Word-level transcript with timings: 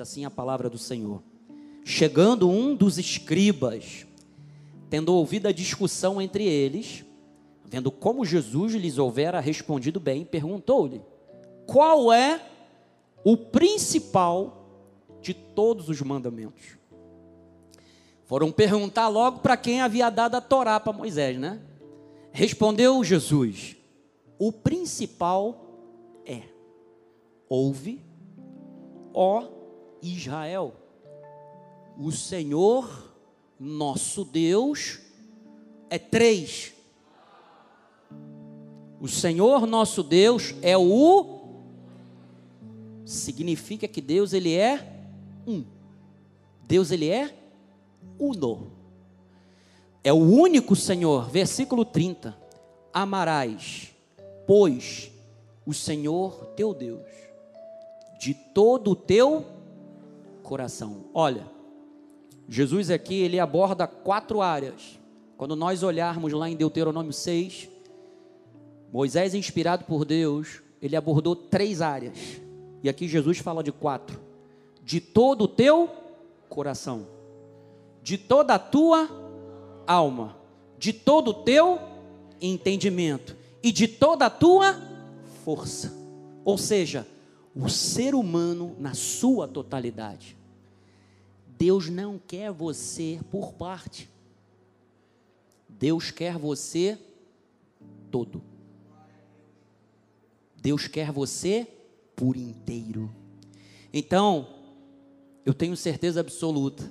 assim 0.00 0.24
a 0.24 0.30
palavra 0.30 0.68
do 0.68 0.78
Senhor. 0.78 1.22
Chegando 1.84 2.48
um 2.48 2.74
dos 2.74 2.98
escribas, 2.98 4.06
tendo 4.88 5.14
ouvido 5.14 5.46
a 5.46 5.52
discussão 5.52 6.20
entre 6.20 6.44
eles, 6.44 7.04
vendo 7.64 7.90
como 7.90 8.24
Jesus 8.24 8.74
lhes 8.74 8.98
houvera 8.98 9.40
respondido 9.40 10.00
bem, 10.00 10.24
perguntou-lhe: 10.24 11.02
Qual 11.66 12.12
é 12.12 12.40
o 13.24 13.36
principal 13.36 14.66
de 15.20 15.34
todos 15.34 15.88
os 15.88 16.00
mandamentos? 16.00 16.78
Foram 18.24 18.52
perguntar 18.52 19.08
logo 19.08 19.40
para 19.40 19.56
quem 19.56 19.80
havia 19.80 20.08
dado 20.10 20.36
a 20.36 20.40
Torá 20.40 20.78
para 20.78 20.92
Moisés, 20.92 21.38
né? 21.38 21.60
Respondeu 22.32 23.02
Jesus: 23.02 23.76
O 24.38 24.52
principal 24.52 25.66
é: 26.24 26.42
Ouve, 27.48 28.00
ó 29.12 29.59
Israel, 30.02 30.74
o 31.98 32.10
Senhor 32.10 33.14
nosso 33.58 34.24
Deus 34.24 34.98
é 35.88 35.98
três. 35.98 36.72
O 39.00 39.08
Senhor 39.08 39.66
nosso 39.66 40.02
Deus 40.02 40.54
é 40.62 40.76
o 40.76 41.40
significa 43.04 43.88
que 43.88 44.00
Deus 44.00 44.32
ele 44.32 44.54
é 44.54 44.86
um. 45.46 45.64
Deus 46.66 46.90
ele 46.90 47.08
é 47.08 47.34
uno. 48.18 48.70
É 50.02 50.12
o 50.12 50.16
único 50.16 50.76
Senhor, 50.76 51.28
versículo 51.28 51.84
30. 51.84 52.36
Amarás, 52.92 53.92
pois, 54.46 55.10
o 55.66 55.74
Senhor 55.74 56.46
teu 56.56 56.72
Deus, 56.72 57.06
de 58.18 58.32
todo 58.32 58.92
o 58.92 58.96
teu 58.96 59.44
coração. 60.50 61.04
Olha, 61.14 61.48
Jesus 62.48 62.90
aqui, 62.90 63.14
ele 63.14 63.38
aborda 63.38 63.86
quatro 63.86 64.40
áreas. 64.40 64.98
Quando 65.36 65.54
nós 65.54 65.84
olharmos 65.84 66.32
lá 66.32 66.50
em 66.50 66.56
Deuteronômio 66.56 67.12
6, 67.12 67.68
Moisés, 68.92 69.32
inspirado 69.32 69.84
por 69.84 70.04
Deus, 70.04 70.60
ele 70.82 70.96
abordou 70.96 71.36
três 71.36 71.80
áreas. 71.80 72.18
E 72.82 72.88
aqui 72.88 73.06
Jesus 73.06 73.38
fala 73.38 73.62
de 73.62 73.70
quatro: 73.70 74.18
de 74.82 75.00
todo 75.00 75.42
o 75.42 75.48
teu 75.48 75.88
coração, 76.48 77.06
de 78.02 78.18
toda 78.18 78.54
a 78.54 78.58
tua 78.58 79.08
alma, 79.86 80.36
de 80.76 80.92
todo 80.92 81.28
o 81.28 81.34
teu 81.44 81.78
entendimento 82.40 83.36
e 83.62 83.70
de 83.70 83.86
toda 83.86 84.26
a 84.26 84.30
tua 84.30 84.74
força. 85.44 85.96
Ou 86.44 86.58
seja, 86.58 87.06
o 87.54 87.68
ser 87.68 88.16
humano 88.16 88.74
na 88.80 88.94
sua 88.94 89.46
totalidade. 89.46 90.39
Deus 91.60 91.90
não 91.90 92.18
quer 92.18 92.50
você 92.50 93.20
por 93.30 93.52
parte. 93.52 94.08
Deus 95.68 96.10
quer 96.10 96.38
você 96.38 96.98
todo. 98.10 98.42
Deus 100.56 100.86
quer 100.86 101.12
você 101.12 101.68
por 102.16 102.34
inteiro. 102.34 103.14
Então, 103.92 104.48
eu 105.44 105.52
tenho 105.52 105.76
certeza 105.76 106.20
absoluta 106.20 106.90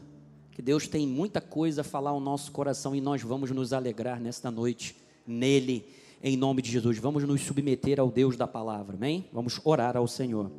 que 0.52 0.62
Deus 0.62 0.88
tem 0.88 1.08
muita 1.08 1.42
coisa 1.42 1.82
a 1.82 1.84
falar 1.84 2.12
ao 2.12 2.20
nosso 2.20 2.52
coração 2.52 2.96
e 2.96 3.02
nós 3.02 3.24
vamos 3.24 3.50
nos 3.50 3.74
alegrar 3.74 4.22
nesta 4.22 4.52
noite 4.52 4.96
nele, 5.26 5.84
em 6.22 6.38
nome 6.38 6.62
de 6.62 6.70
Jesus. 6.70 7.00
Vamos 7.00 7.24
nos 7.24 7.42
submeter 7.42 8.00
ao 8.00 8.12
Deus 8.12 8.38
da 8.38 8.46
palavra, 8.46 8.96
amém? 8.96 9.26
Vamos 9.34 9.60
orar 9.64 9.98
ao 9.98 10.08
Senhor. 10.08 10.52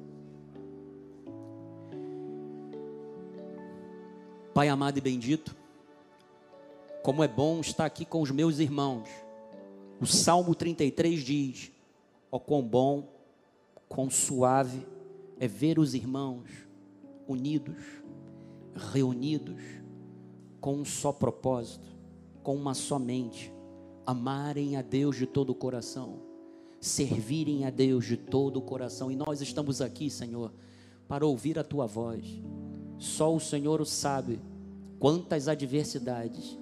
Pai 4.60 4.68
amado 4.68 4.98
e 4.98 5.00
bendito, 5.00 5.56
como 7.02 7.24
é 7.24 7.28
bom 7.28 7.60
estar 7.60 7.86
aqui 7.86 8.04
com 8.04 8.20
os 8.20 8.30
meus 8.30 8.58
irmãos. 8.58 9.08
O 9.98 10.04
Salmo 10.04 10.54
33 10.54 11.24
diz: 11.24 11.72
Ó 12.30 12.36
oh, 12.36 12.40
quão 12.40 12.62
bom, 12.62 13.08
quão 13.88 14.10
suave 14.10 14.86
é 15.38 15.48
ver 15.48 15.78
os 15.78 15.94
irmãos 15.94 16.46
unidos, 17.26 17.82
reunidos, 18.92 19.62
com 20.60 20.74
um 20.74 20.84
só 20.84 21.10
propósito, 21.10 21.88
com 22.42 22.54
uma 22.54 22.74
só 22.74 22.98
mente, 22.98 23.50
amarem 24.04 24.76
a 24.76 24.82
Deus 24.82 25.16
de 25.16 25.24
todo 25.24 25.48
o 25.48 25.54
coração, 25.54 26.20
servirem 26.78 27.64
a 27.64 27.70
Deus 27.70 28.04
de 28.04 28.18
todo 28.18 28.58
o 28.58 28.62
coração. 28.62 29.10
E 29.10 29.16
nós 29.16 29.40
estamos 29.40 29.80
aqui, 29.80 30.10
Senhor, 30.10 30.52
para 31.08 31.24
ouvir 31.24 31.58
a 31.58 31.64
tua 31.64 31.86
voz 31.86 32.42
só 33.00 33.34
o 33.34 33.40
Senhor 33.40 33.80
o 33.80 33.86
sabe 33.86 34.38
quantas 35.00 35.48
adversidades 35.48 36.56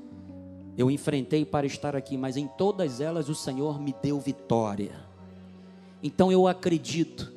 eu 0.77 0.89
enfrentei 0.89 1.45
para 1.45 1.67
estar 1.67 1.97
aqui, 1.97 2.17
mas 2.17 2.37
em 2.37 2.47
todas 2.47 3.01
elas 3.01 3.29
o 3.29 3.35
Senhor 3.35 3.81
me 3.81 3.93
deu 4.01 4.21
vitória. 4.21 4.93
Então 6.01 6.31
eu 6.31 6.47
acredito 6.47 7.33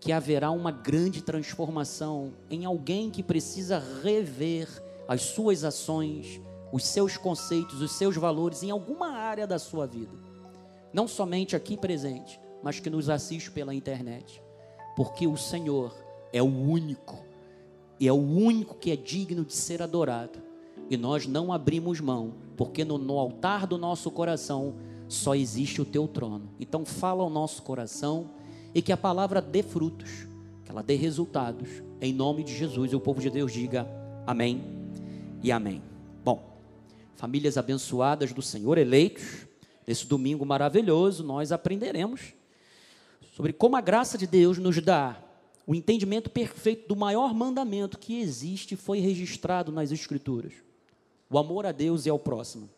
que 0.00 0.10
haverá 0.10 0.50
uma 0.50 0.72
grande 0.72 1.22
transformação 1.22 2.32
em 2.50 2.64
alguém 2.64 3.10
que 3.10 3.22
precisa 3.22 3.80
rever 4.02 4.68
as 5.06 5.22
suas 5.22 5.62
ações, 5.62 6.40
os 6.72 6.84
seus 6.84 7.16
conceitos, 7.16 7.80
os 7.80 7.92
seus 7.92 8.16
valores 8.16 8.64
em 8.64 8.72
alguma 8.72 9.12
área 9.12 9.46
da 9.46 9.58
sua 9.58 9.86
vida. 9.86 10.12
Não 10.92 11.06
somente 11.06 11.54
aqui 11.54 11.76
presente, 11.76 12.40
mas 12.60 12.80
que 12.80 12.90
nos 12.90 13.08
assiste 13.08 13.52
pela 13.52 13.72
internet. 13.72 14.42
Porque 14.96 15.28
o 15.28 15.36
Senhor 15.36 15.94
é 16.32 16.42
o 16.42 16.46
único 16.46 17.33
e 17.98 18.08
é 18.08 18.12
o 18.12 18.16
único 18.16 18.74
que 18.74 18.90
é 18.90 18.96
digno 18.96 19.44
de 19.44 19.54
ser 19.54 19.82
adorado. 19.82 20.38
E 20.90 20.96
nós 20.96 21.26
não 21.26 21.52
abrimos 21.52 22.00
mão, 22.00 22.34
porque 22.56 22.84
no, 22.84 22.98
no 22.98 23.18
altar 23.18 23.66
do 23.66 23.78
nosso 23.78 24.10
coração 24.10 24.74
só 25.08 25.34
existe 25.34 25.80
o 25.80 25.84
teu 25.84 26.06
trono. 26.06 26.48
Então 26.60 26.84
fala 26.84 27.22
ao 27.22 27.30
nosso 27.30 27.62
coração 27.62 28.30
e 28.74 28.82
que 28.82 28.92
a 28.92 28.96
palavra 28.96 29.40
dê 29.40 29.62
frutos, 29.62 30.26
que 30.64 30.70
ela 30.70 30.82
dê 30.82 30.94
resultados. 30.94 31.68
Em 32.00 32.12
nome 32.12 32.42
de 32.42 32.54
Jesus, 32.54 32.92
e 32.92 32.96
o 32.96 33.00
povo 33.00 33.20
de 33.20 33.30
Deus 33.30 33.52
diga 33.52 33.88
amém 34.26 34.62
e 35.42 35.50
amém. 35.50 35.82
Bom, 36.24 36.58
famílias 37.16 37.56
abençoadas 37.56 38.32
do 38.32 38.42
Senhor, 38.42 38.76
eleitos, 38.76 39.46
nesse 39.86 40.06
domingo 40.06 40.44
maravilhoso, 40.44 41.22
nós 41.22 41.52
aprenderemos 41.52 42.34
sobre 43.34 43.52
como 43.52 43.76
a 43.76 43.80
graça 43.80 44.16
de 44.16 44.26
Deus 44.26 44.58
nos 44.58 44.80
dá 44.80 45.23
o 45.66 45.74
entendimento 45.74 46.30
perfeito 46.30 46.88
do 46.88 46.96
maior 46.96 47.32
mandamento 47.34 47.98
que 47.98 48.20
existe 48.20 48.76
foi 48.76 48.98
registrado 49.00 49.72
nas 49.72 49.90
Escrituras: 49.90 50.52
o 51.30 51.38
amor 51.38 51.66
a 51.66 51.72
Deus 51.72 52.06
e 52.06 52.10
ao 52.10 52.18
próximo. 52.18 52.68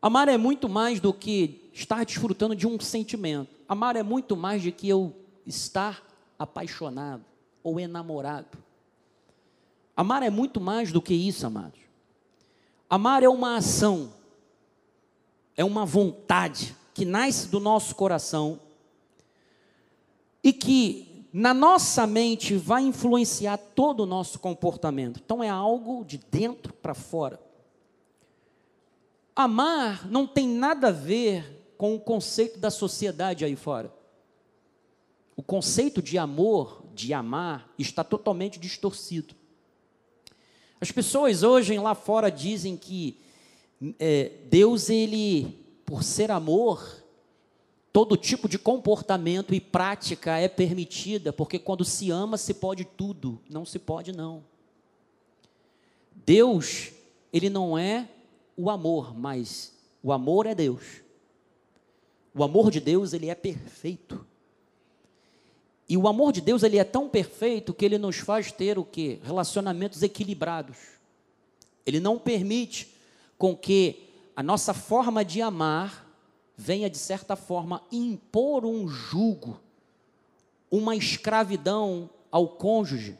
Amar 0.00 0.28
é 0.28 0.36
muito 0.36 0.68
mais 0.68 0.98
do 0.98 1.12
que 1.12 1.70
estar 1.72 2.04
desfrutando 2.04 2.56
de 2.56 2.66
um 2.66 2.80
sentimento. 2.80 3.54
Amar 3.68 3.94
é 3.94 4.02
muito 4.02 4.36
mais 4.36 4.62
do 4.62 4.72
que 4.72 4.88
eu 4.88 5.14
estar 5.46 6.04
apaixonado 6.38 7.24
ou 7.62 7.78
enamorado. 7.78 8.58
Amar 9.96 10.22
é 10.22 10.30
muito 10.30 10.60
mais 10.60 10.90
do 10.90 11.00
que 11.00 11.14
isso, 11.14 11.46
amados. 11.46 11.78
Amar 12.90 13.22
é 13.22 13.28
uma 13.28 13.56
ação, 13.56 14.12
é 15.56 15.64
uma 15.64 15.86
vontade 15.86 16.74
que 16.92 17.04
nasce 17.04 17.48
do 17.48 17.60
nosso 17.60 17.94
coração 17.94 18.58
e 20.42 20.52
que 20.52 21.11
na 21.32 21.54
nossa 21.54 22.06
mente 22.06 22.54
vai 22.56 22.82
influenciar 22.82 23.56
todo 23.56 24.00
o 24.00 24.06
nosso 24.06 24.38
comportamento. 24.38 25.20
Então 25.24 25.42
é 25.42 25.48
algo 25.48 26.04
de 26.04 26.18
dentro 26.18 26.72
para 26.74 26.94
fora. 26.94 27.40
Amar 29.34 30.06
não 30.10 30.26
tem 30.26 30.46
nada 30.46 30.88
a 30.88 30.92
ver 30.92 31.74
com 31.78 31.94
o 31.94 32.00
conceito 32.00 32.58
da 32.58 32.70
sociedade 32.70 33.44
aí 33.44 33.56
fora. 33.56 33.92
O 35.34 35.42
conceito 35.42 36.02
de 36.02 36.18
amor, 36.18 36.84
de 36.94 37.14
amar, 37.14 37.72
está 37.78 38.04
totalmente 38.04 38.58
distorcido. 38.58 39.34
As 40.78 40.92
pessoas 40.92 41.42
hoje 41.42 41.78
lá 41.78 41.94
fora 41.94 42.30
dizem 42.30 42.76
que 42.76 43.18
é, 43.98 44.32
Deus, 44.50 44.90
ele, 44.90 45.58
por 45.84 46.04
ser 46.04 46.30
amor, 46.30 47.01
Todo 47.92 48.16
tipo 48.16 48.48
de 48.48 48.58
comportamento 48.58 49.54
e 49.54 49.60
prática 49.60 50.38
é 50.38 50.48
permitida, 50.48 51.32
porque 51.32 51.58
quando 51.58 51.84
se 51.84 52.10
ama 52.10 52.38
se 52.38 52.54
pode 52.54 52.84
tudo, 52.84 53.38
não 53.50 53.66
se 53.66 53.78
pode 53.78 54.12
não. 54.12 54.42
Deus, 56.24 56.92
ele 57.32 57.50
não 57.50 57.76
é 57.76 58.08
o 58.56 58.70
amor, 58.70 59.14
mas 59.14 59.74
o 60.02 60.10
amor 60.10 60.46
é 60.46 60.54
Deus. 60.54 61.02
O 62.34 62.42
amor 62.42 62.70
de 62.70 62.80
Deus, 62.80 63.12
ele 63.12 63.28
é 63.28 63.34
perfeito. 63.34 64.26
E 65.86 65.96
o 65.96 66.08
amor 66.08 66.32
de 66.32 66.40
Deus, 66.40 66.62
ele 66.62 66.78
é 66.78 66.84
tão 66.84 67.10
perfeito 67.10 67.74
que 67.74 67.84
ele 67.84 67.98
nos 67.98 68.16
faz 68.16 68.50
ter 68.50 68.78
o 68.78 68.84
quê? 68.84 69.18
Relacionamentos 69.22 70.02
equilibrados. 70.02 70.78
Ele 71.84 72.00
não 72.00 72.18
permite 72.18 72.94
com 73.36 73.54
que 73.54 74.08
a 74.34 74.42
nossa 74.42 74.72
forma 74.72 75.22
de 75.22 75.42
amar 75.42 76.01
venha, 76.62 76.88
de 76.88 76.96
certa 76.96 77.34
forma, 77.34 77.82
impor 77.90 78.64
um 78.64 78.86
jugo, 78.86 79.60
uma 80.70 80.94
escravidão 80.94 82.08
ao 82.30 82.48
cônjuge, 82.48 83.18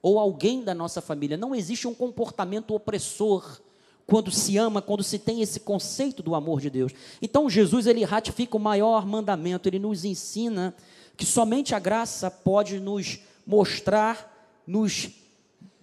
ou 0.00 0.18
alguém 0.18 0.62
da 0.62 0.72
nossa 0.72 1.00
família. 1.02 1.36
Não 1.36 1.54
existe 1.54 1.88
um 1.88 1.94
comportamento 1.94 2.72
opressor 2.72 3.60
quando 4.06 4.30
se 4.30 4.56
ama, 4.56 4.80
quando 4.80 5.02
se 5.02 5.18
tem 5.18 5.42
esse 5.42 5.60
conceito 5.60 6.22
do 6.22 6.34
amor 6.34 6.60
de 6.60 6.70
Deus. 6.70 6.92
Então 7.20 7.50
Jesus 7.50 7.86
ele 7.86 8.04
ratifica 8.04 8.56
o 8.56 8.60
maior 8.60 9.04
mandamento, 9.04 9.68
ele 9.68 9.78
nos 9.78 10.04
ensina 10.04 10.74
que 11.16 11.26
somente 11.26 11.74
a 11.74 11.78
graça 11.78 12.30
pode 12.30 12.80
nos 12.80 13.18
mostrar, 13.46 14.62
nos 14.66 15.10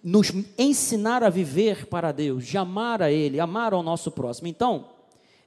nos 0.03 0.31
ensinar 0.57 1.21
a 1.21 1.29
viver 1.29 1.87
para 1.87 2.13
Deus, 2.13 2.45
de 2.45 2.57
amar 2.57 3.01
a 3.01 3.11
Ele, 3.11 3.41
amar 3.41 3.73
ao 3.73 3.83
nosso 3.83 4.09
próximo. 4.09 4.47
Então, 4.47 4.85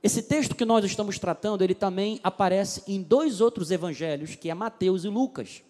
esse 0.03 0.23
texto 0.23 0.55
que 0.55 0.65
nós 0.65 0.85
estamos 0.85 1.19
tratando, 1.19 1.63
ele 1.63 1.75
também 1.75 2.21
aparece 2.23 2.83
em 2.87 3.03
dois 3.03 3.41
outros 3.41 3.71
evangelhos, 3.71 4.35
que 4.35 4.49
é 4.49 4.55
Mateus 4.55 5.05
e 5.05 5.09
Lucas. 5.09 5.63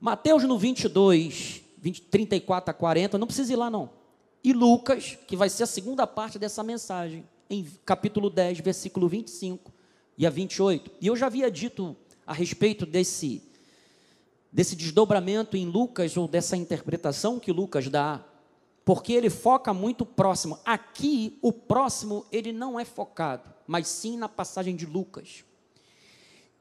Mateus 0.00 0.44
no 0.44 0.56
22, 0.56 1.62
20, 1.78 2.02
34 2.02 2.70
a 2.70 2.74
40, 2.74 3.18
não 3.18 3.26
precisa 3.26 3.52
ir 3.52 3.56
lá 3.56 3.68
não. 3.68 3.90
E 4.44 4.52
Lucas, 4.52 5.18
que 5.26 5.34
vai 5.34 5.48
ser 5.48 5.64
a 5.64 5.66
segunda 5.66 6.06
parte 6.06 6.38
dessa 6.38 6.62
mensagem, 6.62 7.24
em 7.50 7.66
capítulo 7.84 8.30
10, 8.30 8.60
versículo 8.60 9.08
25 9.08 9.72
e 10.16 10.24
a 10.24 10.30
28. 10.30 10.92
E 11.00 11.06
eu 11.08 11.16
já 11.16 11.26
havia 11.26 11.50
dito 11.50 11.96
a 12.26 12.32
respeito 12.32 12.86
desse 12.86 13.42
desse 14.52 14.74
desdobramento 14.74 15.54
em 15.54 15.66
Lucas 15.66 16.16
ou 16.16 16.26
dessa 16.26 16.56
interpretação 16.56 17.38
que 17.38 17.52
Lucas 17.52 17.88
dá, 17.88 18.24
porque 18.86 19.12
ele 19.12 19.28
foca 19.28 19.74
muito 19.74 20.06
próximo. 20.06 20.60
Aqui 20.64 21.40
o 21.42 21.52
próximo 21.52 22.24
ele 22.30 22.52
não 22.52 22.78
é 22.78 22.84
focado, 22.84 23.52
mas 23.66 23.88
sim 23.88 24.16
na 24.16 24.28
passagem 24.28 24.76
de 24.76 24.86
Lucas. 24.86 25.44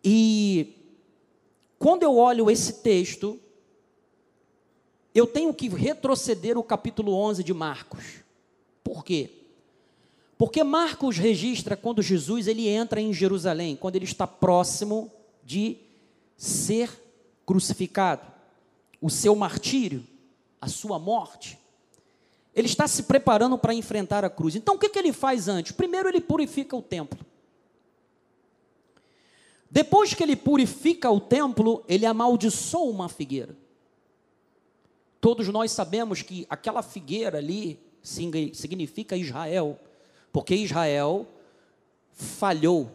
E 0.03 0.73
quando 1.77 2.01
eu 2.01 2.17
olho 2.17 2.49
esse 2.49 2.81
texto, 2.81 3.39
eu 5.13 5.27
tenho 5.27 5.53
que 5.53 5.69
retroceder 5.69 6.57
o 6.57 6.63
capítulo 6.63 7.13
11 7.13 7.43
de 7.43 7.53
Marcos. 7.53 8.23
Por 8.83 9.05
quê? 9.05 9.29
Porque 10.35 10.63
Marcos 10.63 11.19
registra 11.19 11.77
quando 11.77 12.01
Jesus 12.01 12.47
ele 12.47 12.67
entra 12.67 12.99
em 12.99 13.13
Jerusalém, 13.13 13.75
quando 13.75 13.97
ele 13.97 14.05
está 14.05 14.25
próximo 14.25 15.11
de 15.43 15.77
ser 16.35 16.89
crucificado, 17.45 18.25
o 18.99 19.11
seu 19.11 19.35
martírio, 19.35 20.03
a 20.59 20.67
sua 20.67 20.97
morte. 20.97 21.63
Ele 22.55 22.67
está 22.67 22.87
se 22.87 23.03
preparando 23.03 23.57
para 23.57 23.73
enfrentar 23.73 24.23
a 24.23 24.29
cruz. 24.29 24.55
Então 24.55 24.75
o 24.75 24.79
que, 24.79 24.87
que 24.87 24.97
ele 24.97 25.11
faz 25.11 25.47
antes? 25.47 25.73
Primeiro 25.73 26.07
ele 26.07 26.21
purifica 26.21 26.75
o 26.75 26.81
templo. 26.81 27.19
Depois 29.69 30.13
que 30.13 30.23
ele 30.23 30.37
purifica 30.37 31.11
o 31.11 31.19
templo, 31.19 31.83
ele 31.87 32.05
amaldiçoa 32.05 32.89
uma 32.89 33.09
figueira. 33.09 33.57
Todos 35.19 35.49
nós 35.49 35.71
sabemos 35.71 36.21
que 36.21 36.45
aquela 36.49 36.81
figueira 36.81 37.39
ali 37.39 37.79
significa 38.01 39.17
Israel, 39.17 39.77
porque 40.31 40.55
Israel 40.55 41.27
falhou. 42.13 42.89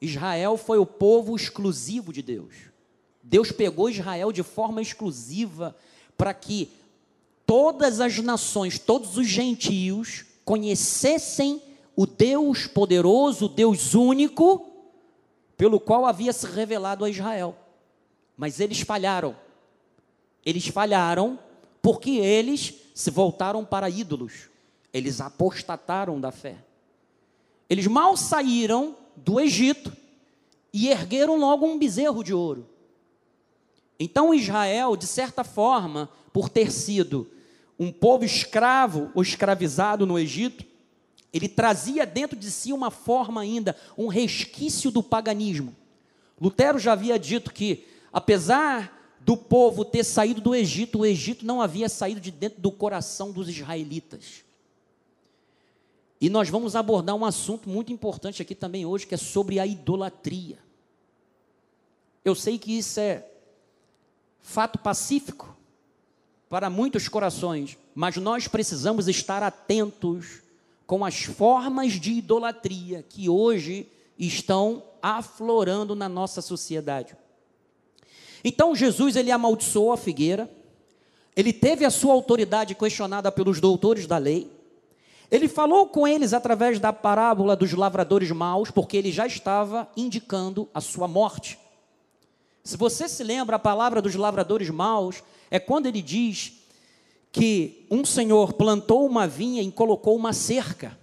Israel 0.00 0.56
foi 0.56 0.78
o 0.78 0.86
povo 0.86 1.36
exclusivo 1.36 2.12
de 2.12 2.22
Deus. 2.22 2.54
Deus 3.22 3.52
pegou 3.52 3.88
Israel 3.88 4.32
de 4.32 4.42
forma 4.42 4.82
exclusiva 4.82 5.76
para 6.16 6.34
que 6.34 6.70
todas 7.54 8.00
as 8.00 8.18
nações, 8.18 8.80
todos 8.80 9.16
os 9.16 9.28
gentios 9.28 10.24
conhecessem 10.44 11.62
o 11.94 12.04
Deus 12.04 12.66
poderoso, 12.66 13.46
o 13.46 13.48
Deus 13.48 13.94
único, 13.94 14.66
pelo 15.56 15.78
qual 15.78 16.04
havia 16.04 16.32
se 16.32 16.46
revelado 16.46 17.04
a 17.04 17.08
Israel. 17.08 17.56
Mas 18.36 18.58
eles 18.58 18.80
falharam. 18.80 19.36
Eles 20.44 20.66
falharam 20.66 21.38
porque 21.80 22.10
eles 22.10 22.74
se 22.92 23.08
voltaram 23.08 23.64
para 23.64 23.88
ídolos. 23.88 24.48
Eles 24.92 25.20
apostataram 25.20 26.20
da 26.20 26.32
fé. 26.32 26.56
Eles 27.70 27.86
mal 27.86 28.16
saíram 28.16 28.96
do 29.14 29.38
Egito 29.38 29.96
e 30.72 30.88
ergueram 30.88 31.38
logo 31.38 31.64
um 31.64 31.78
bezerro 31.78 32.24
de 32.24 32.34
ouro. 32.34 32.68
Então 33.96 34.34
Israel, 34.34 34.96
de 34.96 35.06
certa 35.06 35.44
forma, 35.44 36.10
por 36.32 36.48
ter 36.48 36.72
sido 36.72 37.30
um 37.78 37.90
povo 37.90 38.24
escravo 38.24 39.10
ou 39.14 39.22
escravizado 39.22 40.06
no 40.06 40.18
Egito, 40.18 40.64
ele 41.32 41.48
trazia 41.48 42.06
dentro 42.06 42.38
de 42.38 42.50
si 42.50 42.72
uma 42.72 42.90
forma 42.90 43.40
ainda, 43.40 43.76
um 43.98 44.06
resquício 44.06 44.90
do 44.90 45.02
paganismo. 45.02 45.74
Lutero 46.40 46.78
já 46.78 46.92
havia 46.92 47.18
dito 47.18 47.52
que, 47.52 47.86
apesar 48.12 49.16
do 49.20 49.36
povo 49.36 49.84
ter 49.84 50.04
saído 50.04 50.40
do 50.40 50.54
Egito, 50.54 51.00
o 51.00 51.06
Egito 51.06 51.44
não 51.44 51.60
havia 51.60 51.88
saído 51.88 52.20
de 52.20 52.30
dentro 52.30 52.60
do 52.60 52.70
coração 52.70 53.32
dos 53.32 53.48
israelitas. 53.48 54.44
E 56.20 56.30
nós 56.30 56.48
vamos 56.48 56.76
abordar 56.76 57.16
um 57.16 57.24
assunto 57.24 57.68
muito 57.68 57.92
importante 57.92 58.40
aqui 58.40 58.54
também 58.54 58.86
hoje, 58.86 59.06
que 59.06 59.14
é 59.14 59.18
sobre 59.18 59.58
a 59.58 59.66
idolatria. 59.66 60.58
Eu 62.24 62.34
sei 62.34 62.58
que 62.58 62.78
isso 62.78 63.00
é 63.00 63.26
fato 64.40 64.78
pacífico 64.78 65.56
para 66.54 66.70
muitos 66.70 67.08
corações, 67.08 67.76
mas 67.96 68.16
nós 68.16 68.46
precisamos 68.46 69.08
estar 69.08 69.42
atentos 69.42 70.40
com 70.86 71.04
as 71.04 71.24
formas 71.24 71.94
de 71.94 72.12
idolatria 72.12 73.04
que 73.08 73.28
hoje 73.28 73.88
estão 74.16 74.80
aflorando 75.02 75.96
na 75.96 76.08
nossa 76.08 76.40
sociedade. 76.40 77.16
Então 78.44 78.72
Jesus 78.72 79.16
ele 79.16 79.32
amaldiçoou 79.32 79.92
a 79.92 79.96
figueira, 79.96 80.48
ele 81.34 81.52
teve 81.52 81.84
a 81.84 81.90
sua 81.90 82.12
autoridade 82.12 82.76
questionada 82.76 83.32
pelos 83.32 83.58
doutores 83.60 84.06
da 84.06 84.18
lei, 84.18 84.48
ele 85.32 85.48
falou 85.48 85.88
com 85.88 86.06
eles 86.06 86.32
através 86.32 86.78
da 86.78 86.92
parábola 86.92 87.56
dos 87.56 87.72
lavradores 87.72 88.30
maus, 88.30 88.70
porque 88.70 88.96
ele 88.96 89.10
já 89.10 89.26
estava 89.26 89.88
indicando 89.96 90.68
a 90.72 90.80
sua 90.80 91.08
morte. 91.08 91.58
Se 92.62 92.76
você 92.76 93.08
se 93.08 93.24
lembra, 93.24 93.56
a 93.56 93.58
palavra 93.58 94.00
dos 94.00 94.14
lavradores 94.14 94.70
maus 94.70 95.20
é 95.54 95.60
quando 95.60 95.86
ele 95.86 96.02
diz 96.02 96.52
que 97.30 97.86
um 97.88 98.04
senhor 98.04 98.54
plantou 98.54 99.06
uma 99.06 99.24
vinha 99.28 99.62
e 99.62 99.70
colocou 99.70 100.16
uma 100.16 100.32
cerca. 100.32 100.98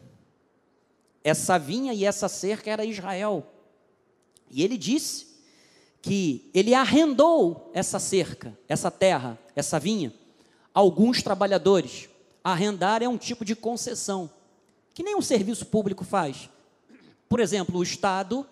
Essa 1.23 1.57
vinha 1.57 1.93
e 1.93 2.03
essa 2.03 2.27
cerca 2.27 2.69
era 2.69 2.83
Israel. 2.83 3.49
E 4.49 4.61
ele 4.61 4.77
disse 4.77 5.25
que 6.01 6.51
ele 6.53 6.73
arrendou 6.73 7.71
essa 7.73 7.97
cerca, 7.97 8.59
essa 8.67 8.91
terra, 8.91 9.39
essa 9.55 9.79
vinha, 9.79 10.13
a 10.75 10.81
alguns 10.81 11.23
trabalhadores. 11.23 12.09
Arrendar 12.43 13.01
é 13.01 13.07
um 13.07 13.17
tipo 13.17 13.45
de 13.45 13.55
concessão, 13.55 14.29
que 14.93 15.01
nem 15.01 15.15
um 15.15 15.21
serviço 15.21 15.65
público 15.67 16.03
faz. 16.03 16.49
Por 17.29 17.39
exemplo, 17.39 17.79
o 17.79 17.83
Estado, 17.83 18.45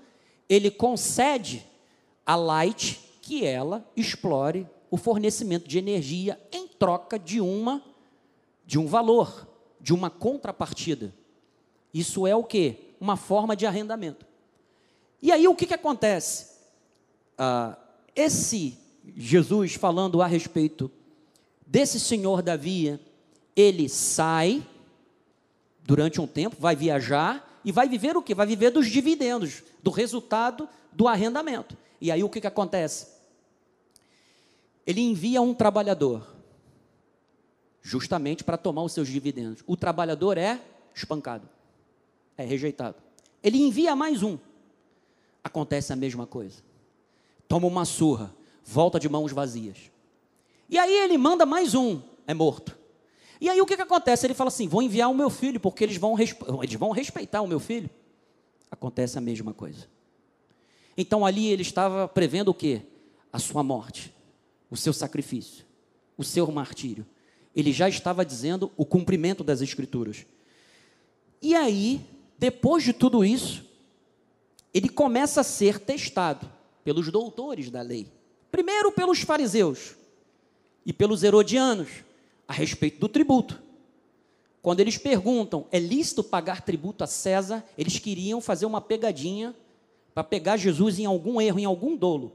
ele 0.47 0.71
concede 0.71 1.61
a 2.25 2.37
Light 2.37 3.01
que 3.21 3.45
ela 3.45 3.85
explore 3.97 4.65
o 4.91 4.97
fornecimento 4.97 5.67
de 5.67 5.77
energia 5.77 6.39
em 6.51 6.67
troca 6.67 7.17
de 7.17 7.39
uma 7.39 7.83
de 8.65 8.77
um 8.77 8.85
valor, 8.85 9.47
de 9.81 9.95
uma 9.95 10.11
contrapartida. 10.11 11.11
Isso 11.91 12.27
é 12.27 12.35
o 12.35 12.43
que? 12.43 12.93
Uma 13.01 13.17
forma 13.17 13.55
de 13.55 13.65
arrendamento. 13.65 14.27
E 15.19 15.31
aí 15.31 15.47
o 15.47 15.55
que, 15.55 15.65
que 15.65 15.73
acontece? 15.73 16.49
Ah, 17.35 17.75
esse 18.15 18.77
Jesus 19.17 19.73
falando 19.73 20.21
a 20.21 20.27
respeito 20.27 20.91
desse 21.65 21.99
senhor 21.99 22.43
Davi, 22.43 22.99
ele 23.55 23.89
sai 23.89 24.63
durante 25.83 26.21
um 26.21 26.27
tempo, 26.27 26.55
vai 26.59 26.75
viajar 26.75 27.59
e 27.65 27.71
vai 27.71 27.89
viver 27.89 28.15
o 28.15 28.21
que? 28.21 28.35
Vai 28.35 28.45
viver 28.45 28.69
dos 28.69 28.87
dividendos, 28.87 29.63
do 29.81 29.89
resultado 29.89 30.69
do 30.91 31.07
arrendamento. 31.07 31.75
E 31.99 32.11
aí 32.11 32.23
o 32.23 32.29
que, 32.29 32.39
que 32.39 32.47
acontece? 32.47 33.18
Ele 34.89 35.01
envia 35.01 35.39
um 35.39 35.53
trabalhador, 35.53 36.25
justamente 37.79 38.43
para 38.43 38.57
tomar 38.57 38.81
os 38.81 38.91
seus 38.91 39.07
dividendos. 39.07 39.63
O 39.67 39.77
trabalhador 39.77 40.35
é 40.35 40.59
espancado, 40.95 41.47
é 42.35 42.43
rejeitado. 42.43 42.95
Ele 43.43 43.59
envia 43.59 43.95
mais 43.95 44.23
um, 44.23 44.39
acontece 45.43 45.93
a 45.93 45.95
mesma 45.95 46.25
coisa. 46.25 46.63
Toma 47.47 47.67
uma 47.67 47.85
surra, 47.85 48.33
volta 48.65 48.99
de 48.99 49.07
mãos 49.07 49.31
vazias. 49.31 49.77
E 50.67 50.79
aí 50.79 51.03
ele 51.03 51.19
manda 51.19 51.45
mais 51.45 51.75
um, 51.75 52.01
é 52.25 52.33
morto. 52.33 52.75
E 53.39 53.47
aí 53.47 53.61
o 53.61 53.67
que, 53.67 53.75
que 53.75 53.83
acontece? 53.83 54.25
Ele 54.25 54.33
fala 54.33 54.47
assim: 54.47 54.67
vou 54.67 54.81
enviar 54.81 55.07
o 55.11 55.13
meu 55.13 55.29
filho, 55.29 55.59
porque 55.59 55.83
eles 55.83 55.97
vão, 55.97 56.15
eles 56.17 56.73
vão 56.73 56.89
respeitar 56.89 57.43
o 57.43 57.47
meu 57.47 57.59
filho. 57.59 57.91
Acontece 58.71 59.19
a 59.19 59.21
mesma 59.21 59.53
coisa. 59.53 59.85
Então 60.97 61.27
ali 61.27 61.45
ele 61.45 61.61
estava 61.61 62.07
prevendo 62.07 62.47
o 62.47 62.55
que? 62.55 62.81
A 63.31 63.37
sua 63.37 63.61
morte, 63.61 64.11
o 64.69 64.77
seu 64.77 64.93
sacrifício, 64.93 65.65
o 66.17 66.23
seu 66.23 66.49
martírio. 66.51 67.05
Ele 67.55 67.71
já 67.71 67.89
estava 67.89 68.25
dizendo 68.25 68.71
o 68.77 68.85
cumprimento 68.85 69.43
das 69.43 69.61
Escrituras. 69.61 70.25
E 71.41 71.55
aí, 71.55 72.01
depois 72.37 72.83
de 72.83 72.93
tudo 72.93 73.23
isso, 73.23 73.65
ele 74.73 74.89
começa 74.89 75.41
a 75.41 75.43
ser 75.43 75.79
testado 75.79 76.49
pelos 76.83 77.11
doutores 77.11 77.69
da 77.69 77.81
lei. 77.81 78.07
Primeiro 78.51 78.91
pelos 78.91 79.21
fariseus, 79.21 79.95
e 80.85 80.93
pelos 80.93 81.23
herodianos 81.23 81.87
a 82.47 82.53
respeito 82.53 82.99
do 82.99 83.07
tributo. 83.07 83.61
Quando 84.59 84.79
eles 84.79 84.97
perguntam, 84.97 85.67
é 85.71 85.77
lícito 85.77 86.23
pagar 86.23 86.61
tributo 86.61 87.03
a 87.03 87.07
César? 87.07 87.63
Eles 87.77 87.99
queriam 87.99 88.41
fazer 88.41 88.65
uma 88.65 88.81
pegadinha 88.81 89.55
para 90.15 90.23
pegar 90.23 90.57
Jesus 90.57 90.97
em 90.97 91.05
algum 91.05 91.39
erro, 91.39 91.59
em 91.59 91.65
algum 91.65 91.95
dolo. 91.95 92.31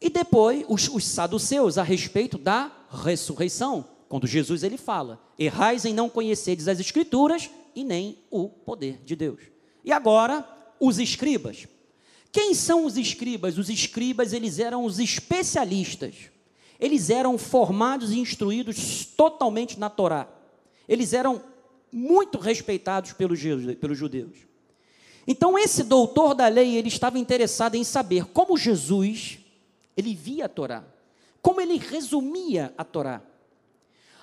E 0.00 0.08
depois, 0.08 0.64
os, 0.68 0.88
os 0.88 1.04
saduceus 1.04 1.76
a 1.76 1.82
respeito 1.82 2.38
da 2.38 2.72
ressurreição, 2.90 3.84
quando 4.08 4.26
Jesus 4.26 4.62
ele 4.62 4.78
fala: 4.78 5.20
errais 5.38 5.84
em 5.84 5.92
não 5.92 6.08
conheceres 6.08 6.68
as 6.68 6.80
Escrituras 6.80 7.50
e 7.74 7.84
nem 7.84 8.18
o 8.30 8.48
poder 8.48 9.00
de 9.04 9.14
Deus. 9.14 9.40
E 9.84 9.92
agora, 9.92 10.46
os 10.78 10.98
escribas. 10.98 11.66
Quem 12.32 12.54
são 12.54 12.86
os 12.86 12.96
escribas? 12.96 13.58
Os 13.58 13.68
escribas, 13.68 14.32
eles 14.32 14.58
eram 14.58 14.84
os 14.84 14.98
especialistas. 14.98 16.14
Eles 16.78 17.10
eram 17.10 17.36
formados 17.36 18.12
e 18.12 18.18
instruídos 18.18 19.04
totalmente 19.04 19.78
na 19.78 19.90
Torá. 19.90 20.28
Eles 20.88 21.12
eram 21.12 21.42
muito 21.92 22.38
respeitados 22.38 23.12
pelos 23.12 23.38
judeus. 23.38 24.36
Então, 25.26 25.58
esse 25.58 25.82
doutor 25.82 26.34
da 26.34 26.48
lei, 26.48 26.76
ele 26.76 26.88
estava 26.88 27.18
interessado 27.18 27.74
em 27.74 27.84
saber 27.84 28.24
como 28.26 28.56
Jesus, 28.56 29.39
ele 30.00 30.14
via 30.14 30.46
a 30.46 30.48
Torá, 30.48 30.84
como 31.40 31.60
ele 31.60 31.78
resumia 31.78 32.74
a 32.76 32.84
Torá. 32.84 33.22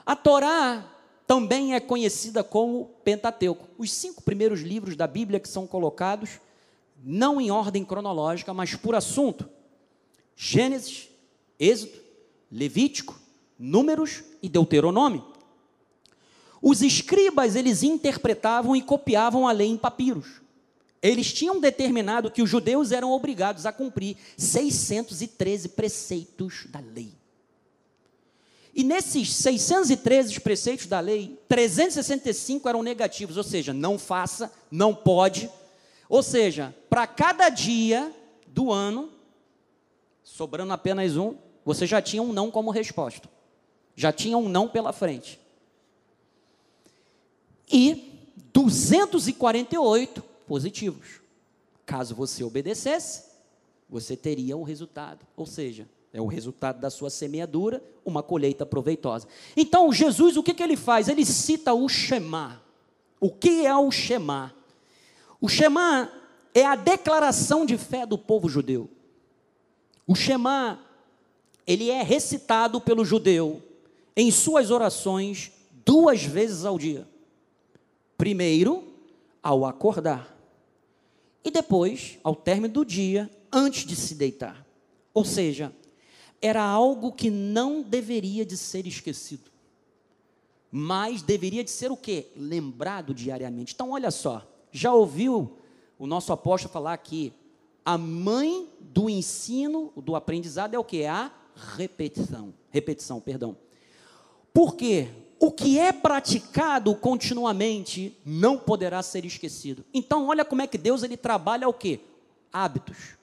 A 0.06 0.16
Torá 0.16 0.94
também 1.26 1.74
é 1.76 1.80
conhecida 1.80 2.44
como 2.44 2.92
Pentateuco, 3.04 3.68
os 3.78 3.92
cinco 3.92 4.22
primeiros 4.22 4.62
livros 4.62 4.96
da 4.96 5.08
Bíblia 5.08 5.40
que 5.40 5.50
são 5.50 5.68
colocados, 5.68 6.40
não 7.04 7.40
em 7.40 7.52
ordem 7.52 7.84
cronológica, 7.84 8.54
mas 8.54 8.76
por 8.76 8.96
assunto: 8.96 9.50
Gênesis, 10.36 11.10
Êxodo, 11.60 12.00
Levítico, 12.52 13.20
Números 13.60 14.24
e 14.42 14.48
Deuteronômio. 14.48 15.26
Os 16.62 16.82
escribas, 16.82 17.56
eles 17.56 17.84
interpretavam 17.84 18.76
e 18.76 18.82
copiavam 18.82 19.48
a 19.48 19.52
lei 19.52 19.70
em 19.70 19.78
papiros. 19.78 20.42
Eles 21.02 21.32
tinham 21.32 21.60
determinado 21.60 22.32
que 22.32 22.42
os 22.42 22.50
judeus 22.50 22.92
eram 22.92 23.12
obrigados 23.12 23.66
a 23.66 23.72
cumprir 23.72 24.18
613 24.38 25.70
preceitos 25.70 26.66
da 26.70 26.80
lei. 26.80 27.14
E 28.74 28.84
nesses 28.84 29.34
613 29.34 30.40
preceitos 30.40 30.86
da 30.86 31.00
lei, 31.00 31.40
365 31.48 32.70
eram 32.70 32.84
negativos, 32.84 33.38
ou 33.38 33.44
seja, 33.44 33.74
não 33.74 33.98
faça, 33.98 34.52
não 34.70 34.94
pode. 34.94 35.50
Ou 36.08 36.22
seja, 36.22 36.76
para 36.90 37.08
cada 37.08 37.50
dia 37.50 38.14
do 38.48 38.72
ano, 38.72 39.12
sobrando 40.24 40.74
apenas 40.74 41.18
um, 41.18 41.36
você 41.66 41.86
já 41.86 42.02
tinha 42.02 42.22
um 42.22 42.32
não 42.32 42.52
como 42.52 42.72
resposta. 42.72 43.30
Já 43.96 44.12
tinha 44.12 44.38
um 44.38 44.48
não 44.48 44.68
pela 44.68 44.94
frente 44.94 45.40
e 47.70 48.14
248 48.54 50.24
positivos. 50.48 51.22
Caso 51.86 52.16
você 52.16 52.44
obedecesse, 52.44 53.26
você 53.90 54.16
teria 54.16 54.58
um 54.58 54.64
resultado, 54.64 55.26
ou 55.36 55.46
seja, 55.46 55.88
é 56.12 56.22
o 56.22 56.26
resultado 56.26 56.80
da 56.80 56.90
sua 56.90 57.10
semeadura, 57.10 57.84
uma 58.04 58.24
colheita 58.24 58.66
proveitosa. 58.66 59.28
Então, 59.56 59.92
Jesus, 59.92 60.38
o 60.38 60.44
que, 60.44 60.54
que 60.54 60.64
ele 60.64 60.76
faz? 60.76 61.08
Ele 61.08 61.26
cita 61.26 61.74
o 61.74 61.88
Shema. 61.88 62.62
O 63.20 63.30
que 63.30 63.66
é 63.66 63.76
o 63.76 63.92
Shema? 63.92 64.54
O 65.40 65.48
Shema 65.48 66.12
é 66.54 66.66
a 66.66 66.76
declaração 66.76 67.66
de 67.66 67.78
fé 67.78 68.06
do 68.06 68.18
povo 68.18 68.50
judeu. 68.50 68.90
O 70.08 70.16
Shema, 70.16 70.80
ele 71.66 71.92
é 71.92 72.02
recitado 72.02 72.80
pelo 72.80 73.06
judeu 73.06 73.62
em 74.16 74.32
suas 74.32 74.72
orações 74.72 75.52
duas 75.86 76.24
vezes 76.24 76.66
ao 76.66 76.80
dia. 76.80 77.08
Primeiro, 78.18 78.84
ao 79.44 79.66
acordar. 79.66 80.37
E 81.48 81.50
depois, 81.50 82.20
ao 82.26 82.36
término 82.36 82.74
do 82.74 82.84
dia, 82.84 83.32
antes 83.50 83.86
de 83.86 83.96
se 83.96 84.14
deitar. 84.14 84.68
Ou 85.14 85.24
seja, 85.24 85.74
era 86.42 86.62
algo 86.62 87.14
que 87.14 87.30
não 87.30 87.82
deveria 87.82 88.46
de 88.46 88.58
ser 88.58 88.86
esquecido. 88.86 89.50
Mas 90.70 91.22
deveria 91.22 91.64
de 91.64 91.72
ser 91.72 91.90
o 91.90 91.96
quê? 91.96 92.28
Lembrado 92.36 93.14
diariamente. 93.14 93.74
Então, 93.74 93.92
olha 93.92 94.12
só, 94.12 94.46
já 94.74 94.94
ouviu 94.94 95.58
o 95.98 96.06
nosso 96.06 96.34
apóstolo 96.34 96.74
falar 96.74 96.98
que 96.98 97.32
a 97.86 97.98
mãe 97.98 98.68
do 98.82 99.10
ensino, 99.10 99.94
do 99.96 100.18
aprendizado 100.18 100.74
é 100.74 100.78
o 100.78 100.84
que? 100.84 101.06
A 101.06 101.32
repetição. 101.56 102.54
Repetição, 102.70 103.22
perdão. 103.22 103.56
Por 104.54 104.76
quê? 104.76 105.08
O 105.40 105.52
que 105.52 105.78
é 105.78 105.92
praticado 105.92 106.96
continuamente 106.96 108.18
não 108.26 108.58
poderá 108.58 109.04
ser 109.04 109.26
esquecido. 109.26 109.86
Então, 109.94 110.28
olha 110.28 110.44
como 110.44 110.62
é 110.62 110.68
que 110.68 110.78
Deus 110.78 111.04
ele 111.04 111.18
trabalha 111.18 111.68
o 111.70 111.74
quê? 111.74 112.00
Hábitos. 112.52 113.18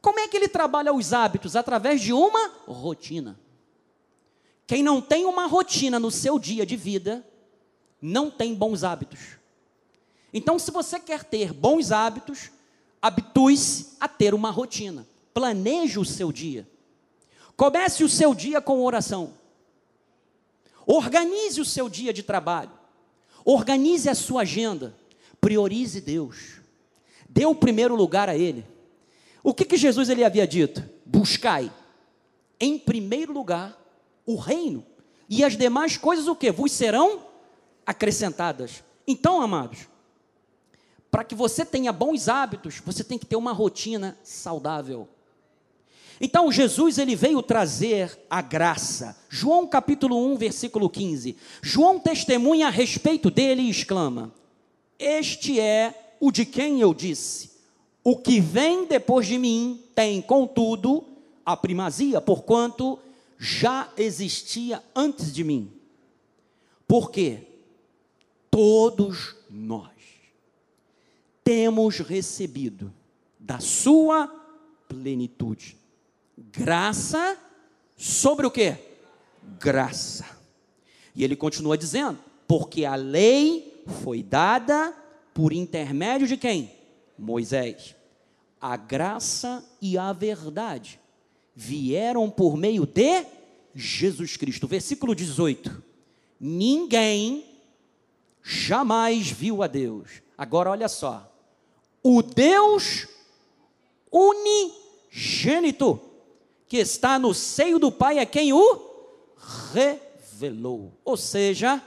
Como 0.00 0.18
é 0.18 0.26
que 0.28 0.36
ele 0.36 0.48
trabalha 0.48 0.92
os 0.92 1.12
hábitos? 1.12 1.54
Através 1.54 2.00
de 2.00 2.12
uma 2.12 2.48
rotina. 2.66 3.38
Quem 4.66 4.82
não 4.82 5.00
tem 5.00 5.26
uma 5.26 5.46
rotina 5.46 6.00
no 6.00 6.10
seu 6.10 6.38
dia 6.38 6.64
de 6.64 6.76
vida, 6.76 7.24
não 8.00 8.30
tem 8.30 8.54
bons 8.54 8.82
hábitos. 8.82 9.36
Então, 10.32 10.58
se 10.58 10.70
você 10.70 10.98
quer 10.98 11.22
ter 11.22 11.52
bons 11.52 11.92
hábitos, 11.92 12.50
habitue-se 13.00 13.96
a 14.00 14.08
ter 14.08 14.32
uma 14.32 14.50
rotina. 14.50 15.06
Planeje 15.34 15.98
o 15.98 16.04
seu 16.04 16.32
dia. 16.32 16.66
Comece 17.56 18.02
o 18.02 18.08
seu 18.08 18.34
dia 18.34 18.60
com 18.60 18.82
oração. 18.82 19.34
Organize 20.86 21.60
o 21.60 21.64
seu 21.64 21.88
dia 21.88 22.12
de 22.12 22.22
trabalho. 22.22 22.72
Organize 23.44 24.08
a 24.08 24.14
sua 24.14 24.42
agenda. 24.42 24.94
Priorize 25.40 26.00
Deus. 26.00 26.60
Dê 27.28 27.46
o 27.46 27.54
primeiro 27.54 27.94
lugar 27.94 28.28
a 28.28 28.36
Ele. 28.36 28.64
O 29.42 29.52
que, 29.52 29.64
que 29.64 29.76
Jesus 29.76 30.08
ele 30.08 30.22
havia 30.22 30.46
dito? 30.46 30.88
Buscai, 31.04 31.72
em 32.60 32.78
primeiro 32.78 33.32
lugar, 33.32 33.76
o 34.24 34.36
reino. 34.36 34.86
E 35.28 35.42
as 35.42 35.56
demais 35.56 35.96
coisas 35.96 36.28
o 36.28 36.36
que? 36.36 36.52
Vos 36.52 36.70
serão 36.70 37.26
acrescentadas. 37.84 38.84
Então, 39.06 39.42
amados, 39.42 39.88
para 41.10 41.24
que 41.24 41.34
você 41.34 41.64
tenha 41.64 41.92
bons 41.92 42.28
hábitos, 42.28 42.80
você 42.84 43.02
tem 43.02 43.18
que 43.18 43.26
ter 43.26 43.34
uma 43.34 43.52
rotina 43.52 44.16
saudável. 44.22 45.08
Então 46.20 46.52
Jesus 46.52 46.98
ele 46.98 47.16
veio 47.16 47.42
trazer 47.42 48.18
a 48.28 48.40
graça. 48.40 49.16
João 49.28 49.66
capítulo 49.66 50.32
1, 50.32 50.36
versículo 50.36 50.88
15. 50.88 51.36
João 51.60 51.98
testemunha 51.98 52.68
a 52.68 52.70
respeito 52.70 53.30
dele 53.30 53.62
e 53.62 53.70
exclama: 53.70 54.32
Este 54.98 55.58
é 55.58 56.14
o 56.20 56.30
de 56.30 56.44
quem 56.44 56.80
eu 56.80 56.94
disse: 56.94 57.50
O 58.04 58.16
que 58.16 58.40
vem 58.40 58.86
depois 58.86 59.26
de 59.26 59.38
mim 59.38 59.82
tem, 59.94 60.22
contudo, 60.22 61.04
a 61.44 61.56
primazia, 61.56 62.20
porquanto 62.20 62.98
já 63.38 63.90
existia 63.96 64.82
antes 64.94 65.32
de 65.32 65.42
mim. 65.42 65.72
Porque 66.86 67.40
todos 68.50 69.34
nós 69.50 69.90
temos 71.42 71.98
recebido 71.98 72.92
da 73.40 73.58
sua 73.58 74.28
plenitude 74.86 75.81
Graça 76.50 77.38
sobre 77.96 78.46
o 78.46 78.50
que? 78.50 78.76
Graça. 79.60 80.26
E 81.14 81.22
ele 81.22 81.36
continua 81.36 81.78
dizendo: 81.78 82.18
porque 82.46 82.84
a 82.84 82.94
lei 82.94 83.82
foi 84.02 84.22
dada 84.22 84.94
por 85.32 85.52
intermédio 85.52 86.26
de 86.26 86.36
quem? 86.36 86.72
Moisés. 87.18 87.94
A 88.60 88.76
graça 88.76 89.64
e 89.80 89.96
a 89.98 90.12
verdade 90.12 91.00
vieram 91.54 92.30
por 92.30 92.56
meio 92.56 92.86
de 92.86 93.24
Jesus 93.74 94.36
Cristo. 94.36 94.66
Versículo 94.66 95.14
18: 95.14 95.82
Ninguém 96.40 97.44
jamais 98.42 99.30
viu 99.30 99.62
a 99.62 99.66
Deus. 99.66 100.22
Agora 100.36 100.70
olha 100.70 100.88
só. 100.88 101.28
O 102.02 102.20
Deus 102.20 103.06
unigênito 104.10 106.00
que 106.72 106.78
está 106.78 107.18
no 107.18 107.34
seio 107.34 107.78
do 107.78 107.92
Pai 107.92 108.18
é 108.18 108.24
quem 108.24 108.54
o 108.54 108.80
revelou. 109.74 110.98
Ou 111.04 111.18
seja, 111.18 111.82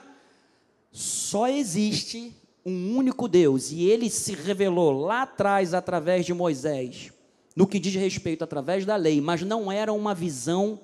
só 0.91 1.47
existe 1.47 2.31
um 2.63 2.95
único 2.95 3.27
Deus 3.27 3.71
e 3.71 3.83
ele 3.89 4.11
se 4.11 4.35
revelou 4.35 4.91
lá 4.91 5.23
atrás 5.23 5.73
através 5.73 6.23
de 6.23 6.35
Moisés, 6.35 7.11
no 7.55 7.65
que 7.65 7.79
diz 7.79 7.95
respeito 7.95 8.43
através 8.43 8.85
da 8.85 8.95
lei, 8.95 9.19
mas 9.19 9.41
não 9.41 9.71
era 9.71 9.91
uma 9.91 10.13
visão 10.13 10.79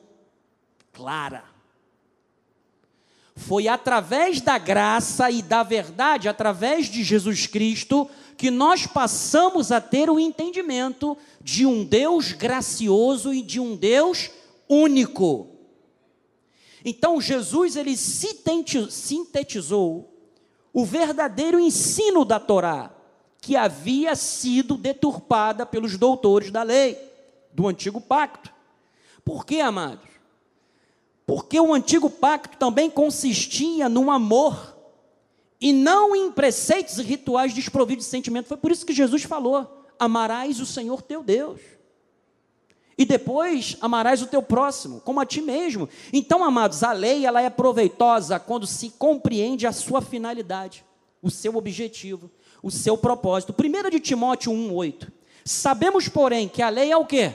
clara. 0.92 1.44
Foi 3.48 3.68
através 3.68 4.40
da 4.40 4.58
graça 4.58 5.32
e 5.32 5.42
da 5.42 5.64
verdade, 5.64 6.30
através 6.30 6.86
de 6.86 7.04
Jesus 7.04 7.48
Cristo, 7.48 8.08
que 8.38 8.52
nós 8.52 8.86
passamos 8.86 9.72
a 9.72 9.82
ter 9.82 10.10
o 10.10 10.20
entendimento 10.20 11.18
de 11.42 11.66
um 11.66 11.84
Deus 11.84 12.34
gracioso 12.34 13.34
e 13.34 13.42
de 13.42 13.60
um 13.60 13.76
Deus 13.76 14.30
único. 14.70 15.48
Então 16.86 17.20
Jesus 17.20 17.76
ele 17.76 17.98
sintetizou 17.98 20.14
o 20.72 20.86
verdadeiro 20.86 21.60
ensino 21.60 22.24
da 22.24 22.40
Torá, 22.40 22.92
que 23.40 23.56
havia 23.56 24.16
sido 24.16 24.78
deturpada 24.78 25.66
pelos 25.66 25.98
doutores 25.98 26.52
da 26.52 26.62
lei 26.62 26.96
do 27.52 27.68
antigo 27.68 28.00
pacto. 28.00 28.54
Por 29.26 29.46
quê, 29.46 29.62
amados? 29.62 30.11
Porque 31.32 31.58
o 31.58 31.74
antigo 31.74 32.10
pacto 32.10 32.58
também 32.58 32.90
consistia 32.90 33.88
no 33.88 34.12
amor 34.12 34.78
e 35.62 35.72
não 35.72 36.14
em 36.14 36.30
preceitos 36.30 36.98
e 36.98 37.04
rituais 37.04 37.54
desprovidos 37.54 38.04
de 38.04 38.12
sentimento. 38.12 38.50
Foi 38.50 38.58
por 38.58 38.70
isso 38.70 38.86
que 38.86 38.92
Jesus 38.92 39.24
falou: 39.24 39.86
amarás 39.98 40.60
o 40.60 40.66
Senhor 40.66 41.02
teu 41.02 41.24
Deus. 41.24 41.62
E 42.98 43.06
depois 43.06 43.78
amarás 43.80 44.22
o 44.22 44.28
teu 44.28 44.44
próximo, 44.44 45.00
como 45.00 45.22
a 45.22 45.26
ti 45.26 45.42
mesmo. 45.42 45.88
Então, 46.12 46.44
amados, 46.44 46.84
a 46.84 46.92
lei 46.92 47.26
ela 47.26 47.42
é 47.42 47.50
proveitosa 47.50 48.38
quando 48.38 48.68
se 48.68 48.90
compreende 48.90 49.66
a 49.66 49.72
sua 49.72 50.02
finalidade, 50.02 50.84
o 51.22 51.32
seu 51.32 51.56
objetivo, 51.56 52.30
o 52.62 52.70
seu 52.70 52.98
propósito. 52.98 53.56
1 53.58 53.90
de 53.90 54.02
Timóteo 54.02 54.52
1,8. 54.52 55.10
Sabemos, 55.46 56.10
porém, 56.10 56.50
que 56.50 56.62
a 56.62 56.68
lei 56.68 56.92
é 56.92 56.98
o 56.98 57.06
quê? 57.06 57.32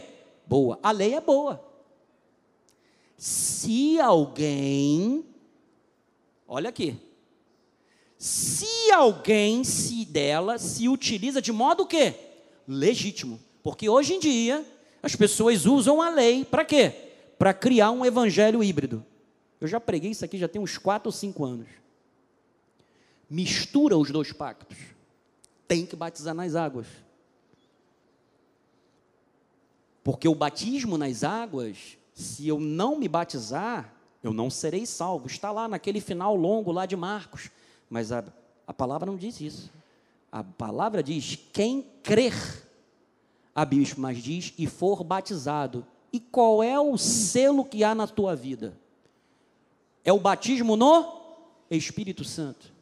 Boa. 0.47 0.79
A 0.83 0.91
lei 0.91 1.15
é 1.15 1.21
boa. 1.23 1.66
Se 3.17 3.99
alguém, 3.99 5.25
olha 6.47 6.69
aqui, 6.69 6.97
se 8.19 8.91
alguém 8.93 9.65
se 9.65 10.05
dela 10.05 10.59
se 10.59 10.89
utiliza 10.89 11.41
de 11.41 11.53
modo 11.53 11.85
o 11.85 11.87
quê? 11.87 12.15
Legítimo. 12.67 13.41
Porque 13.63 13.89
hoje 13.89 14.15
em 14.15 14.21
dia 14.21 14.65
as 15.03 15.15
pessoas 15.15 15.67
usam 15.67 16.01
a 16.03 16.11
lei 16.11 16.45
para 16.45 16.65
quê? 16.65 16.93
Para 17.39 17.53
criar 17.55 17.91
um 17.91 18.05
evangelho 18.05 18.63
híbrido. 18.63 19.05
Eu 19.61 19.67
já 19.67 19.81
preguei 19.81 20.11
isso 20.11 20.25
aqui 20.25 20.39
já 20.39 20.49
tem 20.49 20.61
uns 20.61 20.77
4 20.77 21.09
ou 21.09 21.13
5 21.13 21.45
anos. 21.45 21.69
Mistura 23.29 23.97
os 23.97 24.11
dois 24.11 24.33
pactos. 24.33 24.77
Tem 25.67 25.85
que 25.85 25.97
batizar 25.97 26.35
nas 26.35 26.55
águas. 26.55 26.87
Porque 30.05 30.29
o 30.29 30.35
batismo 30.35 30.97
nas 30.97 31.25
águas, 31.25 31.99
se 32.17 32.49
eu 32.49 32.59
não 32.59 32.99
me 32.99 33.07
batizar, 33.07 33.93
eu 34.23 34.33
não 34.33 34.49
serei 34.49 34.87
salvo. 34.87 35.27
Está 35.27 35.53
lá 35.53 35.69
naquele 35.69 36.01
final 36.01 36.35
longo 36.35 36.73
lá 36.73 36.87
de 36.87 36.97
Marcos. 36.97 37.51
Mas 37.91 38.11
a, 38.11 38.25
a 38.67 38.73
palavra 38.73 39.05
não 39.05 39.19
diz 39.19 39.39
isso. 39.39 39.71
A 40.33 40.43
palavra 40.43 41.03
diz: 41.03 41.39
quem 41.53 41.83
crer 42.03 42.35
a 43.55 43.67
bispo, 43.67 44.01
mas 44.01 44.17
diz 44.23 44.55
e 44.57 44.67
for 44.67 45.05
batizado. 45.05 45.87
E 46.11 46.19
qual 46.19 46.63
é 46.63 46.81
o 46.81 46.97
selo 46.97 47.67
que 47.67 47.85
há 47.85 47.95
na 47.95 48.07
tua 48.07 48.35
vida? 48.35 48.75
É 50.03 50.11
o 50.11 50.19
batismo 50.19 50.75
no 50.75 51.21
Espírito 51.71 52.25
Santo. 52.25 52.73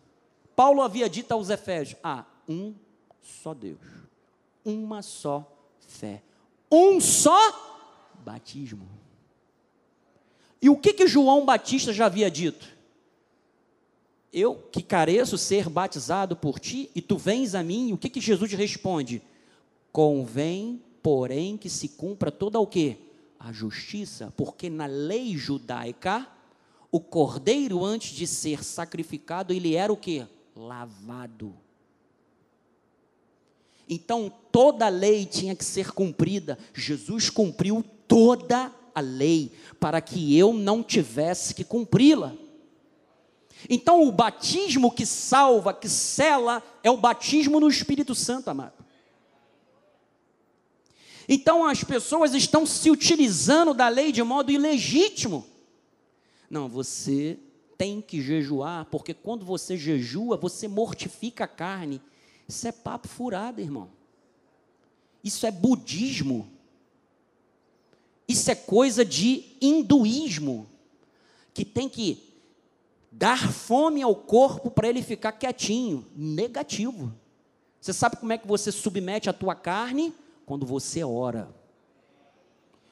Paulo 0.55 0.81
havia 0.81 1.11
dito 1.11 1.33
aos 1.33 1.50
Efésios: 1.50 1.99
há 2.05 2.25
um 2.49 2.73
só 3.21 3.53
Deus, 3.53 3.81
uma 4.64 5.03
só 5.03 5.45
fé, 5.81 6.23
um 6.71 7.00
só 7.00 8.14
batismo. 8.25 9.03
E 10.64 10.71
o 10.71 10.78
que 10.78 10.94
que 10.94 11.06
João 11.06 11.44
Batista 11.44 11.92
já 11.92 12.06
havia 12.06 12.30
dito? 12.30 12.66
Eu 14.33 14.54
que 14.54 14.83
careço 14.83 15.37
ser 15.37 15.68
batizado 15.68 16.35
por 16.35 16.59
ti 16.59 16.90
e 16.94 17.02
tu 17.02 17.18
vens 17.18 17.54
a 17.54 17.62
mim, 17.62 17.92
o 17.92 17.99
que 17.99 18.09
que 18.09 18.18
Jesus 18.18 18.50
responde? 18.54 19.21
Convém, 19.92 20.80
porém, 21.02 21.59
que 21.59 21.68
se 21.68 21.90
cumpra 21.90 22.33
toda 22.33 22.59
o 22.59 22.66
que? 22.66 22.97
A 23.38 23.52
justiça, 23.52 24.33
porque 24.38 24.71
na 24.71 24.87
lei 24.87 25.37
judaica, 25.37 26.26
o 26.90 26.99
cordeiro, 26.99 27.85
antes 27.85 28.16
de 28.16 28.26
ser 28.26 28.64
sacrificado, 28.64 29.52
ele 29.52 29.75
era 29.75 29.92
o 29.92 29.99
que? 29.99 30.26
Lavado. 30.57 31.55
Então 33.87 34.33
toda 34.50 34.87
a 34.87 34.88
lei 34.88 35.27
tinha 35.27 35.55
que 35.55 35.62
ser 35.62 35.92
cumprida. 35.92 36.59
Jesus 36.72 37.29
cumpriu 37.29 37.85
toda 38.09 38.72
a 38.94 39.00
lei 39.00 39.52
para 39.80 40.00
que 40.00 40.37
eu 40.38 40.52
não 40.52 40.83
tivesse 40.83 41.54
que 41.54 41.64
cumpri-la. 41.64 42.33
Então 43.68 44.07
o 44.07 44.12
batismo 44.12 44.90
que 44.90 45.07
salva, 45.07 45.72
que 45.72 45.88
sela, 45.88 46.62
é 46.83 46.90
o 46.90 46.96
batismo 46.96 47.59
no 47.59 47.68
Espírito 47.68 48.14
Santo, 48.14 48.48
amado. 48.48 48.85
Então 51.28 51.64
as 51.64 51.83
pessoas 51.83 52.35
estão 52.35 52.66
se 52.66 52.90
utilizando 52.90 53.72
da 53.72 53.88
lei 53.88 54.12
de 54.12 54.22
modo 54.22 54.52
ilegítimo. 54.52 55.46
Não, 56.50 56.68
você 56.68 57.38
tem 57.78 58.00
que 58.00 58.20
jejuar, 58.20 58.87
porque 58.87 59.14
quando 59.14 59.44
você 59.44 59.76
jejua, 59.76 60.37
você 60.37 60.68
mortifica 60.68 61.44
a 61.44 61.48
carne. 61.48 62.00
Isso 62.46 62.68
é 62.68 62.72
papo 62.72 63.09
furado, 63.09 63.61
irmão. 63.61 63.88
Isso 65.22 65.46
é 65.46 65.50
budismo. 65.50 66.54
Isso 68.27 68.51
é 68.51 68.55
coisa 68.55 69.05
de 69.05 69.57
hinduísmo, 69.61 70.67
que 71.53 71.65
tem 71.65 71.89
que 71.89 72.35
dar 73.11 73.53
fome 73.53 74.03
ao 74.03 74.15
corpo 74.15 74.71
para 74.71 74.89
ele 74.89 75.03
ficar 75.03 75.33
quietinho. 75.33 76.07
Negativo. 76.17 77.13
Você 77.81 77.93
sabe 77.93 78.17
como 78.17 78.33
é 78.33 78.39
que 78.39 78.47
você 78.47 78.73
submete 78.73 79.29
a 79.29 79.33
tua 79.33 79.55
carne? 79.55 80.13
quando 80.45 80.67
você 80.67 81.03
ora, 81.03 81.55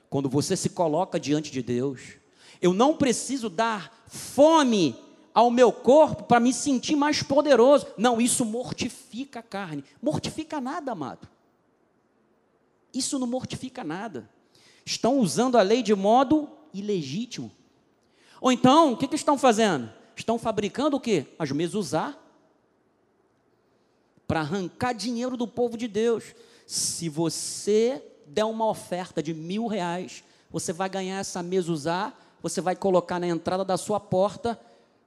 quando 0.08 0.28
você 0.28 0.56
se 0.56 0.70
coloca 0.70 1.18
diante 1.18 1.50
de 1.50 1.62
Deus. 1.62 2.16
Eu 2.60 2.72
não 2.72 2.96
preciso 2.96 3.50
dar 3.50 4.04
fome 4.06 4.96
ao 5.34 5.50
meu 5.50 5.72
corpo 5.72 6.24
para 6.24 6.40
me 6.40 6.52
sentir 6.52 6.94
mais 6.94 7.22
poderoso. 7.22 7.86
Não, 7.96 8.20
isso 8.20 8.44
mortifica 8.44 9.40
a 9.40 9.42
carne. 9.42 9.84
Mortifica 10.00 10.60
nada, 10.60 10.92
amado. 10.92 11.28
Isso 12.92 13.18
não 13.18 13.26
mortifica 13.26 13.82
nada. 13.82 14.28
Estão 14.84 15.18
usando 15.18 15.56
a 15.56 15.62
lei 15.62 15.82
de 15.82 15.94
modo 15.94 16.48
ilegítimo. 16.72 17.50
Ou 18.40 18.50
então, 18.50 18.92
o 18.92 18.96
que, 18.96 19.06
que 19.06 19.14
estão 19.14 19.38
fazendo? 19.38 19.90
Estão 20.16 20.38
fabricando 20.38 20.96
o 20.96 21.00
quê? 21.00 21.26
As 21.38 21.50
mesuzá 21.50 22.16
para 24.26 24.40
arrancar 24.40 24.92
dinheiro 24.94 25.36
do 25.36 25.46
povo 25.46 25.76
de 25.76 25.86
Deus. 25.86 26.34
Se 26.66 27.08
você 27.08 28.02
der 28.26 28.44
uma 28.44 28.66
oferta 28.66 29.22
de 29.22 29.34
mil 29.34 29.66
reais, 29.66 30.24
você 30.50 30.72
vai 30.72 30.88
ganhar 30.88 31.18
essa 31.18 31.42
mesa 31.42 31.70
usar, 31.70 32.38
você 32.42 32.60
vai 32.60 32.74
colocar 32.74 33.20
na 33.20 33.28
entrada 33.28 33.64
da 33.64 33.76
sua 33.76 34.00
porta 34.00 34.58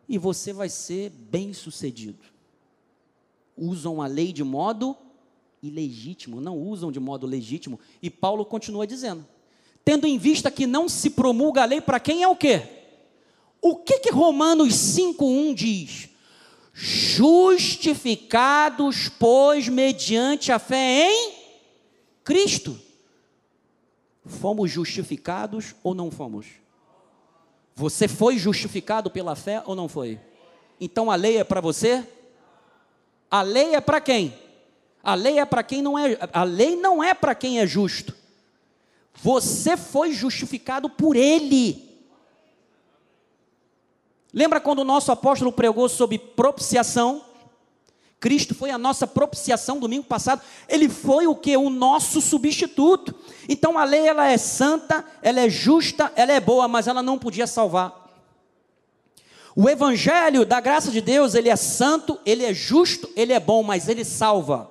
e 0.07 0.17
você 0.17 0.53
vai 0.53 0.69
ser 0.69 1.09
bem 1.09 1.53
sucedido. 1.53 2.23
Usam 3.57 4.01
a 4.01 4.07
lei 4.07 4.31
de 4.31 4.43
modo 4.43 4.95
ilegítimo, 5.61 6.39
não 6.39 6.57
usam 6.57 6.91
de 6.91 6.99
modo 6.99 7.25
legítimo. 7.25 7.79
E 8.01 8.09
Paulo 8.09 8.45
continua 8.45 8.85
dizendo: 8.85 9.25
tendo 9.85 10.05
em 10.07 10.17
vista 10.17 10.49
que 10.49 10.65
não 10.65 10.89
se 10.89 11.11
promulga 11.11 11.61
a 11.61 11.65
lei 11.65 11.79
para 11.79 11.99
quem 11.99 12.23
é 12.23 12.27
o 12.27 12.35
quê? 12.35 12.63
O 13.61 13.75
que 13.77 13.99
que 13.99 14.11
Romanos 14.11 14.73
5:1 14.73 15.53
diz? 15.53 16.09
Justificados, 16.73 19.07
pois, 19.07 19.69
mediante 19.69 20.51
a 20.51 20.59
fé 20.59 21.07
em 21.09 21.33
Cristo. 22.23 22.77
Fomos 24.25 24.71
justificados 24.71 25.75
ou 25.83 25.93
não 25.93 26.09
fomos? 26.09 26.47
Você 27.75 28.07
foi 28.07 28.39
justificado 28.39 29.11
pela 29.11 29.35
fé 29.35 29.61
ou 29.65 29.75
não 29.75 29.87
foi? 29.87 30.19
Então 30.81 31.11
a 31.11 31.15
lei 31.15 31.37
é 31.37 31.43
para 31.43 31.61
você? 31.61 32.03
A 33.29 33.43
lei 33.43 33.75
é 33.75 33.81
para 33.81 34.01
quem? 34.01 34.35
A 35.03 35.13
lei 35.13 35.37
é 35.39 35.45
para 35.45 35.61
quem 35.61 35.83
não 35.83 35.99
é, 35.99 36.17
a 36.33 36.43
lei 36.43 36.75
não 36.75 37.03
é 37.03 37.13
para 37.13 37.35
quem 37.35 37.59
é 37.59 37.67
justo. 37.67 38.24
Você 39.21 39.75
foi 39.77 40.11
justificado 40.11 40.89
por 40.89 41.15
ele. 41.15 41.85
Lembra 44.33 44.59
quando 44.59 44.79
o 44.79 44.85
nosso 44.85 45.11
apóstolo 45.11 45.51
pregou 45.51 45.87
sobre 45.87 46.17
propiciação? 46.19 47.23
Cristo 48.19 48.55
foi 48.55 48.71
a 48.71 48.77
nossa 48.77 49.05
propiciação 49.05 49.79
domingo 49.79 50.05
passado. 50.05 50.41
Ele 50.67 50.89
foi 50.89 51.27
o 51.27 51.35
que? 51.35 51.55
O 51.55 51.69
nosso 51.69 52.19
substituto. 52.19 53.13
Então 53.47 53.77
a 53.77 53.83
lei 53.83 54.07
ela 54.07 54.27
é 54.27 54.37
santa, 54.37 55.05
ela 55.21 55.39
é 55.39 55.49
justa, 55.49 56.11
ela 56.15 56.33
é 56.33 56.39
boa, 56.39 56.67
mas 56.67 56.87
ela 56.87 57.03
não 57.03 57.17
podia 57.17 57.47
salvar. 57.47 58.05
O 59.55 59.69
evangelho 59.69 60.45
da 60.45 60.59
graça 60.59 60.91
de 60.91 60.99
Deus, 60.99 61.33
ele 61.33 61.47
é 61.47 61.55
santo, 61.55 62.19
ele 62.25 62.43
é 62.43 62.53
justo, 62.53 63.09
ele 63.15 63.31
é 63.31 63.39
bom, 63.39 63.63
mas 63.63 63.87
ele 63.87 64.03
salva. 64.03 64.69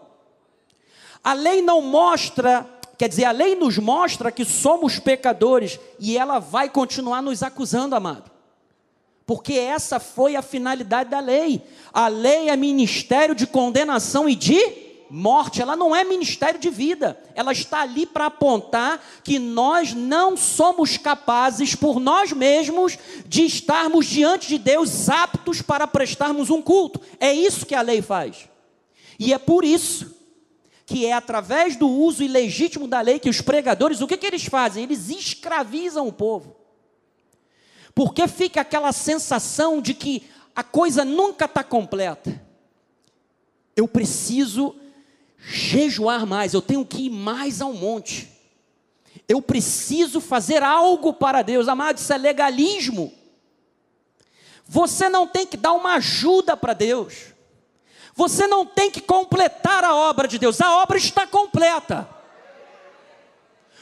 A 1.22 1.32
lei 1.32 1.62
não 1.62 1.80
mostra, 1.80 2.68
quer 2.98 3.08
dizer, 3.08 3.24
a 3.24 3.32
lei 3.32 3.54
nos 3.54 3.78
mostra 3.78 4.32
que 4.32 4.44
somos 4.44 4.98
pecadores 4.98 5.78
e 5.98 6.16
ela 6.16 6.38
vai 6.38 6.68
continuar 6.68 7.22
nos 7.22 7.42
acusando, 7.42 7.94
amado 7.94 8.34
porque 9.26 9.54
essa 9.54 9.98
foi 9.98 10.36
a 10.36 10.42
finalidade 10.42 11.10
da 11.10 11.20
lei. 11.20 11.62
A 11.92 12.08
lei 12.08 12.50
é 12.50 12.56
ministério 12.56 13.34
de 13.34 13.46
condenação 13.46 14.28
e 14.28 14.34
de 14.34 14.84
morte, 15.10 15.62
ela 15.62 15.76
não 15.76 15.94
é 15.94 16.02
ministério 16.02 16.58
de 16.58 16.68
vida. 16.68 17.18
Ela 17.34 17.52
está 17.52 17.82
ali 17.82 18.04
para 18.04 18.26
apontar 18.26 19.00
que 19.22 19.38
nós 19.38 19.94
não 19.94 20.36
somos 20.36 20.96
capazes 20.96 21.74
por 21.74 22.00
nós 22.00 22.32
mesmos 22.32 22.98
de 23.26 23.44
estarmos 23.44 24.06
diante 24.06 24.48
de 24.48 24.58
Deus 24.58 25.08
aptos 25.08 25.62
para 25.62 25.86
prestarmos 25.86 26.50
um 26.50 26.60
culto. 26.60 27.00
É 27.20 27.32
isso 27.32 27.64
que 27.64 27.74
a 27.74 27.82
lei 27.82 28.02
faz. 28.02 28.48
E 29.18 29.32
é 29.32 29.38
por 29.38 29.64
isso 29.64 30.14
que 30.86 31.06
é 31.06 31.12
através 31.12 31.76
do 31.76 31.88
uso 31.88 32.22
ilegítimo 32.22 32.86
da 32.86 33.00
lei 33.00 33.18
que 33.18 33.30
os 33.30 33.40
pregadores, 33.40 34.00
o 34.00 34.06
que, 34.06 34.16
que 34.16 34.26
eles 34.26 34.44
fazem? 34.44 34.82
Eles 34.84 35.08
escravizam 35.08 36.06
o 36.06 36.12
povo. 36.12 36.56
Porque 37.94 38.26
fica 38.28 38.60
aquela 38.60 38.92
sensação 38.92 39.80
de 39.80 39.94
que 39.94 40.28
a 40.54 40.62
coisa 40.62 41.04
nunca 41.04 41.46
está 41.46 41.64
completa. 41.64 42.42
Eu 43.74 43.88
preciso 43.88 44.76
jejuar 45.38 46.26
mais, 46.26 46.54
eu 46.54 46.62
tenho 46.62 46.84
que 46.84 47.06
ir 47.06 47.10
mais 47.10 47.60
ao 47.60 47.72
monte. 47.72 48.30
Eu 49.26 49.40
preciso 49.40 50.20
fazer 50.20 50.62
algo 50.62 51.12
para 51.12 51.42
Deus, 51.42 51.66
amado, 51.66 51.98
isso 51.98 52.12
é 52.12 52.18
legalismo. 52.18 53.12
Você 54.66 55.08
não 55.08 55.26
tem 55.26 55.46
que 55.46 55.56
dar 55.56 55.72
uma 55.72 55.94
ajuda 55.94 56.56
para 56.56 56.72
Deus. 56.72 57.33
Você 58.14 58.46
não 58.46 58.64
tem 58.64 58.90
que 58.90 59.00
completar 59.00 59.82
a 59.84 59.94
obra 59.94 60.28
de 60.28 60.38
Deus, 60.38 60.60
a 60.60 60.78
obra 60.78 60.96
está 60.96 61.26
completa. 61.26 62.08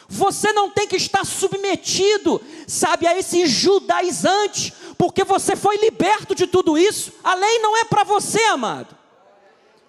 Você 0.08 0.52
não 0.52 0.70
tem 0.70 0.86
que 0.86 0.96
estar 0.96 1.24
submetido, 1.24 2.40
sabe, 2.66 3.06
a 3.06 3.16
esse 3.16 3.46
judaizante, 3.46 4.72
porque 4.98 5.24
você 5.24 5.56
foi 5.56 5.76
liberto 5.78 6.34
de 6.34 6.46
tudo 6.46 6.76
isso. 6.76 7.12
A 7.22 7.34
lei 7.34 7.58
não 7.60 7.76
é 7.76 7.84
para 7.84 8.04
você, 8.04 8.42
amado. 8.44 8.96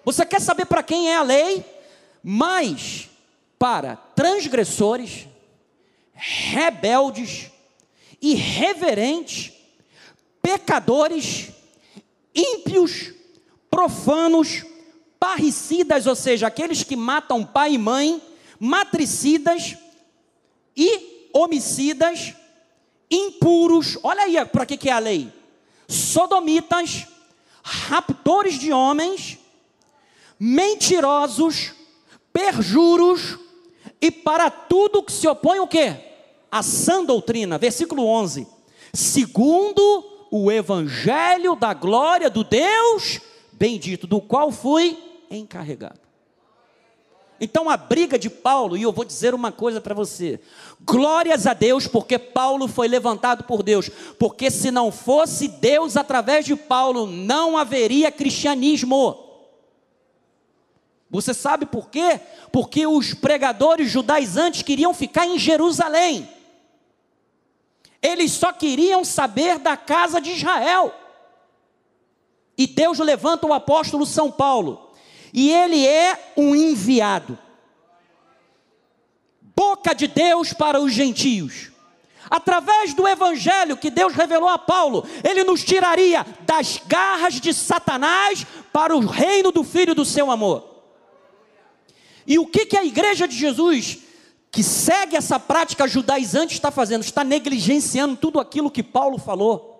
Você 0.04 0.24
quer 0.24 0.40
saber 0.40 0.66
para 0.66 0.82
quem 0.82 1.10
é 1.10 1.16
a 1.16 1.22
lei? 1.22 1.64
Mas 2.22 3.08
para 3.58 3.96
transgressores, 4.14 5.26
rebeldes, 6.14 7.50
irreverentes, 8.20 9.52
pecadores, 10.42 11.48
ímpios, 12.34 13.13
profanos, 13.74 14.64
parricidas, 15.18 16.06
ou 16.06 16.14
seja, 16.14 16.46
aqueles 16.46 16.84
que 16.84 16.94
matam 16.94 17.44
pai 17.44 17.72
e 17.72 17.78
mãe, 17.78 18.22
matricidas 18.60 19.76
e 20.76 21.28
homicidas, 21.32 22.34
impuros, 23.10 23.98
olha 24.04 24.22
aí 24.22 24.44
para 24.46 24.64
que, 24.64 24.76
que 24.76 24.88
é 24.88 24.92
a 24.92 25.00
lei: 25.00 25.28
sodomitas, 25.88 27.08
raptores 27.64 28.60
de 28.60 28.72
homens, 28.72 29.40
mentirosos, 30.38 31.72
perjuros, 32.32 33.40
e 34.00 34.08
para 34.08 34.50
tudo 34.50 35.02
que 35.02 35.10
se 35.10 35.26
opõe 35.26 35.58
o 35.58 35.66
quê? 35.66 35.96
A 36.48 36.62
sã 36.62 37.04
doutrina, 37.04 37.58
versículo 37.58 38.06
11. 38.06 38.46
Segundo 38.92 40.28
o 40.30 40.52
evangelho 40.52 41.56
da 41.56 41.74
glória 41.74 42.30
do 42.30 42.44
Deus 42.44 43.33
bendito, 43.58 44.06
do 44.06 44.20
qual 44.20 44.50
fui 44.50 44.98
encarregado. 45.30 46.04
Então 47.40 47.68
a 47.68 47.76
briga 47.76 48.18
de 48.18 48.30
Paulo, 48.30 48.76
e 48.76 48.82
eu 48.82 48.92
vou 48.92 49.04
dizer 49.04 49.34
uma 49.34 49.50
coisa 49.50 49.80
para 49.80 49.94
você: 49.94 50.40
glórias 50.80 51.46
a 51.46 51.52
Deus, 51.52 51.86
porque 51.86 52.18
Paulo 52.18 52.68
foi 52.68 52.88
levantado 52.88 53.44
por 53.44 53.62
Deus, 53.62 53.90
porque 54.18 54.50
se 54.50 54.70
não 54.70 54.92
fosse 54.92 55.48
Deus 55.48 55.96
através 55.96 56.44
de 56.44 56.54
Paulo, 56.54 57.06
não 57.06 57.58
haveria 57.58 58.12
cristianismo. 58.12 59.20
Você 61.10 61.34
sabe 61.34 61.66
por 61.66 61.90
quê? 61.90 62.20
Porque 62.50 62.86
os 62.86 63.14
pregadores 63.14 63.90
judaizantes 63.90 64.62
queriam 64.62 64.94
ficar 64.94 65.26
em 65.26 65.38
Jerusalém, 65.38 66.28
eles 68.00 68.32
só 68.32 68.52
queriam 68.52 69.04
saber 69.04 69.58
da 69.58 69.76
casa 69.76 70.20
de 70.20 70.30
Israel. 70.30 71.03
E 72.56 72.66
Deus 72.66 72.98
levanta 72.98 73.46
o 73.46 73.52
apóstolo 73.52 74.06
São 74.06 74.30
Paulo. 74.30 74.90
E 75.32 75.50
ele 75.50 75.86
é 75.86 76.32
um 76.36 76.54
enviado. 76.54 77.38
Boca 79.40 79.94
de 79.94 80.06
Deus 80.06 80.52
para 80.52 80.80
os 80.80 80.92
gentios. 80.92 81.70
Através 82.30 82.94
do 82.94 83.06
evangelho 83.06 83.76
que 83.76 83.90
Deus 83.90 84.14
revelou 84.14 84.48
a 84.48 84.58
Paulo, 84.58 85.06
ele 85.22 85.44
nos 85.44 85.62
tiraria 85.62 86.24
das 86.40 86.80
garras 86.86 87.40
de 87.40 87.52
Satanás 87.52 88.46
para 88.72 88.96
o 88.96 89.00
reino 89.00 89.52
do 89.52 89.62
filho 89.62 89.94
do 89.94 90.04
seu 90.04 90.30
amor. 90.30 90.74
E 92.26 92.38
o 92.38 92.46
que, 92.46 92.66
que 92.66 92.76
a 92.76 92.84
igreja 92.84 93.28
de 93.28 93.36
Jesus, 93.36 93.98
que 94.50 94.62
segue 94.62 95.16
essa 95.16 95.38
prática 95.38 95.86
judaizante, 95.86 96.54
está 96.54 96.70
fazendo? 96.70 97.02
Está 97.02 97.22
negligenciando 97.22 98.16
tudo 98.16 98.40
aquilo 98.40 98.70
que 98.70 98.82
Paulo 98.82 99.18
falou. 99.18 99.73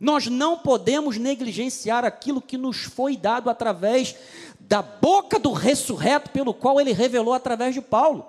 Nós 0.00 0.26
não 0.26 0.58
podemos 0.58 1.16
negligenciar 1.16 2.04
aquilo 2.04 2.40
que 2.40 2.56
nos 2.56 2.84
foi 2.84 3.16
dado 3.16 3.50
através 3.50 4.14
da 4.60 4.80
boca 4.80 5.38
do 5.38 5.52
ressurreto, 5.52 6.30
pelo 6.30 6.54
qual 6.54 6.80
ele 6.80 6.92
revelou 6.92 7.34
através 7.34 7.74
de 7.74 7.80
Paulo. 7.80 8.24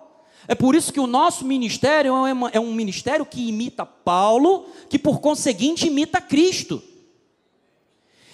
É 0.48 0.56
por 0.56 0.74
isso 0.74 0.92
que 0.92 1.00
o 1.00 1.06
nosso 1.06 1.46
ministério 1.46 2.14
é 2.52 2.60
um 2.60 2.74
ministério 2.74 3.26
que 3.26 3.50
imita 3.50 3.86
Paulo, 3.86 4.66
que 4.90 4.98
por 4.98 5.20
conseguinte 5.20 5.88
imita 5.88 6.20
Cristo. 6.20 6.82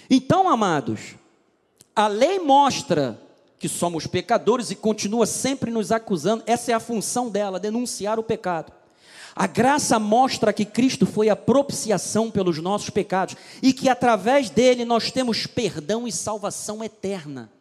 Então, 0.08 0.48
amados, 0.48 1.14
a 1.94 2.06
lei 2.06 2.38
mostra 2.38 3.20
que 3.58 3.68
somos 3.68 4.06
pecadores 4.06 4.70
e 4.70 4.76
continua 4.76 5.26
sempre 5.26 5.70
nos 5.70 5.90
acusando, 5.90 6.42
essa 6.46 6.70
é 6.70 6.74
a 6.74 6.80
função 6.80 7.28
dela, 7.28 7.58
denunciar 7.58 8.18
o 8.18 8.22
pecado. 8.22 8.72
A 9.38 9.46
graça 9.46 9.98
mostra 9.98 10.50
que 10.50 10.64
Cristo 10.64 11.04
foi 11.04 11.28
a 11.28 11.36
propiciação 11.36 12.30
pelos 12.30 12.56
nossos 12.56 12.88
pecados 12.88 13.36
e 13.62 13.70
que 13.70 13.86
através 13.86 14.48
dele 14.48 14.82
nós 14.86 15.10
temos 15.10 15.46
perdão 15.46 16.08
e 16.08 16.12
salvação 16.12 16.82
eterna. 16.82 17.52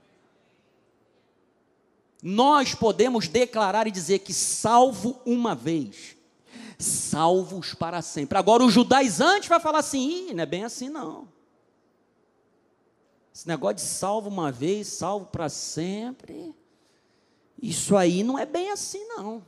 Nós 2.23 2.73
podemos 2.73 3.27
declarar 3.27 3.88
e 3.88 3.91
dizer 3.91 4.19
que 4.19 4.33
salvo 4.33 5.19
uma 5.25 5.53
vez, 5.53 6.15
salvos 6.79 7.73
para 7.73 8.01
sempre. 8.01 8.38
Agora 8.38 8.63
o 8.63 8.69
judaizante 8.69 9.49
vai 9.49 9.59
falar 9.59 9.79
assim: 9.79 10.33
não 10.33 10.43
é 10.43 10.45
bem 10.45 10.63
assim 10.63 10.88
não. 10.88 11.27
Esse 13.33 13.45
negócio 13.49 13.75
de 13.75 13.81
salvo 13.81 14.29
uma 14.29 14.49
vez, 14.49 14.88
salvo 14.88 15.25
para 15.25 15.49
sempre, 15.49 16.55
isso 17.61 17.97
aí 17.97 18.23
não 18.23 18.39
é 18.39 18.45
bem 18.45 18.71
assim 18.71 19.05
não. 19.09 19.43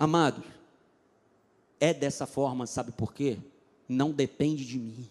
Amados, 0.00 0.42
é 1.78 1.92
dessa 1.92 2.26
forma, 2.26 2.66
sabe 2.66 2.90
por 2.90 3.12
quê? 3.12 3.36
Não 3.86 4.12
depende 4.12 4.64
de 4.64 4.78
mim. 4.78 5.06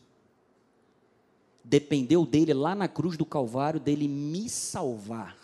Dependeu 1.64 2.26
dele 2.26 2.56
lá 2.56 2.74
na 2.74 2.88
cruz 2.88 3.16
do 3.16 3.24
Calvário, 3.24 3.80
dele 3.80 4.08
me 4.08 4.50
salvar. 4.50 5.38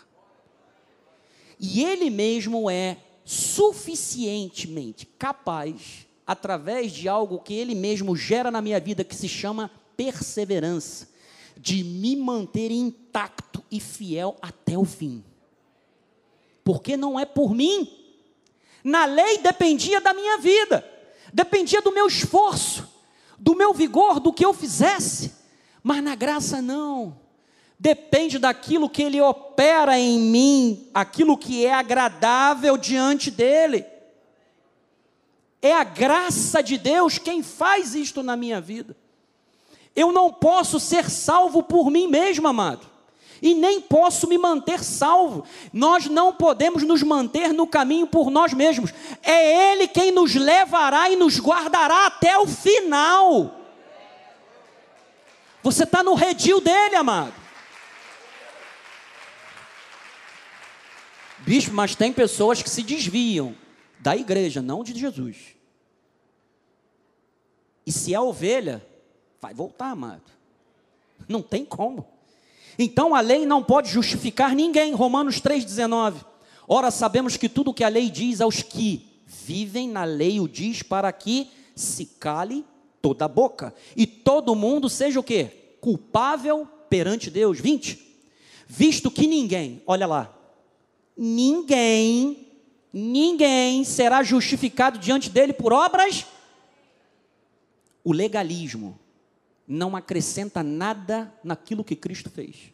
E 1.60 1.84
ele 1.84 2.10
mesmo 2.10 2.68
é 2.68 2.98
suficientemente 3.24 5.06
capaz, 5.06 6.08
através 6.26 6.90
de 6.90 7.08
algo 7.08 7.38
que 7.38 7.54
ele 7.54 7.76
mesmo 7.76 8.16
gera 8.16 8.50
na 8.50 8.60
minha 8.60 8.80
vida, 8.80 9.04
que 9.04 9.14
se 9.14 9.28
chama 9.28 9.70
perseverança, 9.96 11.08
de 11.56 11.84
me 11.84 12.16
manter 12.16 12.72
intacto 12.72 13.62
e 13.70 13.78
fiel 13.78 14.36
até 14.42 14.76
o 14.76 14.84
fim. 14.84 15.22
Porque 16.64 16.96
não 16.96 17.16
é 17.16 17.24
por 17.24 17.54
mim, 17.54 18.05
na 18.86 19.04
lei 19.04 19.38
dependia 19.38 20.00
da 20.00 20.14
minha 20.14 20.38
vida, 20.38 20.88
dependia 21.32 21.82
do 21.82 21.90
meu 21.90 22.06
esforço, 22.06 22.88
do 23.36 23.56
meu 23.56 23.74
vigor, 23.74 24.20
do 24.20 24.32
que 24.32 24.44
eu 24.44 24.54
fizesse. 24.54 25.32
Mas 25.82 26.00
na 26.04 26.14
graça 26.14 26.62
não. 26.62 27.18
Depende 27.76 28.38
daquilo 28.38 28.88
que 28.88 29.02
ele 29.02 29.20
opera 29.20 29.98
em 29.98 30.20
mim, 30.20 30.88
aquilo 30.94 31.36
que 31.36 31.66
é 31.66 31.74
agradável 31.74 32.76
diante 32.76 33.28
dele. 33.28 33.84
É 35.60 35.72
a 35.72 35.82
graça 35.82 36.62
de 36.62 36.78
Deus 36.78 37.18
quem 37.18 37.42
faz 37.42 37.92
isto 37.96 38.22
na 38.22 38.36
minha 38.36 38.60
vida. 38.60 38.96
Eu 39.96 40.12
não 40.12 40.32
posso 40.32 40.78
ser 40.78 41.10
salvo 41.10 41.60
por 41.60 41.90
mim 41.90 42.06
mesmo, 42.06 42.46
amado 42.46 42.95
e 43.40 43.54
nem 43.54 43.80
posso 43.80 44.26
me 44.26 44.38
manter 44.38 44.82
salvo. 44.82 45.44
Nós 45.72 46.06
não 46.06 46.32
podemos 46.32 46.82
nos 46.82 47.02
manter 47.02 47.52
no 47.52 47.66
caminho 47.66 48.06
por 48.06 48.30
nós 48.30 48.52
mesmos. 48.52 48.92
É 49.22 49.72
Ele 49.72 49.88
quem 49.88 50.10
nos 50.10 50.34
levará 50.34 51.10
e 51.10 51.16
nos 51.16 51.38
guardará 51.38 52.06
até 52.06 52.38
o 52.38 52.46
final. 52.46 53.60
Você 55.62 55.82
está 55.84 56.02
no 56.02 56.14
redil 56.14 56.60
dele, 56.60 56.96
amado. 56.96 57.34
Bicho, 61.38 61.72
mas 61.72 61.94
tem 61.94 62.12
pessoas 62.12 62.62
que 62.62 62.70
se 62.70 62.82
desviam 62.82 63.54
da 64.00 64.16
igreja, 64.16 64.60
não 64.62 64.82
de 64.82 64.98
Jesus. 64.98 65.56
E 67.86 67.92
se 67.92 68.12
é 68.12 68.20
ovelha, 68.20 68.84
vai 69.40 69.54
voltar, 69.54 69.90
amado. 69.90 70.24
Não 71.28 71.40
tem 71.40 71.64
como. 71.64 72.15
Então 72.78 73.14
a 73.14 73.20
lei 73.20 73.46
não 73.46 73.62
pode 73.62 73.90
justificar 73.90 74.54
ninguém. 74.54 74.92
Romanos 74.92 75.40
3,19. 75.40 76.24
Ora, 76.68 76.90
sabemos 76.90 77.36
que 77.36 77.48
tudo 77.48 77.70
o 77.70 77.74
que 77.74 77.84
a 77.84 77.88
lei 77.88 78.10
diz 78.10 78.40
aos 78.40 78.62
que 78.62 79.06
vivem 79.26 79.88
na 79.88 80.04
lei 80.04 80.40
o 80.40 80.48
diz 80.48 80.82
para 80.82 81.12
que 81.12 81.48
se 81.74 82.06
cale 82.06 82.64
toda 83.00 83.24
a 83.24 83.28
boca 83.28 83.74
e 83.96 84.06
todo 84.06 84.54
mundo 84.54 84.88
seja 84.88 85.20
o 85.20 85.22
que? 85.22 85.44
Culpável 85.80 86.66
perante 86.88 87.30
Deus. 87.30 87.60
20. 87.60 88.04
Visto 88.66 89.10
que 89.10 89.26
ninguém, 89.28 89.80
olha 89.86 90.06
lá, 90.06 90.36
ninguém, 91.16 92.48
ninguém 92.92 93.84
será 93.84 94.22
justificado 94.24 94.98
diante 94.98 95.30
dele 95.30 95.52
por 95.52 95.72
obras. 95.72 96.26
O 98.02 98.12
legalismo 98.12 98.98
não 99.66 99.96
acrescenta 99.96 100.62
nada 100.62 101.32
naquilo 101.42 101.82
que 101.82 101.96
Cristo 101.96 102.30
fez. 102.30 102.72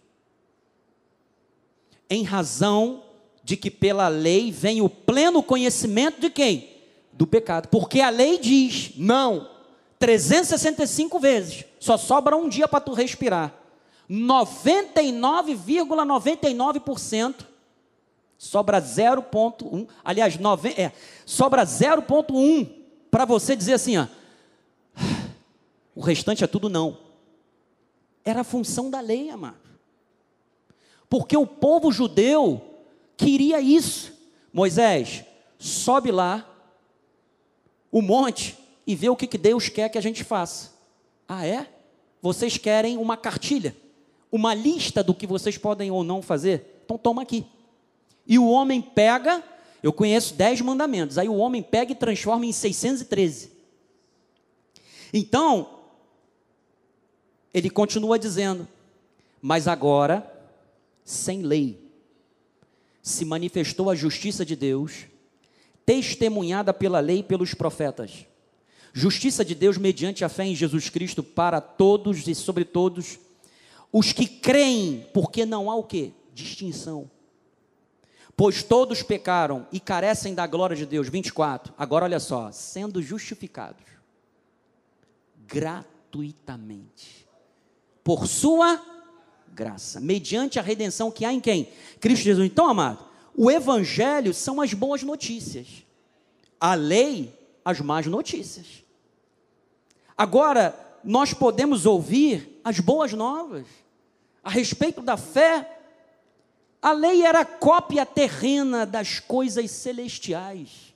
Em 2.10 2.22
razão 2.22 3.02
de 3.42 3.56
que 3.56 3.70
pela 3.70 4.08
lei 4.08 4.52
vem 4.52 4.82
o 4.82 4.88
pleno 4.88 5.42
conhecimento 5.42 6.20
de 6.20 6.28
quem? 6.30 6.68
Do 7.12 7.26
pecado. 7.26 7.68
Porque 7.68 8.00
a 8.00 8.10
lei 8.10 8.38
diz: 8.38 8.92
não, 8.96 9.48
365 9.98 11.18
vezes, 11.18 11.64
só 11.80 11.96
sobra 11.96 12.36
um 12.36 12.48
dia 12.48 12.68
para 12.68 12.80
tu 12.80 12.92
respirar. 12.92 13.54
99,99% 14.10 15.96
,99 16.04 17.34
sobra 18.36 18.82
0,1. 18.82 19.86
Aliás, 20.04 20.36
9, 20.36 20.70
é, 20.70 20.90
sobra 21.24 21.64
0,1 21.64 22.68
para 23.08 23.24
você 23.24 23.54
dizer 23.54 23.74
assim, 23.74 23.96
ó, 23.96 24.06
o 25.94 26.00
restante 26.00 26.42
é 26.42 26.46
tudo 26.46 26.68
não. 26.68 26.98
Era 28.24 28.40
a 28.40 28.44
função 28.44 28.90
da 28.90 29.00
lei, 29.00 29.30
amado. 29.30 29.56
Porque 31.08 31.36
o 31.36 31.46
povo 31.46 31.92
judeu 31.92 32.62
queria 33.16 33.60
isso. 33.60 34.12
Moisés, 34.52 35.24
sobe 35.58 36.10
lá 36.10 36.48
o 37.90 38.00
monte 38.00 38.56
e 38.86 38.94
vê 38.94 39.08
o 39.08 39.16
que, 39.16 39.26
que 39.26 39.36
Deus 39.38 39.68
quer 39.68 39.88
que 39.88 39.98
a 39.98 40.02
gente 40.02 40.24
faça. 40.24 40.72
Ah, 41.28 41.46
é? 41.46 41.68
Vocês 42.20 42.56
querem 42.56 42.96
uma 42.96 43.16
cartilha, 43.16 43.76
uma 44.30 44.54
lista 44.54 45.02
do 45.02 45.14
que 45.14 45.26
vocês 45.26 45.58
podem 45.58 45.90
ou 45.90 46.02
não 46.02 46.22
fazer? 46.22 46.82
Então 46.84 46.96
toma 46.96 47.22
aqui. 47.22 47.44
E 48.26 48.38
o 48.38 48.48
homem 48.48 48.80
pega, 48.80 49.42
eu 49.82 49.92
conheço 49.92 50.34
dez 50.34 50.60
mandamentos, 50.60 51.18
aí 51.18 51.28
o 51.28 51.36
homem 51.36 51.62
pega 51.62 51.92
e 51.92 51.96
transforma 51.96 52.46
em 52.46 52.52
613. 52.52 53.50
Então, 55.12 55.81
ele 57.52 57.68
continua 57.68 58.18
dizendo: 58.18 58.66
Mas 59.40 59.68
agora, 59.68 60.30
sem 61.04 61.42
lei, 61.42 61.90
se 63.02 63.24
manifestou 63.24 63.90
a 63.90 63.94
justiça 63.94 64.44
de 64.44 64.56
Deus, 64.56 65.06
testemunhada 65.84 66.72
pela 66.72 67.00
lei 67.00 67.18
e 67.18 67.24
pelos 67.24 67.54
profetas. 67.54 68.26
Justiça 68.94 69.44
de 69.44 69.54
Deus 69.54 69.78
mediante 69.78 70.24
a 70.24 70.28
fé 70.28 70.44
em 70.44 70.54
Jesus 70.54 70.88
Cristo 70.88 71.22
para 71.22 71.60
todos 71.60 72.26
e 72.28 72.34
sobre 72.34 72.64
todos 72.64 73.18
os 73.90 74.12
que 74.12 74.26
creem, 74.26 75.06
porque 75.12 75.46
não 75.46 75.70
há 75.70 75.74
o 75.74 75.84
que? 75.84 76.12
Distinção. 76.34 77.10
Pois 78.36 78.62
todos 78.62 79.02
pecaram 79.02 79.66
e 79.70 79.78
carecem 79.78 80.34
da 80.34 80.46
glória 80.46 80.76
de 80.76 80.86
Deus. 80.86 81.08
24. 81.08 81.74
Agora 81.76 82.04
olha 82.04 82.20
só, 82.20 82.50
sendo 82.50 83.02
justificados 83.02 83.84
gratuitamente 85.46 87.21
por 88.04 88.26
sua 88.26 88.80
graça, 89.52 90.00
mediante 90.00 90.58
a 90.58 90.62
redenção 90.62 91.10
que 91.10 91.24
há 91.24 91.32
em 91.32 91.40
quem? 91.40 91.68
Cristo 92.00 92.24
Jesus. 92.24 92.46
Então, 92.46 92.68
amado, 92.68 93.04
o 93.36 93.50
evangelho 93.50 94.32
são 94.32 94.60
as 94.60 94.72
boas 94.72 95.02
notícias. 95.02 95.66
A 96.60 96.74
lei, 96.74 97.32
as 97.64 97.80
más 97.80 98.06
notícias. 98.06 98.82
Agora, 100.16 100.78
nós 101.02 101.34
podemos 101.34 101.86
ouvir 101.86 102.60
as 102.64 102.78
boas 102.78 103.12
novas 103.12 103.66
a 104.42 104.50
respeito 104.50 105.00
da 105.00 105.16
fé. 105.16 105.80
A 106.80 106.92
lei 106.92 107.24
era 107.24 107.44
cópia 107.44 108.04
terrena 108.04 108.84
das 108.84 109.20
coisas 109.20 109.70
celestiais. 109.70 110.91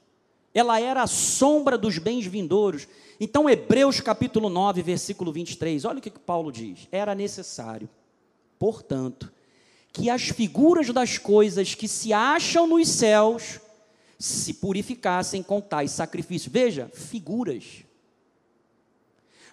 Ela 0.56 0.80
era 0.80 1.02
a 1.02 1.06
sombra 1.06 1.76
dos 1.76 1.98
bens 1.98 2.24
vindouros. 2.24 2.88
Então, 3.20 3.46
Hebreus 3.46 4.00
capítulo 4.00 4.48
9, 4.48 4.80
versículo 4.80 5.30
23, 5.30 5.84
olha 5.84 5.98
o 5.98 6.00
que, 6.00 6.08
que 6.08 6.18
Paulo 6.18 6.50
diz: 6.50 6.88
era 6.90 7.14
necessário, 7.14 7.86
portanto, 8.58 9.30
que 9.92 10.08
as 10.08 10.30
figuras 10.30 10.90
das 10.94 11.18
coisas 11.18 11.74
que 11.74 11.86
se 11.86 12.10
acham 12.10 12.66
nos 12.66 12.88
céus 12.88 13.60
se 14.18 14.54
purificassem 14.54 15.42
com 15.42 15.60
tais 15.60 15.90
sacrifícios. 15.90 16.50
Veja, 16.50 16.90
figuras. 16.94 17.84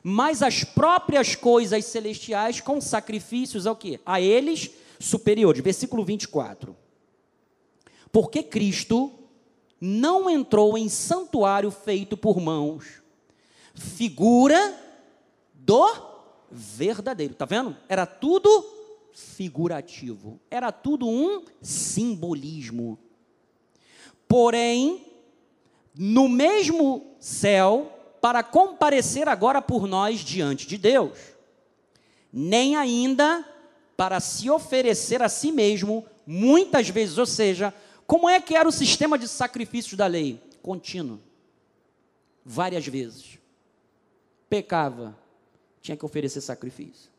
Mas 0.02 0.42
as 0.42 0.64
próprias 0.64 1.36
coisas 1.36 1.84
celestiais 1.84 2.62
com 2.62 2.80
sacrifícios 2.80 3.68
ao 3.68 3.76
quê? 3.76 4.00
A 4.06 4.22
eles 4.22 4.72
superiores. 5.02 5.62
Versículo 5.62 6.06
24. 6.06 6.74
Porque 8.10 8.42
Cristo 8.42 9.20
não 9.86 10.30
entrou 10.30 10.78
em 10.78 10.88
santuário 10.88 11.70
feito 11.70 12.16
por 12.16 12.40
mãos, 12.40 13.02
figura 13.76 14.80
do 15.54 15.86
verdadeiro. 16.50 17.34
Tá 17.34 17.44
vendo? 17.44 17.76
Era 17.90 18.06
tudo 18.06 18.66
figurativo. 19.12 20.40
Era 20.50 20.72
tudo 20.72 21.06
um 21.06 21.44
simbolismo. 21.62 22.98
Porém, 24.26 25.06
no 25.94 26.30
mesmo 26.30 27.18
céu, 27.20 27.92
para 28.22 28.42
comparecer 28.42 29.28
agora 29.28 29.62
por 29.62 29.86
nós 29.86 30.22
diante 30.22 30.66
de 30.66 30.78
Deus, 30.78 31.18
nem 32.32 32.78
ainda 32.78 33.46
para 33.98 34.22
se 34.22 34.50
oferecer 34.50 35.22
a 35.22 35.28
si 35.28 35.52
mesmo, 35.52 36.06
muitas 36.26 36.88
vezes, 36.88 37.18
ou 37.18 37.26
seja, 37.26 37.74
como 38.06 38.30
é 38.30 38.40
que 38.42 38.56
era 38.56 38.68
o 38.68 38.72
sistema 38.72 39.18
de 39.18 39.28
sacrifícios 39.28 39.96
da 39.98 40.08
lei? 40.08 40.42
Contínuo. 40.62 41.20
Várias 42.46 42.86
vezes 42.86 43.40
pecava, 44.54 45.18
tinha 45.82 45.98
que 45.98 46.06
oferecer 46.06 46.40
sacrifício. 46.40 47.10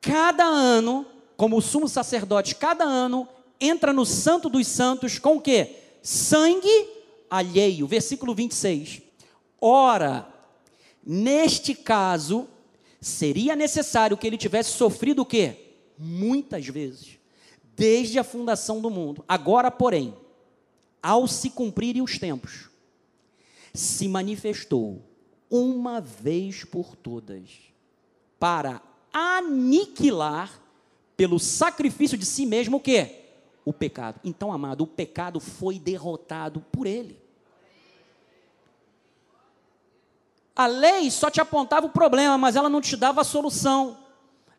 Cada 0.00 0.44
ano, 0.44 1.04
como 1.36 1.56
o 1.56 1.60
sumo 1.60 1.88
sacerdote, 1.88 2.54
cada 2.54 2.84
ano 2.84 3.26
entra 3.60 3.92
no 3.92 4.06
Santo 4.06 4.48
dos 4.48 4.68
Santos 4.68 5.18
com 5.18 5.38
o 5.38 5.40
quê? 5.40 5.74
Sangue 6.00 6.88
alheio. 7.28 7.84
Versículo 7.88 8.32
26. 8.32 9.02
Ora, 9.60 10.28
neste 11.04 11.74
caso, 11.74 12.46
seria 13.00 13.56
necessário 13.56 14.16
que 14.16 14.24
ele 14.24 14.38
tivesse 14.38 14.70
sofrido 14.70 15.22
o 15.22 15.26
quê? 15.26 15.72
Muitas 15.98 16.68
vezes, 16.68 17.18
desde 17.76 18.18
a 18.18 18.24
fundação 18.24 18.80
do 18.80 18.90
mundo. 18.90 19.24
Agora, 19.26 19.70
porém, 19.70 20.14
ao 21.02 21.26
se 21.26 21.50
cumprirem 21.50 22.02
os 22.02 22.18
tempos, 22.18 22.68
se 23.72 24.08
manifestou 24.08 25.02
uma 25.50 26.00
vez 26.00 26.64
por 26.64 26.96
todas 26.96 27.48
para 28.38 28.80
aniquilar 29.12 30.60
pelo 31.16 31.38
sacrifício 31.38 32.18
de 32.18 32.26
si 32.26 32.44
mesmo 32.44 32.78
o 32.78 32.80
que? 32.80 33.22
O 33.64 33.72
pecado. 33.72 34.20
Então, 34.24 34.52
amado, 34.52 34.82
o 34.82 34.86
pecado 34.86 35.40
foi 35.40 35.78
derrotado 35.78 36.60
por 36.72 36.86
ele. 36.86 37.22
A 40.56 40.66
lei 40.66 41.10
só 41.10 41.30
te 41.30 41.40
apontava 41.40 41.86
o 41.86 41.90
problema, 41.90 42.38
mas 42.38 42.54
ela 42.54 42.68
não 42.68 42.80
te 42.80 42.96
dava 42.96 43.22
a 43.22 43.24
solução. 43.24 44.03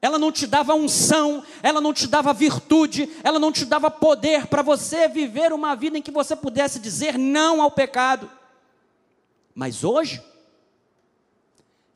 Ela 0.06 0.20
não 0.20 0.32
te 0.32 0.46
dava 0.46 0.76
unção, 0.76 1.44
ela 1.64 1.82
não 1.82 1.92
te 1.92 2.06
dava 2.06 2.32
virtude, 2.32 3.10
ela 3.24 3.40
não 3.40 3.52
te 3.52 3.66
dava 3.66 3.90
poder 3.90 4.46
para 4.46 4.62
você 4.62 5.08
viver 5.08 5.52
uma 5.52 5.76
vida 5.76 5.98
em 5.98 6.02
que 6.02 6.12
você 6.12 6.36
pudesse 6.36 6.78
dizer 6.78 7.18
não 7.18 7.60
ao 7.60 7.72
pecado. 7.72 8.30
Mas 9.56 9.84
hoje, 9.84 10.22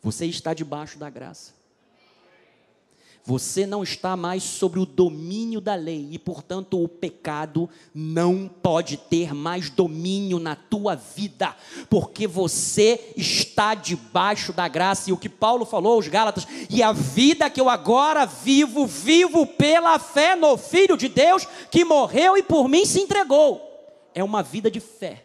você 0.02 0.26
está 0.26 0.56
debaixo 0.56 0.98
da 0.98 1.08
graça. 1.08 1.54
Você 3.30 3.68
não 3.68 3.84
está 3.84 4.18
mais 4.18 4.42
sobre 4.42 4.80
o 4.80 4.88
domínio 4.88 5.62
da 5.62 5.76
lei 5.76 6.08
e, 6.10 6.18
portanto, 6.18 6.84
o 6.84 6.88
pecado 6.88 7.70
não 7.94 8.48
pode 8.48 8.98
ter 8.98 9.36
mais 9.36 9.70
domínio 9.70 10.39
na 10.39 10.56
tua 10.56 10.96
vida, 10.96 11.56
porque 11.92 12.26
você 12.26 13.13
está 13.15 13.76
debaixo 13.76 14.52
da 14.52 14.68
graça. 14.68 15.12
E 15.12 15.13
o 15.13 15.18
que 15.18 15.30
Paulo 15.30 15.63
falou 15.63 15.94
aos 15.94 16.08
Gálatas, 16.08 16.48
e 16.72 16.82
a 16.82 16.92
vida 16.92 17.52
que 17.52 17.62
eu 17.62 17.70
agora 17.70 18.26
vivo, 18.26 18.88
vivo 18.88 19.46
pela 19.46 20.00
fé 20.00 20.36
no 20.36 20.58
Filho 20.58 20.98
de 20.98 21.08
Deus 21.08 21.48
que 21.70 21.86
morreu 21.86 22.36
e 22.36 22.42
por 22.42 22.68
mim 22.68 22.84
se 22.84 23.00
entregou. 23.00 23.62
É 24.12 24.24
uma 24.24 24.42
vida 24.42 24.72
de 24.72 24.80
fé. 24.80 25.24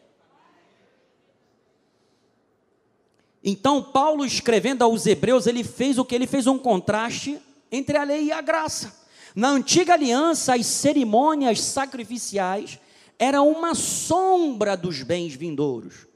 Então, 3.43 3.83
Paulo 3.83 4.27
escrevendo 4.27 4.83
aos 4.83 5.07
Hebreus, 5.07 5.47
ele 5.47 5.65
fez 5.65 5.97
o 5.97 6.05
que? 6.05 6.15
Ele 6.15 6.27
fez 6.27 6.47
um 6.47 6.59
contraste 6.59 7.41
entre 7.75 7.97
a 7.97 8.05
lei 8.05 8.27
e 8.27 8.33
a 8.33 8.41
graça. 8.41 8.95
Na 9.35 9.49
antiga 9.49 9.95
aliança, 9.95 10.55
as 10.55 10.65
cerimônias 10.65 11.61
sacrificiais 11.61 12.79
eram 13.19 13.51
uma 13.51 13.75
sombra 13.75 14.77
dos 14.77 15.03
bens 15.03 15.35
vindouros. 15.35 16.07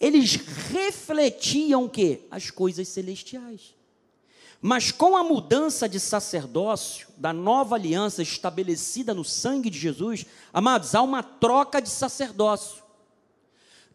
Eles 0.00 0.34
refletiam 0.34 1.84
o 1.84 1.88
quê? 1.88 2.22
As 2.30 2.50
coisas 2.50 2.88
celestiais. 2.88 3.74
Mas 4.60 4.90
com 4.90 5.16
a 5.16 5.22
mudança 5.22 5.88
de 5.88 6.00
sacerdócio, 6.00 7.06
da 7.16 7.32
nova 7.32 7.76
aliança 7.76 8.22
estabelecida 8.22 9.14
no 9.14 9.24
sangue 9.24 9.70
de 9.70 9.78
Jesus, 9.78 10.26
amados, 10.52 10.94
há 10.94 11.02
uma 11.02 11.22
troca 11.22 11.80
de 11.80 11.90
sacerdócio. 11.90 12.82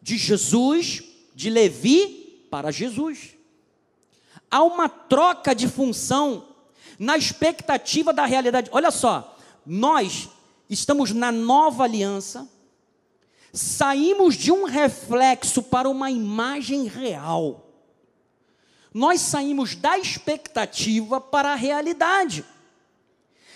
De 0.00 0.16
Jesus, 0.16 1.02
de 1.34 1.50
Levi 1.50 2.46
para 2.50 2.70
Jesus. 2.70 3.36
Há 4.50 4.62
uma 4.62 4.88
troca 4.88 5.54
de 5.54 5.68
função 5.68 6.49
na 7.00 7.16
expectativa 7.16 8.12
da 8.12 8.26
realidade. 8.26 8.68
Olha 8.70 8.90
só, 8.90 9.34
nós 9.64 10.28
estamos 10.68 11.12
na 11.12 11.32
nova 11.32 11.84
aliança, 11.84 12.46
saímos 13.54 14.34
de 14.34 14.52
um 14.52 14.64
reflexo 14.64 15.62
para 15.62 15.88
uma 15.88 16.10
imagem 16.10 16.86
real. 16.86 17.66
Nós 18.92 19.22
saímos 19.22 19.74
da 19.74 19.98
expectativa 19.98 21.18
para 21.18 21.52
a 21.52 21.54
realidade. 21.54 22.44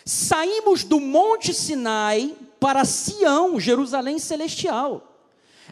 Saímos 0.07 0.83
do 0.83 0.99
Monte 0.99 1.53
Sinai 1.53 2.35
para 2.59 2.87
Sião, 2.87 3.61
Jerusalém 3.61 4.19
celestial. 4.19 5.21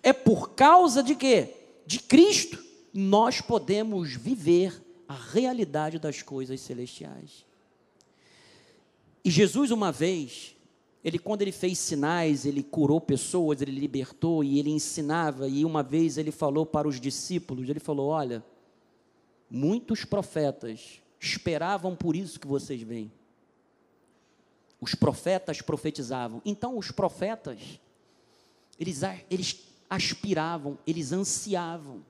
É 0.03 0.13
por 0.13 0.51
causa 0.51 1.03
de 1.03 1.15
quê? 1.15 1.55
De 1.87 2.01
Cristo, 2.01 2.63
nós 2.93 3.41
podemos 3.41 4.13
viver 4.13 4.79
a 5.09 5.15
realidade 5.15 5.99
das 5.99 6.21
coisas 6.21 6.61
celestiais. 6.61 7.51
E 9.25 9.31
Jesus, 9.31 9.71
uma 9.71 9.93
vez, 9.93 10.57
ele 11.05 11.19
quando 11.19 11.43
ele 11.43 11.53
fez 11.53 11.79
sinais, 11.79 12.45
ele 12.45 12.63
curou 12.63 13.01
pessoas, 13.01 13.61
ele 13.61 13.73
libertou 13.73 14.43
e 14.43 14.59
ele 14.59 14.71
ensinava, 14.71 15.49
e 15.49 15.65
uma 15.65 15.83
vez 15.83 16.19
ele 16.19 16.31
falou 16.31 16.67
para 16.67 16.89
os 16.89 17.01
discípulos, 17.01 17.69
ele 17.69 17.81
falou: 17.81 18.09
"Olha, 18.09 18.45
muitos 19.51 20.05
profetas 20.05 21.01
esperavam 21.21 21.95
por 21.95 22.17
isso 22.17 22.41
que 22.41 22.47
vocês 22.47 22.83
veem. 22.83 23.13
Os 24.81 24.95
profetas 24.95 25.63
profetizavam. 25.63 26.43
Então 26.45 26.77
os 26.77 26.91
profetas 26.91 27.81
eles 28.79 29.01
eles 29.31 29.61
aspiravam, 29.89 30.79
eles 30.87 31.13
ansiavam 31.13 32.05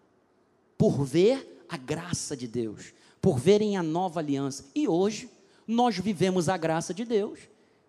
por 0.78 1.04
ver 1.04 1.64
a 1.68 1.76
graça 1.76 2.36
de 2.36 2.46
Deus, 2.46 2.94
por 3.20 3.38
verem 3.38 3.76
a 3.76 3.82
nova 3.82 4.20
aliança. 4.20 4.64
E 4.74 4.88
hoje 4.88 5.28
nós 5.66 5.96
vivemos 5.98 6.48
a 6.48 6.56
graça 6.56 6.92
de 6.92 7.04
Deus 7.04 7.38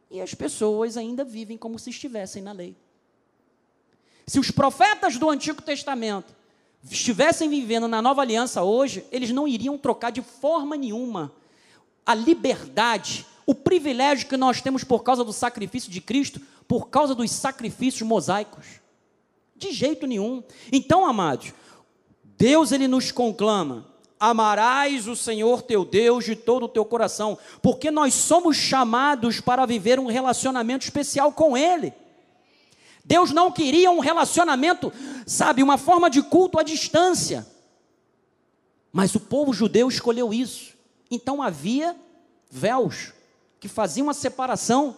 e 0.10 0.22
as 0.22 0.34
pessoas 0.34 0.96
ainda 0.96 1.24
vivem 1.24 1.58
como 1.58 1.80
se 1.80 1.90
estivessem 1.90 2.42
na 2.42 2.52
lei. 2.52 2.76
Se 4.28 4.40
os 4.40 4.52
profetas 4.52 5.18
do 5.18 5.30
Antigo 5.30 5.62
Testamento 5.62 6.36
estivessem 6.90 7.50
vivendo 7.50 7.88
na 7.88 8.02
nova 8.02 8.22
aliança 8.22 8.64
hoje, 8.64 9.06
eles 9.12 9.32
não 9.32 9.48
iriam 9.48 9.78
trocar 9.78 10.12
de 10.12 10.22
forma 10.22 10.78
nenhuma 10.78 11.32
a 12.06 12.14
liberdade, 12.14 13.26
o 13.46 13.56
privilégio 13.56 14.28
que 14.28 14.38
nós 14.38 14.62
temos 14.62 14.84
por 14.84 15.04
causa 15.04 15.24
do 15.24 15.34
sacrifício 15.34 15.90
de 15.90 16.02
Cristo, 16.02 16.42
por 16.68 16.90
causa 16.90 17.16
dos 17.16 17.32
sacrifícios 17.32 18.08
mosaicos. 18.08 18.66
De 19.56 19.72
jeito 19.72 20.06
nenhum. 20.06 20.44
Então, 20.72 21.06
amados, 21.06 21.54
Deus 22.38 22.72
ele 22.72 22.88
nos 22.88 23.12
conclama 23.12 23.92
amarás 24.30 25.06
o 25.06 25.18
Senhor 25.18 25.62
teu 25.64 25.84
Deus 25.84 26.24
de 26.24 26.34
todo 26.34 26.64
o 26.64 26.70
teu 26.70 26.86
coração, 26.86 27.38
porque 27.62 27.92
nós 27.92 28.14
somos 28.14 28.56
chamados 28.56 29.42
para 29.42 29.66
viver 29.66 30.00
um 30.00 30.06
relacionamento 30.06 30.86
especial 30.86 31.34
com 31.34 31.58
Ele. 31.58 31.92
Deus 33.04 33.32
não 33.32 33.52
queria 33.52 33.92
um 33.92 34.00
relacionamento, 34.00 34.94
sabe, 35.28 35.62
uma 35.62 35.78
forma 35.78 36.10
de 36.10 36.22
culto 36.22 36.58
à 36.58 36.64
distância. 36.64 37.46
Mas 38.94 39.14
o 39.14 39.20
povo 39.20 39.52
judeu 39.52 39.90
escolheu 39.90 40.34
isso. 40.34 40.72
Então 41.12 41.44
havia 41.44 41.94
véus 42.50 43.12
que 43.60 43.68
faziam 43.68 44.10
a 44.10 44.14
separação 44.14 44.96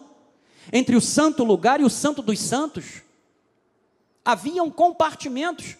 entre 0.72 0.94
o 0.94 1.00
santo 1.00 1.42
lugar 1.42 1.80
e 1.80 1.84
o 1.84 1.90
santo 1.90 2.22
dos 2.22 2.38
santos. 2.38 3.02
Haviam 4.24 4.70
compartimentos 4.70 5.76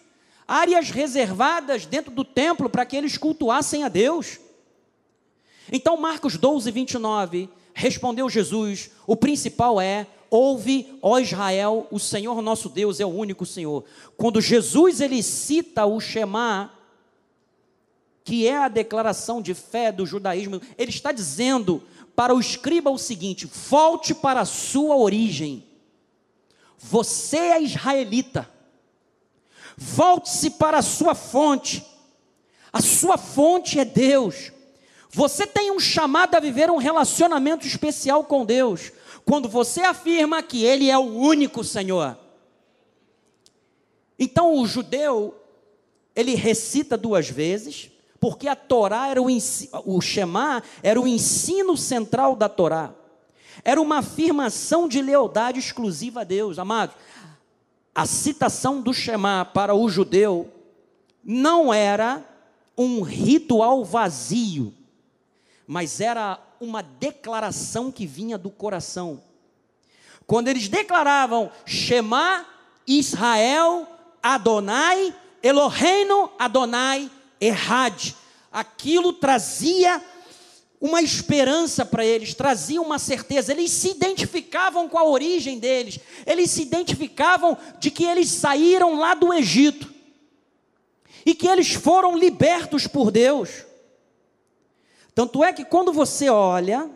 áreas 0.47 0.89
reservadas 0.89 1.85
dentro 1.85 2.11
do 2.11 2.23
templo 2.23 2.69
para 2.69 2.85
que 2.85 2.95
eles 2.95 3.17
cultuassem 3.17 3.83
a 3.83 3.89
Deus. 3.89 4.39
Então, 5.71 5.97
Marcos 5.97 6.37
12, 6.37 6.71
29, 6.71 7.49
respondeu 7.73 8.29
Jesus: 8.29 8.91
o 9.05 9.15
principal 9.15 9.81
é, 9.81 10.07
ouve, 10.29 10.97
ó 11.01 11.19
Israel, 11.19 11.87
o 11.91 11.99
Senhor 11.99 12.41
nosso 12.41 12.69
Deus 12.69 12.99
é 12.99 13.05
o 13.05 13.09
único 13.09 13.45
Senhor. 13.45 13.83
Quando 14.15 14.39
Jesus 14.39 15.01
ele 15.01 15.21
cita 15.21 15.85
o 15.85 15.99
Shema, 15.99 16.71
que 18.23 18.47
é 18.47 18.57
a 18.57 18.67
declaração 18.67 19.41
de 19.41 19.53
fé 19.53 19.91
do 19.91 20.05
judaísmo, 20.05 20.61
ele 20.77 20.91
está 20.91 21.11
dizendo 21.11 21.83
para 22.15 22.33
o 22.33 22.39
escriba 22.39 22.89
o 22.89 22.97
seguinte: 22.97 23.45
volte 23.69 24.15
para 24.15 24.41
a 24.41 24.45
sua 24.45 24.95
origem. 24.95 25.65
Você 26.77 27.37
é 27.37 27.61
israelita. 27.61 28.56
Volte-se 29.77 30.49
para 30.49 30.79
a 30.79 30.81
sua 30.81 31.13
fonte. 31.13 31.85
A 32.73 32.81
sua 32.81 33.15
fonte 33.15 33.79
é 33.79 33.85
Deus. 33.85 34.51
Você 35.11 35.45
tem 35.45 35.71
um 35.71 35.79
chamado 35.79 36.35
a 36.35 36.39
viver 36.39 36.71
um 36.71 36.77
relacionamento 36.77 37.65
especial 37.65 38.23
com 38.23 38.43
Deus, 38.43 38.91
quando 39.23 39.47
você 39.47 39.81
afirma 39.81 40.41
que 40.41 40.65
Ele 40.65 40.89
é 40.89 40.97
o 40.97 41.15
único 41.15 41.63
Senhor. 41.63 42.17
Então 44.17 44.55
o 44.55 44.65
judeu, 44.65 45.35
ele 46.15 46.33
recita 46.33 46.97
duas 46.97 47.29
vezes, 47.29 47.91
porque 48.19 48.47
a 48.47 48.55
Torá 48.55 49.09
era 49.09 49.21
o, 49.21 49.27
o 49.85 50.01
Shema 50.01 50.63
era 50.81 50.99
o 50.99 51.07
ensino 51.07 51.77
central 51.77 52.35
da 52.35 52.49
Torá. 52.49 52.93
Era 53.63 53.79
uma 53.79 53.99
afirmação 53.99 54.87
de 54.87 55.01
lealdade 55.01 55.59
exclusiva 55.59 56.21
a 56.21 56.23
Deus, 56.23 56.57
amados 56.57 56.95
a 57.97 58.05
citação 58.05 58.79
do 58.79 58.93
Shema 58.93 59.43
para 59.43 59.73
o 59.73 59.89
judeu 59.89 60.53
não 61.23 61.73
era 61.73 62.23
um 62.77 63.01
ritual 63.01 63.83
vazio, 63.83 64.71
mas 65.65 65.99
era 65.99 66.39
uma 66.61 66.83
declaração 66.83 67.91
que 67.91 68.05
vinha 68.05 68.37
do 68.37 68.51
coração. 68.51 69.19
Quando 70.27 70.47
eles 70.47 70.67
declaravam 70.67 71.49
Shema 71.65 72.45
Israel 72.85 73.87
Adonai 74.21 75.11
Eloheinu 75.41 76.29
Adonai 76.37 77.09
Errad, 77.41 78.13
aquilo 78.51 79.11
trazia 79.11 79.99
uma 80.79 81.01
esperança 81.01 81.83
para 81.83 82.05
eles, 82.05 82.35
trazia 82.35 82.81
uma 82.81 82.99
certeza, 82.99 83.51
eles 83.51 83.71
se 83.71 83.89
identificavam 83.89 84.87
com 84.87 84.97
a 84.97 85.03
origem 85.03 85.57
deles, 85.57 85.99
eles 86.25 86.51
se 86.51 86.61
identificavam 86.61 87.57
de 87.79 87.89
que 87.89 88.03
eles 88.03 88.29
saíram 88.29 88.99
lá 88.99 89.15
do 89.15 89.33
Egito 89.33 89.91
e 91.25 91.33
que 91.33 91.47
eles 91.47 91.73
foram 91.73 92.17
libertos 92.17 92.85
por 92.85 93.11
Deus. 93.11 93.65
Tanto 95.15 95.43
é 95.43 95.51
que 95.51 95.65
quando 95.65 95.91
você 95.91 96.29
olha 96.29 96.89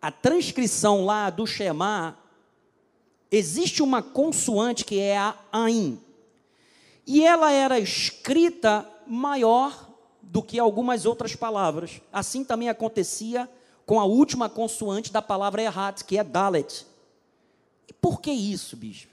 a 0.00 0.10
transcrição 0.10 1.04
lá 1.04 1.30
do 1.30 1.46
Shema, 1.46 2.18
existe 3.30 3.84
uma 3.84 4.02
consoante 4.02 4.84
que 4.84 4.98
é 4.98 5.16
a 5.16 5.36
Ain, 5.52 5.98
e 7.06 7.24
ela 7.24 7.52
era 7.52 7.78
escrita 7.78 8.88
maior 9.06 9.91
do 10.32 10.42
que 10.42 10.58
algumas 10.58 11.04
outras 11.04 11.36
palavras. 11.36 12.00
Assim 12.10 12.42
também 12.42 12.70
acontecia 12.70 13.46
com 13.84 14.00
a 14.00 14.06
última 14.06 14.48
consoante 14.48 15.12
da 15.12 15.20
palavra 15.20 15.60
errat, 15.60 16.02
que 16.04 16.16
é 16.16 16.24
Dalet. 16.24 16.86
E 17.86 17.92
por 17.92 18.18
que 18.18 18.32
isso, 18.32 18.74
bispo? 18.74 19.12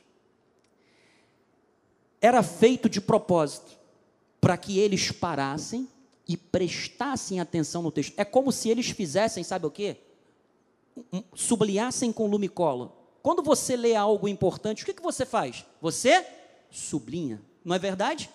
Era 2.21 2.41
feito 2.41 2.87
de 2.87 3.01
propósito, 3.01 3.77
para 4.39 4.55
que 4.55 4.79
eles 4.79 5.11
parassem 5.11 5.89
e 6.25 6.37
prestassem 6.37 7.41
atenção 7.41 7.81
no 7.81 7.91
texto. 7.91 8.13
É 8.15 8.23
como 8.23 8.49
se 8.49 8.69
eles 8.69 8.89
fizessem, 8.89 9.43
sabe 9.43 9.65
o 9.65 9.71
quê? 9.71 9.97
Sublinhassem 11.33 12.13
com 12.13 12.27
lumicola. 12.27 12.93
Quando 13.21 13.43
você 13.43 13.75
lê 13.75 13.93
algo 13.93 14.25
importante, 14.25 14.83
o 14.83 14.85
que, 14.85 14.93
que 14.93 15.03
você 15.03 15.25
faz? 15.25 15.65
Você 15.81 16.25
sublinha, 16.71 17.41
não 17.65 17.75
é 17.75 17.79
verdade? 17.79 18.29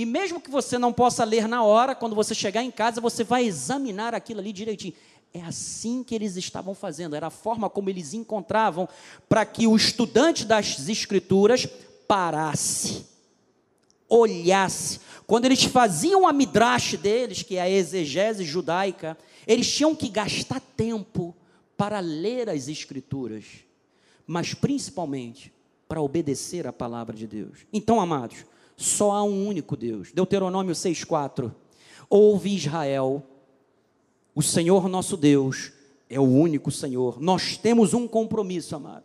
E 0.00 0.06
mesmo 0.06 0.40
que 0.40 0.50
você 0.50 0.78
não 0.78 0.94
possa 0.94 1.24
ler 1.24 1.46
na 1.46 1.62
hora, 1.62 1.94
quando 1.94 2.16
você 2.16 2.34
chegar 2.34 2.62
em 2.62 2.70
casa, 2.70 3.02
você 3.02 3.22
vai 3.22 3.44
examinar 3.44 4.14
aquilo 4.14 4.40
ali 4.40 4.50
direitinho. 4.50 4.94
É 5.30 5.42
assim 5.42 6.02
que 6.02 6.14
eles 6.14 6.38
estavam 6.38 6.74
fazendo, 6.74 7.14
era 7.14 7.26
a 7.26 7.30
forma 7.30 7.68
como 7.68 7.90
eles 7.90 8.14
encontravam 8.14 8.88
para 9.28 9.44
que 9.44 9.66
o 9.66 9.76
estudante 9.76 10.46
das 10.46 10.88
Escrituras 10.88 11.68
parasse, 12.08 13.04
olhasse. 14.08 15.00
Quando 15.26 15.44
eles 15.44 15.64
faziam 15.64 16.26
a 16.26 16.32
midrash 16.32 16.96
deles, 16.96 17.42
que 17.42 17.56
é 17.56 17.60
a 17.60 17.68
exegese 17.68 18.42
judaica, 18.42 19.18
eles 19.46 19.70
tinham 19.70 19.94
que 19.94 20.08
gastar 20.08 20.60
tempo 20.60 21.36
para 21.76 22.00
ler 22.00 22.48
as 22.48 22.68
escrituras, 22.68 23.44
mas 24.26 24.54
principalmente 24.54 25.52
para 25.86 26.00
obedecer 26.00 26.66
a 26.66 26.72
palavra 26.72 27.14
de 27.14 27.26
Deus. 27.26 27.66
Então, 27.70 28.00
amados, 28.00 28.46
só 28.76 29.12
há 29.12 29.22
um 29.22 29.46
único 29.46 29.76
Deus. 29.76 30.12
Deuteronômio 30.12 30.74
6:4. 30.74 31.54
Ouve 32.08 32.54
Israel, 32.54 33.22
o 34.34 34.42
Senhor 34.42 34.88
nosso 34.88 35.16
Deus 35.16 35.72
é 36.08 36.18
o 36.18 36.24
único 36.24 36.70
Senhor. 36.70 37.20
Nós 37.20 37.56
temos 37.56 37.94
um 37.94 38.08
compromisso, 38.08 38.74
amado, 38.74 39.04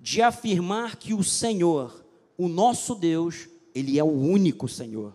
de 0.00 0.22
afirmar 0.22 0.96
que 0.96 1.12
o 1.12 1.22
Senhor, 1.22 2.04
o 2.36 2.48
nosso 2.48 2.94
Deus, 2.94 3.48
ele 3.74 3.98
é 3.98 4.04
o 4.04 4.06
único 4.06 4.66
Senhor. 4.68 5.12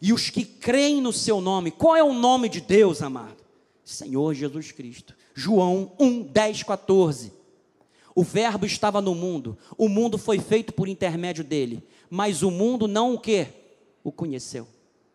E 0.00 0.12
os 0.12 0.30
que 0.30 0.44
creem 0.44 1.00
no 1.00 1.12
seu 1.12 1.40
nome, 1.40 1.70
qual 1.70 1.96
é 1.96 2.04
o 2.04 2.12
nome 2.12 2.48
de 2.48 2.60
Deus, 2.60 3.02
amado? 3.02 3.42
Senhor 3.84 4.34
Jesus 4.34 4.70
Cristo. 4.72 5.14
João 5.34 5.92
1, 5.98 6.22
10, 6.22 6.62
14. 6.64 7.32
O 8.14 8.22
Verbo 8.22 8.64
estava 8.64 9.00
no 9.00 9.14
mundo, 9.14 9.58
o 9.76 9.88
mundo 9.88 10.16
foi 10.16 10.38
feito 10.38 10.72
por 10.72 10.88
intermédio 10.88 11.44
dele, 11.44 11.82
mas 12.10 12.42
o 12.42 12.50
mundo 12.50 12.86
não 12.86 13.14
o 13.14 13.20
que? 13.20 13.48
O 14.02 14.12
conheceu. 14.12 14.66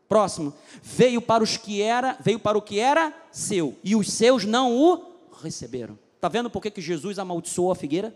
Próximo, 0.08 0.54
veio 0.84 1.22
para 1.22 1.44
os 1.44 1.56
que 1.56 1.82
era, 1.82 2.18
veio 2.20 2.40
para 2.40 2.58
o 2.58 2.62
que 2.62 2.80
era 2.80 3.16
seu, 3.32 3.78
e 3.84 3.96
os 3.96 4.12
seus 4.12 4.44
não 4.44 4.76
o 4.76 5.32
receberam. 5.42 5.98
Está 6.16 6.28
vendo 6.28 6.50
por 6.50 6.62
que, 6.62 6.70
que 6.70 6.82
Jesus 6.82 7.18
amaldiçoou 7.18 7.72
a 7.72 7.76
figueira? 7.76 8.14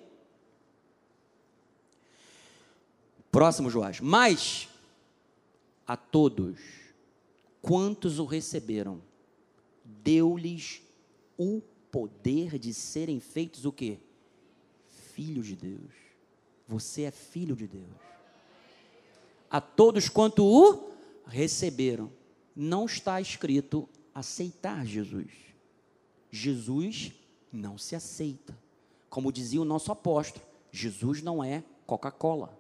Próximo, 3.32 3.70
Joás. 3.70 4.00
Mas 4.00 4.68
a 5.88 5.96
todos 5.98 6.60
quantos 7.62 8.20
o 8.20 8.26
receberam, 8.26 9.02
deu-lhes 9.84 10.82
o 11.38 11.62
poder 11.92 12.60
de 12.60 12.74
serem 12.74 13.20
feitos 13.20 13.66
o 13.66 13.72
quê? 13.72 13.98
Filhos 15.14 15.48
de 15.48 15.56
Deus. 15.56 15.92
Você 16.68 17.04
é 17.04 17.12
filho 17.12 17.56
de 17.56 17.68
Deus. 17.68 18.15
A 19.50 19.62
todos 19.62 20.10
quanto 20.10 20.44
o 20.44 20.92
receberam. 21.28 22.12
Não 22.56 22.86
está 22.86 23.20
escrito 23.20 23.88
aceitar 24.14 24.86
Jesus. 24.86 25.32
Jesus 26.32 27.14
não 27.52 27.78
se 27.78 27.96
aceita. 27.96 28.58
Como 29.10 29.32
dizia 29.32 29.62
o 29.62 29.66
nosso 29.66 29.92
apóstolo, 29.92 30.46
Jesus 30.72 31.22
não 31.22 31.44
é 31.44 31.64
Coca-Cola. 31.86 32.58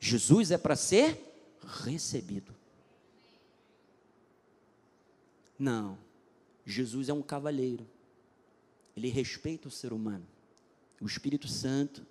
Jesus 0.00 0.50
é 0.50 0.58
para 0.58 0.76
ser 0.76 1.18
recebido. 1.84 2.54
Não. 5.58 5.96
Jesus 6.66 7.08
é 7.08 7.12
um 7.12 7.22
cavalheiro. 7.22 7.86
Ele 8.96 9.08
respeita 9.08 9.68
o 9.68 9.70
ser 9.70 9.92
humano. 9.92 10.26
O 11.00 11.06
Espírito 11.06 11.48
Santo, 11.48 12.06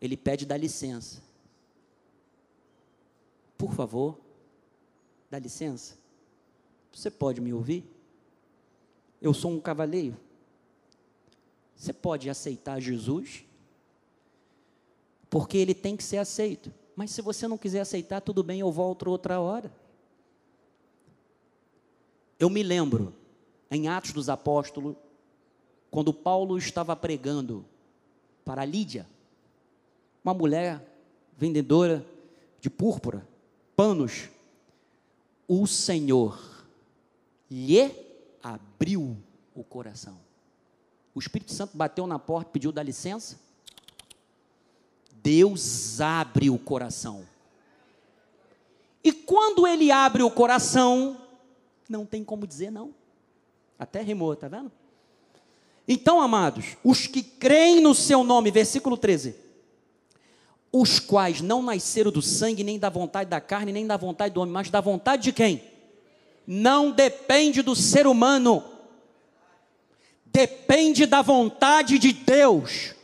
ele 0.00 0.16
pede 0.16 0.44
dá 0.44 0.56
licença. 0.56 1.22
Por 3.56 3.72
favor, 3.72 4.18
dá 5.30 5.38
licença. 5.38 5.96
Você 6.92 7.10
pode 7.10 7.40
me 7.40 7.52
ouvir? 7.52 7.84
Eu 9.20 9.32
sou 9.32 9.50
um 9.50 9.60
cavaleiro. 9.60 10.16
Você 11.74 11.92
pode 11.92 12.30
aceitar 12.30 12.80
Jesus? 12.80 13.44
Porque 15.28 15.58
ele 15.58 15.74
tem 15.74 15.96
que 15.96 16.02
ser 16.02 16.18
aceito. 16.18 16.72
Mas 16.94 17.10
se 17.10 17.20
você 17.20 17.46
não 17.46 17.58
quiser 17.58 17.80
aceitar, 17.80 18.20
tudo 18.20 18.42
bem, 18.42 18.60
eu 18.60 18.72
volto 18.72 19.08
outra 19.10 19.38
hora. 19.40 19.70
Eu 22.38 22.48
me 22.48 22.62
lembro, 22.62 23.14
em 23.70 23.88
Atos 23.88 24.12
dos 24.12 24.28
Apóstolos, 24.28 24.96
quando 25.90 26.12
Paulo 26.12 26.56
estava 26.56 26.94
pregando 26.94 27.64
para 28.44 28.64
Lídia, 28.64 29.06
uma 30.26 30.34
mulher 30.34 30.84
vendedora 31.38 32.04
de 32.60 32.68
púrpura, 32.68 33.24
panos, 33.76 34.28
o 35.46 35.68
Senhor 35.68 36.66
lhe 37.48 37.94
abriu 38.42 39.16
o 39.54 39.62
coração. 39.62 40.18
O 41.14 41.20
Espírito 41.20 41.52
Santo 41.52 41.76
bateu 41.76 42.08
na 42.08 42.18
porta, 42.18 42.50
pediu 42.50 42.72
da 42.72 42.82
licença. 42.82 43.38
Deus 45.22 46.00
abre 46.00 46.50
o 46.50 46.58
coração. 46.58 47.24
E 49.04 49.12
quando 49.12 49.64
ele 49.64 49.92
abre 49.92 50.24
o 50.24 50.30
coração, 50.30 51.20
não 51.88 52.04
tem 52.04 52.24
como 52.24 52.48
dizer 52.48 52.72
não. 52.72 52.92
Até 53.78 54.02
rimou, 54.02 54.34
tá 54.34 54.48
vendo? 54.48 54.72
Então, 55.86 56.20
amados, 56.20 56.76
os 56.82 57.06
que 57.06 57.22
creem 57.22 57.80
no 57.80 57.94
seu 57.94 58.24
nome, 58.24 58.50
versículo 58.50 58.96
13 58.96 59.45
os 60.80 60.98
quais 60.98 61.40
não 61.40 61.62
nasceram 61.62 62.10
do 62.10 62.20
sangue, 62.20 62.62
nem 62.62 62.78
da 62.78 62.90
vontade 62.90 63.30
da 63.30 63.40
carne, 63.40 63.72
nem 63.72 63.86
da 63.86 63.96
vontade 63.96 64.34
do 64.34 64.40
homem, 64.40 64.52
mas 64.52 64.68
da 64.68 64.80
vontade 64.80 65.22
de 65.22 65.32
quem? 65.32 65.62
Não 66.46 66.90
depende 66.90 67.62
do 67.62 67.74
ser 67.74 68.06
humano, 68.06 68.62
depende 70.26 71.06
da 71.06 71.22
vontade 71.22 71.98
de 71.98 72.12
Deus. 72.12 72.94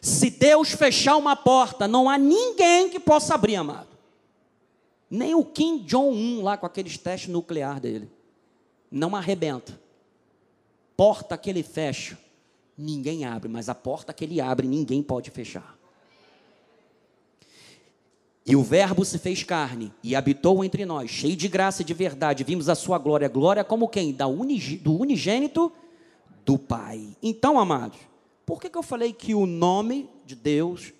Se 0.00 0.30
Deus 0.30 0.70
fechar 0.72 1.16
uma 1.16 1.34
porta, 1.34 1.88
não 1.88 2.08
há 2.08 2.18
ninguém 2.18 2.88
que 2.88 3.00
possa 3.00 3.34
abrir, 3.34 3.56
amado. 3.56 3.88
Nem 5.10 5.34
o 5.34 5.44
Kim 5.44 5.78
Jong-un 5.78 6.42
lá 6.42 6.56
com 6.56 6.66
aqueles 6.66 6.98
testes 6.98 7.30
nucleares 7.30 7.80
dele. 7.80 8.10
Não 8.90 9.16
arrebenta. 9.16 9.80
Porta 10.96 11.38
que 11.38 11.48
ele 11.48 11.62
fecha, 11.62 12.18
ninguém 12.76 13.24
abre, 13.24 13.48
mas 13.48 13.68
a 13.68 13.74
porta 13.74 14.12
que 14.12 14.24
ele 14.24 14.40
abre, 14.40 14.66
ninguém 14.66 15.02
pode 15.02 15.30
fechar. 15.30 15.77
E 18.48 18.56
o 18.56 18.62
Verbo 18.62 19.04
se 19.04 19.18
fez 19.18 19.42
carne 19.42 19.92
e 20.02 20.16
habitou 20.16 20.64
entre 20.64 20.86
nós, 20.86 21.10
cheio 21.10 21.36
de 21.36 21.46
graça 21.48 21.82
e 21.82 21.84
de 21.84 21.92
verdade. 21.92 22.44
Vimos 22.44 22.70
a 22.70 22.74
sua 22.74 22.96
glória. 22.96 23.28
Glória 23.28 23.62
como 23.62 23.86
quem? 23.86 24.10
Da 24.10 24.26
unig, 24.26 24.78
do 24.78 24.98
unigênito 24.98 25.70
do 26.46 26.56
Pai. 26.56 27.14
Então, 27.22 27.58
amados, 27.58 27.98
por 28.46 28.58
que, 28.58 28.70
que 28.70 28.78
eu 28.78 28.82
falei 28.82 29.12
que 29.12 29.34
o 29.34 29.44
nome 29.44 30.08
de 30.24 30.34
Deus 30.34 30.94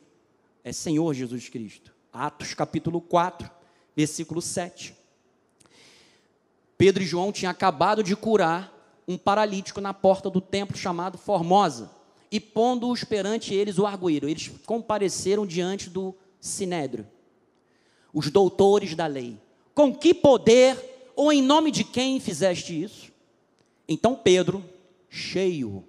é 0.62 0.74
Senhor 0.74 1.14
Jesus 1.14 1.48
Cristo? 1.48 1.90
Atos 2.12 2.52
capítulo 2.52 3.00
4, 3.00 3.50
versículo 3.96 4.42
7. 4.42 4.94
Pedro 6.76 7.02
e 7.02 7.06
João 7.06 7.32
tinham 7.32 7.50
acabado 7.50 8.02
de 8.02 8.14
curar 8.14 8.70
um 9.08 9.16
paralítico 9.16 9.80
na 9.80 9.94
porta 9.94 10.28
do 10.28 10.42
templo 10.42 10.76
chamado 10.76 11.16
Formosa. 11.16 11.90
E 12.30 12.38
pondo-os 12.38 13.04
perante 13.04 13.54
eles 13.54 13.78
o 13.78 13.86
arguíram. 13.86 14.28
Eles 14.28 14.52
compareceram 14.66 15.46
diante 15.46 15.88
do 15.88 16.14
sinédrio 16.38 17.06
os 18.12 18.30
doutores 18.30 18.94
da 18.94 19.06
lei: 19.06 19.38
Com 19.74 19.94
que 19.94 20.14
poder 20.14 21.12
ou 21.14 21.32
em 21.32 21.42
nome 21.42 21.70
de 21.70 21.84
quem 21.84 22.20
fizeste 22.20 22.82
isso? 22.82 23.12
Então 23.88 24.14
Pedro, 24.14 24.64
cheio 25.08 25.84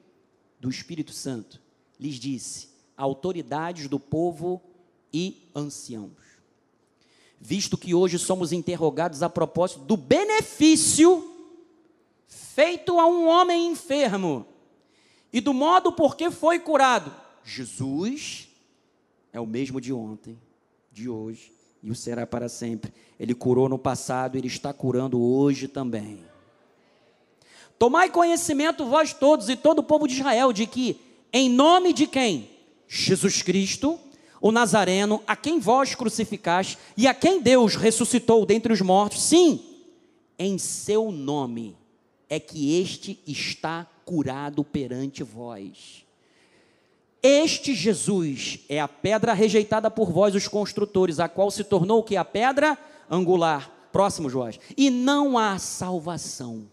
do 0.59 0.70
Espírito 0.70 1.11
Santo, 1.11 1.61
lhes 1.99 2.15
disse: 2.15 2.70
Autoridades 2.97 3.88
do 3.88 3.99
povo 3.99 4.61
e 5.13 5.49
anciãos. 5.55 6.11
Visto 7.39 7.78
que 7.78 7.93
hoje 7.93 8.20
somos 8.20 8.51
interrogados 8.51 9.24
a 9.24 9.30
propósito 9.30 9.82
do 9.82 9.95
benefício 9.95 11.26
feito 12.28 12.99
a 12.99 13.05
um 13.07 13.28
homem 13.28 13.72
enfermo 13.72 14.45
e 15.32 15.39
do 15.39 15.53
modo 15.53 15.93
por 15.93 16.17
que 16.17 16.30
foi 16.30 16.59
curado. 16.59 17.15
Jesus 17.43 18.49
é 19.32 19.39
o 19.39 19.47
mesmo 19.47 19.80
de 19.80 19.93
ontem, 19.93 20.38
de 20.91 21.07
hoje 21.07 21.59
e 21.82 21.89
o 21.89 21.95
será 21.95 22.25
para 22.27 22.49
sempre. 22.49 22.93
Ele 23.19 23.34
curou 23.34 23.69
no 23.69 23.77
passado, 23.77 24.38
ele 24.38 24.47
está 24.47 24.73
curando 24.73 25.21
hoje 25.21 25.67
também. 25.67 26.19
Tomai 27.77 28.09
conhecimento, 28.09 28.86
vós 28.86 29.13
todos 29.13 29.47
e 29.49 29.55
todo 29.55 29.80
o 29.80 29.84
povo 29.84 30.07
de 30.07 30.15
Israel, 30.15 30.51
de 30.51 30.65
que, 30.65 30.99
em 31.32 31.49
nome 31.49 31.93
de 31.93 32.05
quem? 32.05 32.49
Jesus 32.88 33.41
Cristo, 33.41 33.99
o 34.41 34.51
Nazareno, 34.51 35.23
a 35.25 35.36
quem 35.36 35.59
vós 35.59 35.95
crucificaste 35.95 36.77
e 36.97 37.07
a 37.07 37.13
quem 37.13 37.41
Deus 37.41 37.75
ressuscitou 37.75 38.45
dentre 38.45 38.73
os 38.73 38.82
mortos, 38.82 39.21
sim, 39.21 39.63
em 40.38 40.57
seu 40.57 41.11
nome 41.11 41.77
é 42.30 42.39
que 42.39 42.80
este 42.80 43.19
está 43.25 43.88
curado 44.05 44.63
perante 44.63 45.23
vós. 45.23 46.05
Este 47.22 47.74
Jesus 47.74 48.59
é 48.70 48.80
a 48.80 48.88
pedra 48.88 49.34
rejeitada 49.34 49.91
por 49.91 50.11
vós, 50.11 50.36
os 50.36 50.47
construtores, 50.47 51.20
a 51.20 51.28
qual 51.28 51.51
se 51.51 51.63
tornou 51.63 52.03
que? 52.03 52.15
A 52.15 52.24
pedra 52.24 52.78
angular. 53.09 53.89
Próximo, 53.91 54.30
Joás. 54.30 54.59
E 54.78 54.89
não 54.89 55.38
há 55.38 55.57
salvação 55.57 56.70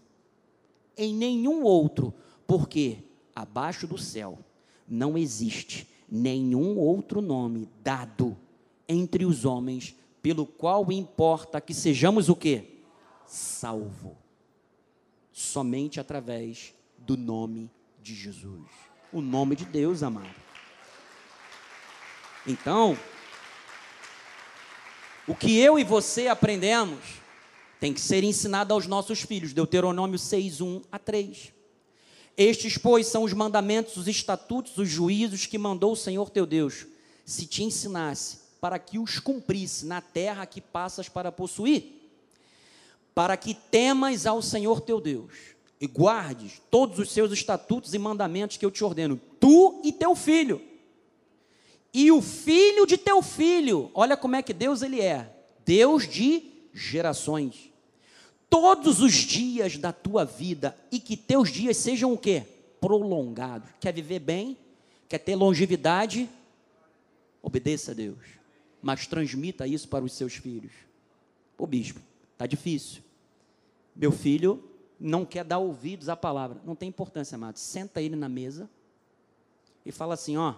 em 0.95 1.13
nenhum 1.13 1.63
outro, 1.63 2.13
porque 2.45 2.99
abaixo 3.35 3.85
do 3.85 3.97
céu 3.97 4.39
não 4.87 5.17
existe 5.17 5.87
nenhum 6.09 6.77
outro 6.77 7.21
nome 7.21 7.67
dado 7.83 8.37
entre 8.87 9.25
os 9.25 9.45
homens 9.45 9.95
pelo 10.21 10.45
qual 10.45 10.91
importa 10.91 11.59
que 11.59 11.73
sejamos 11.73 12.29
o 12.29 12.35
quê? 12.35 12.81
Salvo. 13.25 14.17
Somente 15.31 15.99
através 15.99 16.73
do 16.97 17.17
nome 17.17 17.69
de 18.01 18.15
Jesus. 18.15 18.86
O 19.11 19.21
nome 19.21 19.55
de 19.55 19.63
Deus, 19.63 20.03
amado. 20.03 20.35
Então, 22.45 22.97
o 25.27 25.33
que 25.33 25.57
eu 25.57 25.79
e 25.79 25.83
você 25.83 26.27
aprendemos 26.27 26.99
tem 27.79 27.93
que 27.93 28.01
ser 28.01 28.23
ensinado 28.23 28.73
aos 28.73 28.85
nossos 28.85 29.21
filhos. 29.21 29.53
Deuteronômio 29.53 30.19
6, 30.19 30.61
1 30.61 30.81
a 30.91 30.99
3. 30.99 31.53
Estes, 32.35 32.77
pois, 32.77 33.07
são 33.07 33.23
os 33.23 33.33
mandamentos, 33.33 33.97
os 33.97 34.07
estatutos, 34.07 34.77
os 34.77 34.89
juízos 34.89 35.45
que 35.45 35.57
mandou 35.57 35.93
o 35.93 35.97
Senhor 35.97 36.29
teu 36.29 36.45
Deus, 36.45 36.85
se 37.25 37.45
te 37.45 37.63
ensinasse, 37.63 38.39
para 38.61 38.77
que 38.77 38.99
os 38.99 39.19
cumprisse 39.19 39.85
na 39.85 40.01
terra 40.01 40.45
que 40.45 40.61
passas 40.61 41.09
para 41.09 41.31
possuir, 41.31 42.11
para 43.15 43.35
que 43.37 43.53
temas 43.53 44.25
ao 44.25 44.41
Senhor 44.41 44.81
teu 44.81 45.01
Deus 45.01 45.56
e 45.79 45.87
guardes 45.87 46.61
todos 46.71 46.97
os 46.99 47.11
seus 47.11 47.31
estatutos 47.31 47.93
e 47.93 47.99
mandamentos 47.99 48.57
que 48.57 48.65
eu 48.65 48.71
te 48.71 48.83
ordeno, 48.83 49.19
tu 49.39 49.81
e 49.83 49.91
teu 49.91 50.15
filho, 50.15 50.61
e 51.93 52.11
o 52.11 52.21
filho 52.21 52.85
de 52.85 52.97
teu 52.97 53.21
filho. 53.21 53.91
Olha 53.93 54.17
como 54.17 54.35
é 54.35 54.41
que 54.41 54.53
Deus 54.53 54.81
ele 54.81 55.01
é, 55.01 55.33
Deus 55.65 56.07
de 56.07 56.43
gerações 56.73 57.71
todos 58.49 59.01
os 59.01 59.13
dias 59.13 59.77
da 59.77 59.91
tua 59.91 60.23
vida 60.23 60.77
e 60.91 60.99
que 60.99 61.17
teus 61.17 61.51
dias 61.51 61.77
sejam 61.77 62.13
o 62.13 62.17
quê? 62.17 62.43
Prolongados. 62.79 63.69
Quer 63.79 63.93
viver 63.93 64.19
bem? 64.19 64.57
Quer 65.09 65.19
ter 65.19 65.35
longevidade? 65.35 66.29
Obedeça 67.41 67.91
a 67.91 67.93
Deus, 67.93 68.17
mas 68.81 69.07
transmita 69.07 69.67
isso 69.67 69.87
para 69.87 70.03
os 70.03 70.13
seus 70.13 70.33
filhos. 70.33 70.71
Ô 71.57 71.65
bispo, 71.65 71.99
tá 72.37 72.45
difícil. 72.45 73.01
Meu 73.95 74.11
filho 74.11 74.63
não 74.99 75.25
quer 75.25 75.43
dar 75.43 75.59
ouvidos 75.59 76.09
à 76.09 76.15
palavra. 76.15 76.61
Não 76.65 76.75
tem 76.75 76.89
importância, 76.89 77.35
amado. 77.35 77.57
Senta 77.57 78.01
ele 78.01 78.15
na 78.15 78.27
mesa 78.27 78.69
e 79.85 79.91
fala 79.91 80.13
assim: 80.13 80.37
ó, 80.37 80.55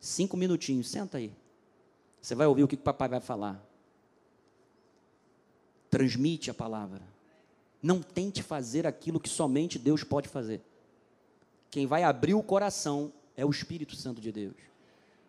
cinco 0.00 0.36
minutinhos, 0.36 0.88
senta 0.88 1.18
aí. 1.18 1.32
Você 2.20 2.34
vai 2.34 2.46
ouvir 2.46 2.62
o 2.62 2.68
que 2.68 2.74
o 2.74 2.78
papai 2.78 3.08
vai 3.08 3.20
falar. 3.20 3.62
Transmite 5.90 6.50
a 6.50 6.54
palavra. 6.54 7.02
Não 7.82 8.00
tente 8.00 8.42
fazer 8.42 8.86
aquilo 8.86 9.20
que 9.20 9.28
somente 9.28 9.78
Deus 9.78 10.02
pode 10.02 10.28
fazer. 10.28 10.62
Quem 11.70 11.86
vai 11.86 12.02
abrir 12.02 12.34
o 12.34 12.42
coração 12.42 13.12
é 13.36 13.44
o 13.44 13.50
Espírito 13.50 13.94
Santo 13.94 14.20
de 14.20 14.32
Deus. 14.32 14.56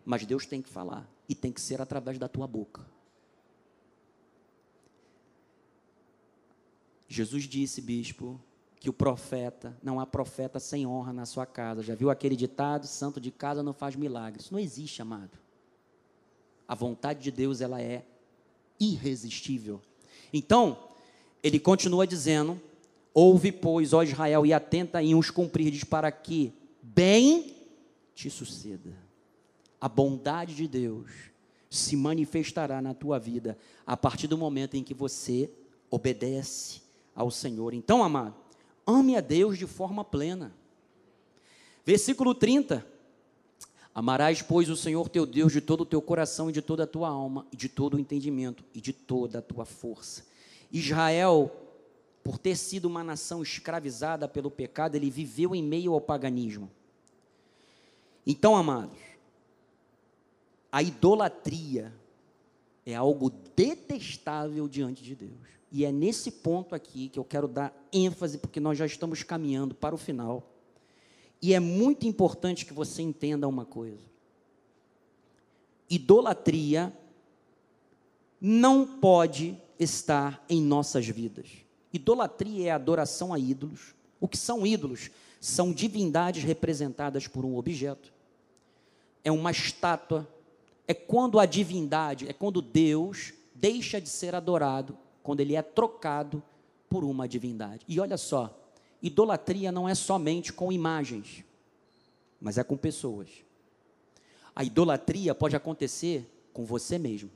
Mas 0.04 0.24
Deus 0.24 0.46
tem 0.46 0.62
que 0.62 0.68
falar 0.68 1.06
e 1.28 1.34
tem 1.34 1.52
que 1.52 1.60
ser 1.60 1.82
através 1.82 2.18
da 2.18 2.28
tua 2.28 2.46
boca. 2.46 2.86
Jesus 7.08 7.44
disse, 7.44 7.80
bispo, 7.80 8.40
que 8.78 8.90
o 8.90 8.92
profeta, 8.92 9.76
não 9.82 9.98
há 9.98 10.06
profeta 10.06 10.60
sem 10.60 10.86
honra 10.86 11.12
na 11.12 11.26
sua 11.26 11.46
casa. 11.46 11.82
Já 11.82 11.94
viu 11.94 12.10
aquele 12.10 12.36
ditado? 12.36 12.86
Santo 12.86 13.20
de 13.20 13.30
casa 13.30 13.62
não 13.62 13.72
faz 13.72 13.96
milagres. 13.96 14.50
Não 14.50 14.58
existe, 14.58 15.00
amado. 15.00 15.38
A 16.68 16.74
vontade 16.74 17.22
de 17.22 17.30
Deus, 17.30 17.60
ela 17.60 17.80
é 17.80 18.04
irresistível. 18.78 19.80
Então, 20.32 20.78
ele 21.42 21.58
continua 21.58 22.06
dizendo: 22.06 22.60
Ouve, 23.14 23.50
pois, 23.50 23.92
ó 23.92 24.02
Israel, 24.02 24.44
e 24.44 24.52
atenta 24.52 25.02
em 25.02 25.14
os 25.14 25.30
cumprirdes, 25.30 25.84
para 25.84 26.12
que 26.12 26.52
bem 26.82 27.56
te 28.14 28.28
suceda. 28.28 28.94
A 29.80 29.88
bondade 29.88 30.54
de 30.54 30.68
Deus 30.68 31.10
se 31.68 31.96
manifestará 31.96 32.80
na 32.80 32.94
tua 32.94 33.18
vida 33.18 33.56
a 33.86 33.96
partir 33.96 34.26
do 34.26 34.38
momento 34.38 34.76
em 34.76 34.82
que 34.82 34.94
você 34.94 35.50
obedece 35.90 36.82
ao 37.14 37.30
Senhor. 37.30 37.74
Então, 37.74 38.02
amado, 38.02 38.34
ame 38.86 39.16
a 39.16 39.20
Deus 39.20 39.58
de 39.58 39.66
forma 39.66 40.04
plena. 40.04 40.52
Versículo 41.84 42.34
30. 42.34 42.86
Amarás, 43.94 44.42
pois, 44.42 44.68
o 44.68 44.76
Senhor 44.76 45.08
teu 45.08 45.24
Deus 45.24 45.52
de 45.52 45.60
todo 45.60 45.80
o 45.80 45.86
teu 45.86 46.02
coração 46.02 46.50
e 46.50 46.52
de 46.52 46.60
toda 46.60 46.84
a 46.84 46.86
tua 46.86 47.08
alma, 47.08 47.46
e 47.50 47.56
de 47.56 47.68
todo 47.68 47.94
o 47.94 48.00
entendimento 48.00 48.62
e 48.74 48.80
de 48.80 48.92
toda 48.92 49.38
a 49.38 49.42
tua 49.42 49.64
força 49.64 50.22
Israel, 50.70 51.50
por 52.22 52.38
ter 52.38 52.56
sido 52.56 52.86
uma 52.86 53.04
nação 53.04 53.42
escravizada 53.42 54.28
pelo 54.28 54.50
pecado, 54.50 54.96
ele 54.96 55.10
viveu 55.10 55.54
em 55.54 55.62
meio 55.62 55.92
ao 55.92 56.00
paganismo. 56.00 56.70
Então, 58.26 58.56
amados, 58.56 58.98
a 60.70 60.82
idolatria 60.82 61.94
é 62.84 62.94
algo 62.94 63.30
detestável 63.54 64.68
diante 64.68 65.02
de 65.02 65.14
Deus. 65.14 65.55
E 65.70 65.84
é 65.84 65.92
nesse 65.92 66.30
ponto 66.30 66.74
aqui 66.74 67.08
que 67.08 67.18
eu 67.18 67.24
quero 67.24 67.48
dar 67.48 67.74
ênfase, 67.92 68.38
porque 68.38 68.60
nós 68.60 68.78
já 68.78 68.86
estamos 68.86 69.22
caminhando 69.22 69.74
para 69.74 69.94
o 69.94 69.98
final. 69.98 70.52
E 71.42 71.54
é 71.54 71.60
muito 71.60 72.06
importante 72.06 72.64
que 72.64 72.72
você 72.72 73.02
entenda 73.02 73.48
uma 73.48 73.64
coisa: 73.64 74.04
idolatria 75.90 76.92
não 78.40 78.86
pode 78.86 79.56
estar 79.78 80.44
em 80.48 80.60
nossas 80.62 81.06
vidas. 81.06 81.48
Idolatria 81.92 82.68
é 82.68 82.70
adoração 82.70 83.32
a 83.32 83.38
ídolos. 83.38 83.94
O 84.20 84.28
que 84.28 84.36
são 84.36 84.66
ídolos? 84.66 85.10
São 85.40 85.72
divindades 85.72 86.42
representadas 86.42 87.26
por 87.26 87.44
um 87.44 87.56
objeto. 87.56 88.12
É 89.24 89.30
uma 89.30 89.50
estátua. 89.50 90.28
É 90.86 90.94
quando 90.94 91.38
a 91.38 91.46
divindade, 91.46 92.28
é 92.28 92.32
quando 92.32 92.62
Deus 92.62 93.32
deixa 93.54 94.00
de 94.00 94.08
ser 94.08 94.34
adorado, 94.34 94.96
quando 95.26 95.40
ele 95.40 95.56
é 95.56 95.62
trocado 95.62 96.40
por 96.88 97.02
uma 97.02 97.26
divindade. 97.26 97.84
E 97.88 97.98
olha 97.98 98.16
só, 98.16 98.56
idolatria 99.02 99.72
não 99.72 99.88
é 99.88 99.94
somente 99.94 100.52
com 100.52 100.70
imagens, 100.70 101.42
mas 102.40 102.58
é 102.58 102.62
com 102.62 102.76
pessoas. 102.76 103.28
A 104.54 104.62
idolatria 104.62 105.34
pode 105.34 105.56
acontecer 105.56 106.24
com 106.52 106.64
você 106.64 106.96
mesmo 106.96 107.28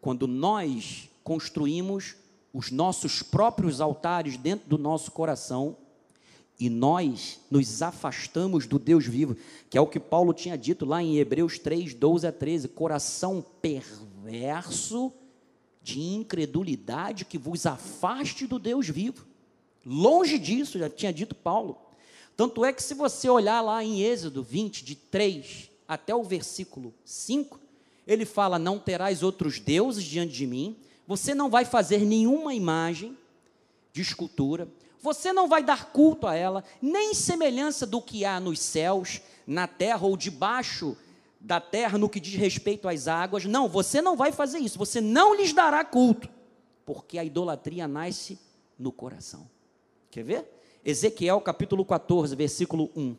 quando 0.00 0.28
nós 0.28 1.10
construímos 1.24 2.14
os 2.54 2.70
nossos 2.70 3.20
próprios 3.20 3.80
altares 3.80 4.36
dentro 4.36 4.68
do 4.68 4.78
nosso 4.78 5.10
coração 5.10 5.76
e 6.56 6.70
nós 6.70 7.40
nos 7.50 7.82
afastamos 7.82 8.64
do 8.64 8.78
Deus 8.78 9.04
vivo, 9.04 9.36
que 9.68 9.76
é 9.76 9.80
o 9.80 9.88
que 9.88 9.98
Paulo 9.98 10.32
tinha 10.32 10.56
dito 10.56 10.86
lá 10.86 11.02
em 11.02 11.18
Hebreus 11.18 11.58
3, 11.58 11.94
12 11.94 12.28
a 12.28 12.32
13: 12.32 12.68
coração 12.68 13.44
perverso 13.60 15.12
de 15.82 16.00
incredulidade 16.00 17.24
que 17.24 17.38
vos 17.38 17.66
afaste 17.66 18.46
do 18.46 18.58
Deus 18.58 18.88
vivo. 18.88 19.26
Longe 19.84 20.38
disso, 20.38 20.78
já 20.78 20.90
tinha 20.90 21.12
dito 21.12 21.34
Paulo. 21.34 21.78
Tanto 22.36 22.64
é 22.64 22.72
que, 22.72 22.82
se 22.82 22.94
você 22.94 23.28
olhar 23.28 23.60
lá 23.60 23.82
em 23.82 24.02
Êxodo 24.02 24.42
20, 24.42 24.84
de 24.84 24.94
3 24.94 25.70
até 25.88 26.14
o 26.14 26.22
versículo 26.22 26.94
5, 27.04 27.58
ele 28.06 28.24
fala: 28.24 28.58
Não 28.58 28.78
terás 28.78 29.22
outros 29.22 29.58
deuses 29.58 30.04
diante 30.04 30.32
de 30.32 30.46
mim, 30.46 30.76
você 31.06 31.34
não 31.34 31.50
vai 31.50 31.64
fazer 31.64 32.00
nenhuma 32.00 32.54
imagem 32.54 33.16
de 33.92 34.02
escultura, 34.02 34.68
você 35.00 35.32
não 35.32 35.48
vai 35.48 35.62
dar 35.62 35.90
culto 35.90 36.26
a 36.26 36.34
ela, 36.34 36.62
nem 36.82 37.14
semelhança 37.14 37.86
do 37.86 38.00
que 38.02 38.24
há 38.24 38.38
nos 38.38 38.60
céus, 38.60 39.20
na 39.46 39.66
terra 39.66 40.06
ou 40.06 40.16
debaixo 40.16 40.96
da 41.40 41.60
terra 41.60 41.98
no 41.98 42.08
que 42.08 42.20
diz 42.20 42.34
respeito 42.34 42.88
às 42.88 43.08
águas. 43.08 43.44
Não, 43.44 43.68
você 43.68 44.02
não 44.02 44.16
vai 44.16 44.32
fazer 44.32 44.58
isso, 44.58 44.78
você 44.78 45.00
não 45.00 45.34
lhes 45.34 45.52
dará 45.52 45.84
culto, 45.84 46.28
porque 46.84 47.18
a 47.18 47.24
idolatria 47.24 47.86
nasce 47.86 48.38
no 48.78 48.92
coração. 48.92 49.48
Quer 50.10 50.24
ver? 50.24 50.60
Ezequiel 50.84 51.40
capítulo 51.40 51.84
14, 51.84 52.34
versículo 52.34 52.90
1. 52.96 53.16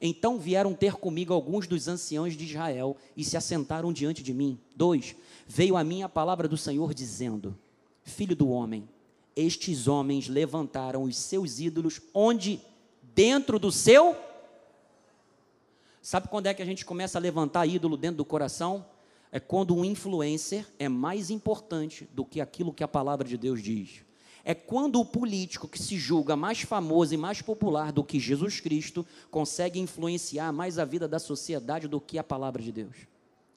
Então 0.00 0.38
vieram 0.38 0.74
ter 0.74 0.94
comigo 0.94 1.34
alguns 1.34 1.66
dos 1.66 1.88
anciãos 1.88 2.36
de 2.36 2.44
Israel 2.44 2.96
e 3.16 3.24
se 3.24 3.36
assentaram 3.36 3.92
diante 3.92 4.22
de 4.22 4.32
mim. 4.32 4.58
Dois, 4.76 5.16
veio 5.46 5.76
a 5.76 5.82
mim 5.82 6.02
a 6.02 6.08
palavra 6.08 6.46
do 6.46 6.56
Senhor 6.56 6.94
dizendo: 6.94 7.58
Filho 8.04 8.36
do 8.36 8.48
homem, 8.48 8.88
estes 9.34 9.88
homens 9.88 10.28
levantaram 10.28 11.02
os 11.02 11.16
seus 11.16 11.58
ídolos 11.58 12.00
onde? 12.14 12.60
Dentro 13.14 13.58
do 13.58 13.72
seu. 13.72 14.16
Sabe 16.08 16.26
quando 16.28 16.46
é 16.46 16.54
que 16.54 16.62
a 16.62 16.64
gente 16.64 16.86
começa 16.86 17.18
a 17.18 17.20
levantar 17.20 17.66
ídolo 17.66 17.94
dentro 17.94 18.16
do 18.16 18.24
coração? 18.24 18.86
É 19.30 19.38
quando 19.38 19.76
um 19.76 19.84
influencer 19.84 20.66
é 20.78 20.88
mais 20.88 21.28
importante 21.28 22.08
do 22.14 22.24
que 22.24 22.40
aquilo 22.40 22.72
que 22.72 22.82
a 22.82 22.88
palavra 22.88 23.28
de 23.28 23.36
Deus 23.36 23.62
diz 23.62 24.06
é 24.42 24.54
quando 24.54 24.98
o 24.98 25.04
político 25.04 25.68
que 25.68 25.78
se 25.78 25.98
julga 25.98 26.34
mais 26.34 26.62
famoso 26.62 27.12
e 27.12 27.18
mais 27.18 27.42
popular 27.42 27.92
do 27.92 28.02
que 28.02 28.18
Jesus 28.18 28.58
Cristo 28.58 29.04
consegue 29.30 29.78
influenciar 29.78 30.50
mais 30.50 30.78
a 30.78 30.84
vida 30.86 31.06
da 31.06 31.18
sociedade 31.18 31.86
do 31.86 32.00
que 32.00 32.18
a 32.18 32.24
palavra 32.24 32.62
de 32.62 32.72
Deus. 32.72 32.96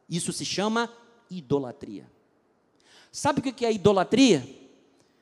Isso 0.10 0.34
se 0.34 0.44
chama 0.44 0.92
idolatria. 1.30 2.06
Sabe 3.14 3.40
o 3.40 3.42
que 3.42 3.66
é 3.66 3.72
idolatria? 3.72 4.46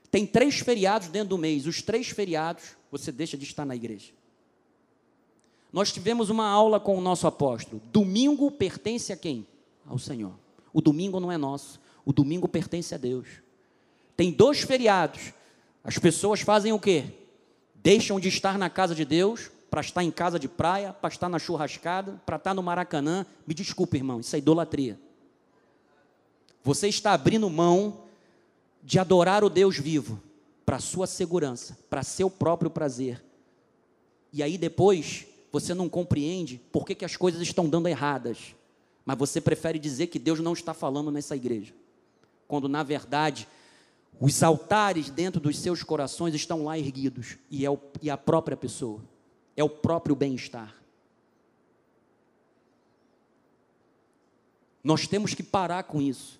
Tem 0.09 0.25
três 0.25 0.61
feriados 0.61 1.09
dentro 1.09 1.29
do 1.29 1.37
mês. 1.37 1.67
Os 1.67 1.83
três 1.83 2.09
feriados 2.09 2.75
você 2.91 3.11
deixa 3.11 3.37
de 3.37 3.43
estar 3.43 3.65
na 3.65 3.75
igreja. 3.75 4.17
Nós 5.71 5.91
tivemos 5.91 6.29
uma 6.29 6.47
aula 6.47 6.79
com 6.79 6.97
o 6.97 7.01
nosso 7.01 7.27
apóstolo. 7.27 7.81
Domingo 7.91 8.49
pertence 8.49 9.13
a 9.13 9.17
quem? 9.17 9.45
Ao 9.85 9.99
Senhor. 9.99 10.33
O 10.73 10.81
domingo 10.81 11.19
não 11.19 11.31
é 11.31 11.37
nosso. 11.37 11.79
O 12.05 12.11
domingo 12.11 12.47
pertence 12.47 12.93
a 12.93 12.97
Deus. 12.97 13.27
Tem 14.17 14.31
dois 14.31 14.61
feriados. 14.61 15.33
As 15.83 15.97
pessoas 15.97 16.41
fazem 16.41 16.73
o 16.73 16.79
quê? 16.79 17.05
Deixam 17.75 18.19
de 18.19 18.27
estar 18.27 18.57
na 18.57 18.69
casa 18.69 18.95
de 18.95 19.05
Deus 19.05 19.51
para 19.69 19.81
estar 19.81 20.03
em 20.03 20.11
casa 20.11 20.39
de 20.39 20.47
praia, 20.47 20.91
para 20.91 21.09
estar 21.09 21.29
na 21.29 21.37
churrascada, 21.37 22.19
para 22.25 22.37
estar 22.37 22.53
no 22.53 22.63
Maracanã. 22.63 23.25
Me 23.45 23.53
desculpe, 23.53 23.97
irmão, 23.97 24.19
isso 24.19 24.35
é 24.35 24.39
idolatria. 24.39 24.99
Você 26.63 26.87
está 26.87 27.13
abrindo 27.13 27.49
mão 27.49 28.01
de 28.83 28.99
adorar 28.99 29.43
o 29.43 29.49
Deus 29.49 29.77
vivo 29.77 30.21
para 30.65 30.79
sua 30.79 31.07
segurança, 31.07 31.77
para 31.89 32.03
seu 32.03 32.29
próprio 32.29 32.69
prazer. 32.69 33.23
E 34.33 34.43
aí 34.43 34.57
depois 34.57 35.25
você 35.51 35.73
não 35.73 35.89
compreende 35.89 36.61
por 36.71 36.85
que, 36.85 36.95
que 36.95 37.05
as 37.05 37.15
coisas 37.15 37.41
estão 37.41 37.67
dando 37.69 37.87
erradas, 37.87 38.55
mas 39.05 39.17
você 39.17 39.41
prefere 39.41 39.79
dizer 39.79 40.07
que 40.07 40.19
Deus 40.19 40.39
não 40.39 40.53
está 40.53 40.73
falando 40.73 41.11
nessa 41.11 41.35
igreja, 41.35 41.73
quando 42.47 42.67
na 42.69 42.83
verdade 42.83 43.47
os 44.19 44.43
altares 44.43 45.09
dentro 45.09 45.39
dos 45.39 45.57
seus 45.57 45.81
corações 45.81 46.35
estão 46.35 46.65
lá 46.65 46.77
erguidos 46.77 47.37
e 47.49 47.65
é 47.65 47.69
o, 47.69 47.79
e 48.01 48.09
a 48.09 48.17
própria 48.17 48.57
pessoa, 48.57 49.01
é 49.55 49.63
o 49.63 49.69
próprio 49.69 50.15
bem-estar. 50.15 50.75
Nós 54.83 55.07
temos 55.07 55.33
que 55.33 55.43
parar 55.43 55.83
com 55.83 56.01
isso. 56.01 56.39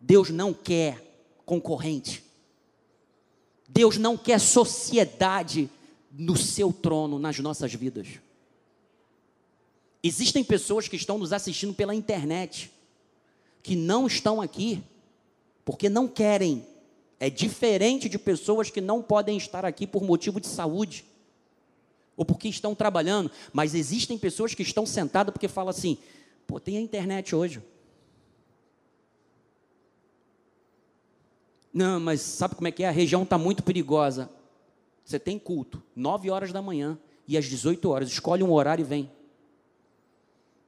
Deus 0.00 0.30
não 0.30 0.52
quer 0.52 1.24
concorrente. 1.44 2.24
Deus 3.68 3.96
não 3.96 4.16
quer 4.16 4.40
sociedade 4.40 5.70
no 6.10 6.36
seu 6.36 6.72
trono 6.72 7.18
nas 7.18 7.38
nossas 7.38 7.72
vidas. 7.72 8.08
Existem 10.02 10.42
pessoas 10.42 10.88
que 10.88 10.96
estão 10.96 11.18
nos 11.18 11.32
assistindo 11.32 11.74
pela 11.74 11.94
internet, 11.94 12.70
que 13.62 13.76
não 13.76 14.06
estão 14.06 14.40
aqui, 14.40 14.82
porque 15.64 15.88
não 15.88 16.08
querem. 16.08 16.66
É 17.18 17.28
diferente 17.28 18.08
de 18.08 18.18
pessoas 18.18 18.70
que 18.70 18.80
não 18.80 19.02
podem 19.02 19.36
estar 19.36 19.64
aqui 19.64 19.86
por 19.86 20.02
motivo 20.02 20.40
de 20.40 20.46
saúde, 20.46 21.04
ou 22.16 22.24
porque 22.24 22.48
estão 22.48 22.74
trabalhando, 22.74 23.30
mas 23.52 23.74
existem 23.74 24.18
pessoas 24.18 24.54
que 24.54 24.62
estão 24.62 24.86
sentadas 24.86 25.32
porque 25.32 25.48
falam 25.48 25.70
assim: 25.70 25.98
pô, 26.46 26.58
tem 26.58 26.78
a 26.78 26.80
internet 26.80 27.34
hoje. 27.36 27.62
Não, 31.72 32.00
mas 32.00 32.20
sabe 32.20 32.54
como 32.54 32.68
é 32.68 32.72
que 32.72 32.82
é? 32.82 32.88
A 32.88 32.92
região 32.92 33.22
está 33.22 33.38
muito 33.38 33.62
perigosa. 33.62 34.28
Você 35.10 35.18
tem 35.18 35.40
culto, 35.40 35.82
9 35.96 36.30
horas 36.30 36.52
da 36.52 36.62
manhã 36.62 36.96
e 37.26 37.36
às 37.36 37.44
18 37.46 37.90
horas. 37.90 38.08
Escolhe 38.08 38.44
um 38.44 38.52
horário 38.52 38.82
e 38.82 38.84
vem. 38.84 39.10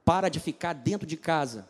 Para 0.03 0.27
de 0.27 0.37
ficar 0.37 0.73
dentro 0.73 1.07
de 1.07 1.15
casa, 1.15 1.65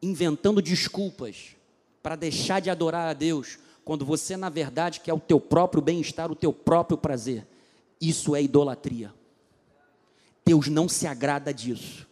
inventando 0.00 0.62
desculpas 0.62 1.56
para 2.00 2.14
deixar 2.14 2.60
de 2.60 2.70
adorar 2.70 3.08
a 3.08 3.12
Deus, 3.12 3.58
quando 3.84 4.04
você, 4.04 4.36
na 4.36 4.48
verdade, 4.48 5.00
quer 5.00 5.12
o 5.12 5.18
teu 5.18 5.40
próprio 5.40 5.82
bem-estar, 5.82 6.30
o 6.30 6.36
teu 6.36 6.52
próprio 6.52 6.96
prazer. 6.96 7.44
Isso 8.00 8.36
é 8.36 8.42
idolatria. 8.42 9.12
Deus 10.46 10.68
não 10.68 10.88
se 10.88 11.08
agrada 11.08 11.52
disso. 11.52 12.06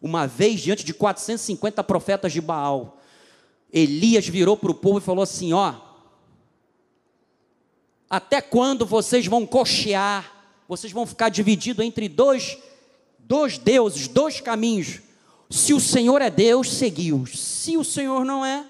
Uma 0.00 0.24
vez, 0.24 0.60
diante 0.60 0.84
de 0.84 0.94
450 0.94 1.82
profetas 1.82 2.32
de 2.32 2.40
Baal, 2.40 3.02
Elias 3.72 4.28
virou 4.28 4.56
para 4.56 4.70
o 4.70 4.74
povo 4.74 4.98
e 4.98 5.02
falou 5.02 5.24
assim: 5.24 5.52
Ó, 5.52 5.85
até 8.08 8.40
quando 8.40 8.86
vocês 8.86 9.26
vão 9.26 9.46
cochear? 9.46 10.32
Vocês 10.68 10.92
vão 10.92 11.06
ficar 11.06 11.28
divididos 11.28 11.84
entre 11.84 12.08
dois, 12.08 12.58
dois 13.18 13.58
deuses, 13.58 14.08
dois 14.08 14.40
caminhos. 14.40 15.00
Se 15.50 15.72
o 15.72 15.80
Senhor 15.80 16.20
é 16.22 16.30
Deus, 16.30 16.72
seguiu. 16.72 17.26
Se 17.26 17.76
o 17.76 17.84
Senhor 17.84 18.24
não 18.24 18.44
é, 18.44 18.64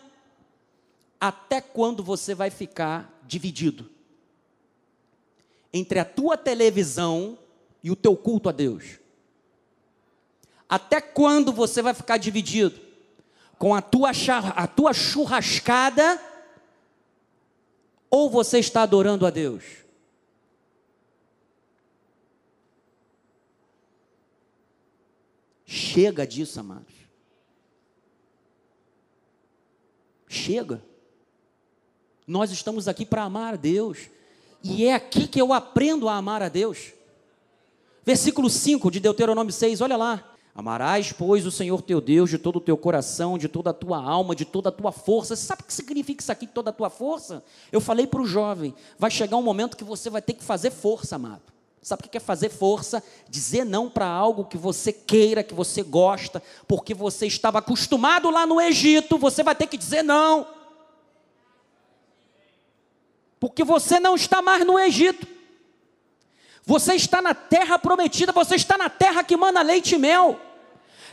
até 1.21 1.61
quando 1.61 2.03
você 2.03 2.35
vai 2.35 2.51
ficar 2.51 3.21
dividido 3.27 3.91
entre 5.73 5.99
a 5.99 6.05
tua 6.05 6.37
televisão 6.37 7.39
e 7.83 7.91
o 7.91 7.97
teu 7.97 8.17
culto 8.17 8.49
a 8.49 8.53
Deus? 8.53 8.99
Até 10.69 11.01
quando 11.01 11.53
você 11.53 11.81
vai 11.81 11.95
ficar 11.95 12.17
dividido 12.17 12.81
com 13.59 13.75
a 13.75 13.81
tua, 13.81 14.11
a 14.55 14.67
tua 14.67 14.93
churrascada 14.93 16.21
ou 18.11 18.31
você 18.31 18.59
está 18.59 18.83
adorando 18.83 19.27
a 19.27 19.31
Deus? 19.31 19.63
Chega 25.65 26.27
disso, 26.27 26.61
amados. 26.61 26.95
Chega. 30.29 30.83
Nós 32.27 32.51
estamos 32.51 32.87
aqui 32.89 33.07
para 33.07 33.23
amar 33.23 33.55
a 33.55 33.57
Deus. 33.57 34.09
E 34.63 34.85
é 34.85 34.95
aqui 34.95 35.27
que 35.27 35.41
eu 35.41 35.53
aprendo 35.53 36.09
a 36.09 36.17
amar 36.17 36.43
a 36.43 36.49
Deus. 36.49 36.93
Versículo 38.05 38.49
5 38.49 38.91
de 38.91 39.01
Deuteronômio 39.01 39.53
6, 39.53 39.81
olha 39.81 39.97
lá. 39.97 40.36
Amarás, 40.57 41.13
pois, 41.13 41.45
o 41.45 41.51
Senhor 41.51 41.83
teu 41.83 42.01
Deus 42.01 42.31
de 42.31 42.39
todo 42.39 42.57
o 42.57 42.61
teu 42.63 42.79
coração, 42.79 43.37
de 43.37 43.47
toda 43.47 43.69
a 43.69 43.75
tua 43.75 44.03
alma, 44.03 44.35
de 44.35 44.47
toda 44.47 44.71
a 44.71 44.73
tua 44.73 44.91
força. 44.91 45.37
Você 45.37 45.45
sabe 45.45 45.61
o 45.61 45.65
que 45.67 45.75
significa 45.75 46.23
isso 46.23 46.33
aqui, 46.33 46.47
toda 46.47 46.71
a 46.71 46.73
tua 46.73 46.89
força? 46.89 47.45
Eu 47.71 47.79
falei 47.79 48.07
para 48.07 48.23
o 48.23 48.27
jovem: 48.27 48.75
vai 48.99 49.11
chegar 49.11 49.37
um 49.37 49.43
momento 49.43 49.77
que 49.77 49.85
você 49.85 50.09
vai 50.09 50.23
ter 50.23 50.33
que 50.33 50.43
fazer 50.43 50.71
força, 50.71 51.17
amado. 51.17 51.43
Sabe 51.83 52.07
o 52.07 52.09
que 52.09 52.17
é 52.17 52.21
fazer 52.21 52.49
força? 52.49 53.05
Dizer 53.29 53.67
não 53.67 53.91
para 53.91 54.07
algo 54.07 54.47
que 54.47 54.57
você 54.57 54.95
queira, 54.95 55.43
que 55.43 55.53
você 55.53 55.83
gosta, 55.83 56.43
porque 56.67 56.95
você 56.95 57.27
estava 57.27 57.59
acostumado 57.59 58.31
lá 58.31 58.47
no 58.47 58.59
Egito, 58.59 59.19
você 59.19 59.43
vai 59.43 59.55
ter 59.55 59.67
que 59.67 59.77
dizer 59.77 60.03
não. 60.03 60.47
Porque 63.39 63.63
você 63.63 64.01
não 64.01 64.15
está 64.15 64.41
mais 64.41 64.67
no 64.67 64.79
Egito. 64.79 65.27
Você 66.65 66.95
está 66.95 67.21
na 67.21 67.35
terra 67.35 67.79
prometida, 67.79 68.33
você 68.33 68.57
está 68.57 68.79
na 68.79 68.89
terra 68.89 69.23
que 69.23 69.37
manda 69.37 69.61
leite 69.61 69.95
e 69.95 69.99
mel. 69.99 70.46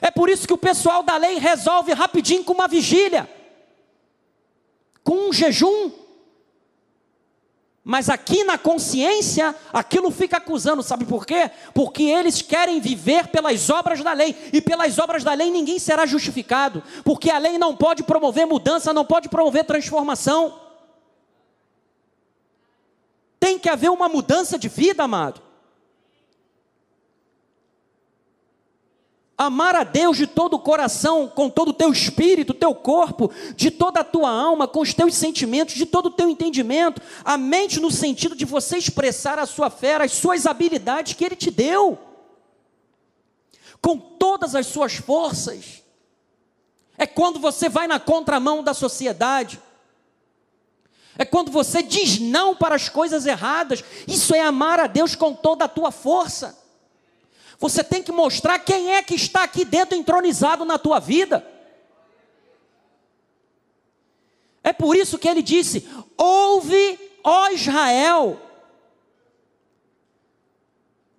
É 0.04 0.12
por 0.12 0.30
isso 0.30 0.45
que 0.45 0.54
o 0.54 0.58
pessoal 0.58 1.01
da 1.01 1.16
lei 1.16 1.38
resolve 1.38 1.93
rapidinho 1.93 2.43
com 2.43 2.51
uma 2.51 2.68
vigília, 2.68 3.26
com 5.01 5.30
um 5.30 5.32
jejum. 5.32 5.93
Mas 7.82 8.10
aqui 8.10 8.43
na 8.43 8.58
consciência, 8.58 9.56
aquilo 9.72 10.12
fica 10.12 10.36
acusando, 10.38 10.84
sabe 10.84 11.06
por 11.06 11.26
quê? 11.26 11.49
Porque 11.74 12.04
eles 12.04 12.41
querem 12.41 12.82
viver 12.82 13.28
pelas 13.28 13.70
obras 13.70 14.04
da 14.04 14.12
lei, 14.12 14.36
e 14.51 14.60
pelas 14.60 14.99
obras 14.99 15.24
da 15.24 15.34
lei 15.34 15.49
ninguém 15.49 15.80
será 15.80 16.06
justificado, 16.06 16.84
porque 17.06 17.32
a 17.32 17.38
lei 17.38 17.58
não 17.58 17.74
pode 17.74 18.04
promover 18.04 18.45
mudança, 18.45 18.91
não 18.91 19.06
pode 19.06 19.30
promover 19.30 19.64
transformação. 19.64 20.60
Tem 23.39 23.58
que 23.58 23.70
haver 23.70 23.89
uma 23.89 24.10
mudança 24.10 24.60
de 24.60 24.68
vida, 24.68 25.04
amado. 25.04 25.41
Amar 29.44 29.76
a 29.76 29.84
Deus 29.84 30.18
de 30.18 30.26
todo 30.26 30.56
o 30.56 30.60
coração, 30.60 31.28
com 31.28 31.50
todo 31.50 31.70
o 31.70 31.74
teu 31.74 31.91
espírito, 31.91 32.54
teu 32.54 32.74
corpo, 32.74 33.32
de 33.56 33.70
toda 33.70 34.00
a 34.00 34.04
tua 34.04 34.30
alma, 34.30 34.68
com 34.68 34.80
os 34.80 34.94
teus 34.94 35.16
sentimentos, 35.16 35.76
de 35.76 35.86
todo 35.86 36.06
o 36.06 36.12
teu 36.12 36.30
entendimento, 36.30 37.02
a 37.26 37.38
mente 37.38 37.80
no 37.80 37.91
sentido 37.91 38.36
de 38.36 38.46
você 38.46 38.78
expressar 38.78 39.38
a 39.38 39.46
sua 39.46 39.70
fé, 39.70 39.96
as 39.96 40.14
suas 40.14 40.46
habilidades 40.46 41.14
que 41.14 41.26
Ele 41.26 41.36
te 41.36 41.52
deu, 41.52 42.00
com 43.82 43.98
todas 43.98 44.56
as 44.56 44.68
suas 44.68 44.96
forças. 44.96 45.84
É 46.98 47.06
quando 47.06 47.39
você 47.39 47.68
vai 47.68 47.88
na 47.88 48.00
contramão 48.00 48.64
da 48.64 48.74
sociedade. 48.74 49.62
É 51.18 51.26
quando 51.26 51.52
você 51.52 51.84
diz 51.84 52.20
não 52.20 52.56
para 52.56 52.76
as 52.76 52.88
coisas 52.89 53.26
erradas. 53.26 53.84
Isso 54.08 54.34
é 54.34 54.41
amar 54.41 54.80
a 54.80 54.88
Deus 54.88 55.16
com 55.16 55.34
toda 55.34 55.66
a 55.66 55.68
tua 55.68 55.91
força. 55.91 56.62
Você 57.64 57.82
tem 57.82 58.03
que 58.03 58.11
mostrar 58.11 58.59
quem 58.59 58.91
é 58.93 59.01
que 59.01 59.16
está 59.16 59.43
aqui 59.43 59.64
dentro 59.64 59.97
entronizado 59.97 60.66
na 60.66 60.78
tua 60.78 60.99
vida. 60.99 61.47
É 64.61 64.74
por 64.74 64.97
isso 64.97 65.18
que 65.18 65.30
ele 65.30 65.41
disse: 65.41 65.88
Ouve, 66.18 66.99
ó 67.24 67.51
Israel. 67.51 68.38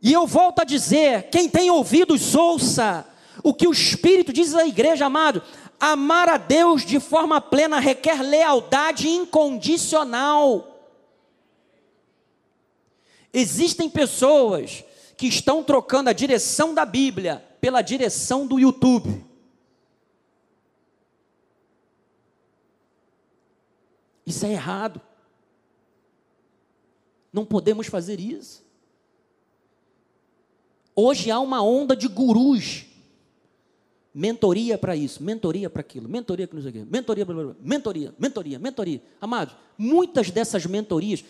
E 0.03 0.12
eu 0.12 0.26
volto 0.26 0.61
a 0.61 0.64
dizer: 0.64 1.30
quem 1.30 1.49
tem 1.49 1.70
ouvidos, 1.70 2.34
ouça. 2.34 3.07
O 3.42 3.55
que 3.55 3.66
o 3.66 3.72
Espírito 3.72 4.30
diz 4.30 4.55
à 4.55 4.66
igreja, 4.66 5.07
amado: 5.07 5.42
Amar 5.80 6.28
a 6.28 6.36
Deus 6.36 6.84
de 6.84 7.01
forma 7.01 7.40
plena 7.40 7.80
requer 7.80 8.20
lealdade 8.20 9.09
incondicional. 9.09 10.92
Existem 13.32 13.88
pessoas 13.88 14.84
que 15.17 15.27
estão 15.27 15.62
trocando 15.62 16.11
a 16.11 16.12
direção 16.12 16.75
da 16.75 16.85
Bíblia 16.85 17.45
pela 17.61 17.83
direção 17.83 18.47
do 18.47 18.59
YouTube. 18.59 19.25
Isso 24.27 24.45
é 24.47 24.53
errado. 24.53 25.01
Não 27.33 27.45
podemos 27.45 27.87
fazer 27.87 28.21
isso. 28.21 28.65
Hoje 30.97 31.31
há 31.31 31.41
uma 31.41 31.62
onda 31.62 31.97
de 31.97 32.09
gurus. 32.09 32.87
Mentoria 34.15 34.79
para 34.79 34.95
isso, 34.95 35.21
mentoria 35.25 35.69
para 35.69 35.81
aquilo, 35.81 36.09
mentoria 36.09 36.47
para 36.47 36.61
não 36.61 36.62
sei 36.62 36.85
mentoria, 36.85 37.25
blá, 37.25 37.35
blá, 37.35 37.45
blá, 37.47 37.57
mentoria, 37.61 38.15
mentoria, 38.17 38.59
mentoria. 38.61 39.03
Amados, 39.21 39.57
muitas 39.77 40.31
dessas 40.31 40.65
mentorias 40.67 41.25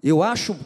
eu 0.00 0.22
acho 0.22 0.56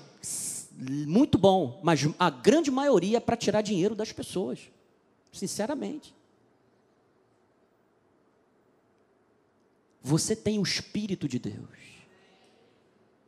muito 0.76 1.38
bom, 1.38 1.80
mas 1.82 2.00
a 2.18 2.30
grande 2.30 2.70
maioria 2.70 3.18
é 3.18 3.20
para 3.20 3.36
tirar 3.36 3.62
dinheiro 3.62 3.94
das 3.94 4.12
pessoas, 4.12 4.58
sinceramente. 5.32 6.14
Você 10.02 10.34
tem 10.34 10.58
o 10.58 10.62
Espírito 10.62 11.28
de 11.28 11.38
Deus. 11.38 11.68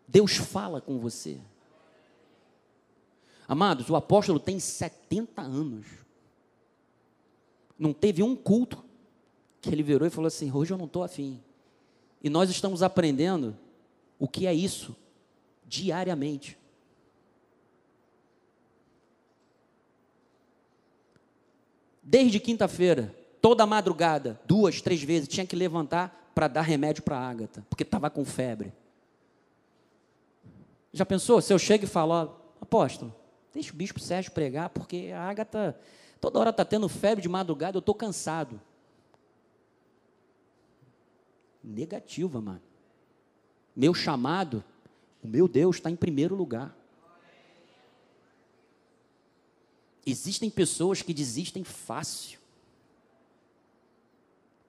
Deus 0.09 0.37
fala 0.37 0.81
com 0.81 0.99
você. 0.99 1.41
Amados, 3.47 3.89
o 3.91 3.97
apóstolo 3.97 4.41
tem 4.41 4.59
70 4.59 5.43
anos. 5.43 5.87
Não 7.79 7.93
teve 7.93 8.23
um 8.23 8.35
culto 8.35 8.83
que 9.61 9.71
ele 9.71 9.83
virou 9.83 10.07
e 10.07 10.11
falou 10.11 10.29
assim: 10.29 10.51
hoje 10.53 10.73
eu 10.73 10.79
não 10.79 10.87
estou 10.87 11.03
afim. 11.03 11.41
E 12.23 12.31
nós 12.31 12.49
estamos 12.51 12.83
aprendendo 12.83 13.57
o 14.19 14.27
que 14.27 14.47
é 14.47 14.55
isso 14.55 14.97
diariamente. 15.67 16.59
Desde 22.05 22.39
quinta-feira, 22.39 23.15
toda 23.41 23.65
madrugada, 23.65 24.39
duas, 24.47 24.83
três 24.83 25.03
vezes, 25.03 25.27
tinha 25.27 25.47
que 25.47 25.57
levantar 25.57 26.31
para 26.35 26.47
dar 26.49 26.61
remédio 26.61 27.03
para 27.03 27.17
a 27.17 27.29
Ágata, 27.29 27.67
porque 27.71 27.83
estava 27.83 28.11
com 28.11 28.25
febre. 28.25 28.73
Já 30.93 31.07
pensou? 31.07 31.41
Se 31.41 31.53
eu 31.53 31.59
chego 31.59 31.85
e 31.85 31.89
falo, 31.89 32.37
apóstolo, 32.61 33.15
deixa 33.53 33.73
o 33.73 33.77
bispo 33.77 33.99
Sérgio 33.99 34.33
pregar, 34.33 34.69
porque 34.69 35.11
a 35.15 35.23
Ágata 35.23 35.79
toda 36.21 36.39
hora 36.39 36.51
está 36.51 36.65
tendo 36.65 36.89
febre 36.89 37.23
de 37.23 37.29
madrugada, 37.29 37.79
eu 37.79 37.81
estou 37.81 37.95
cansado. 37.95 38.61
Negativa, 41.63 42.41
mano. 42.41 42.63
Meu 43.75 43.95
chamado, 43.95 44.63
o 45.23 45.27
meu 45.27 45.49
Deus 45.49 45.77
está 45.77 45.91
em 45.91 45.97
primeiro 45.97 46.35
lugar. 46.35 46.77
Existem 50.07 50.51
pessoas 50.51 51.01
que 51.01 51.15
desistem 51.15 51.65
fácil, 51.65 52.39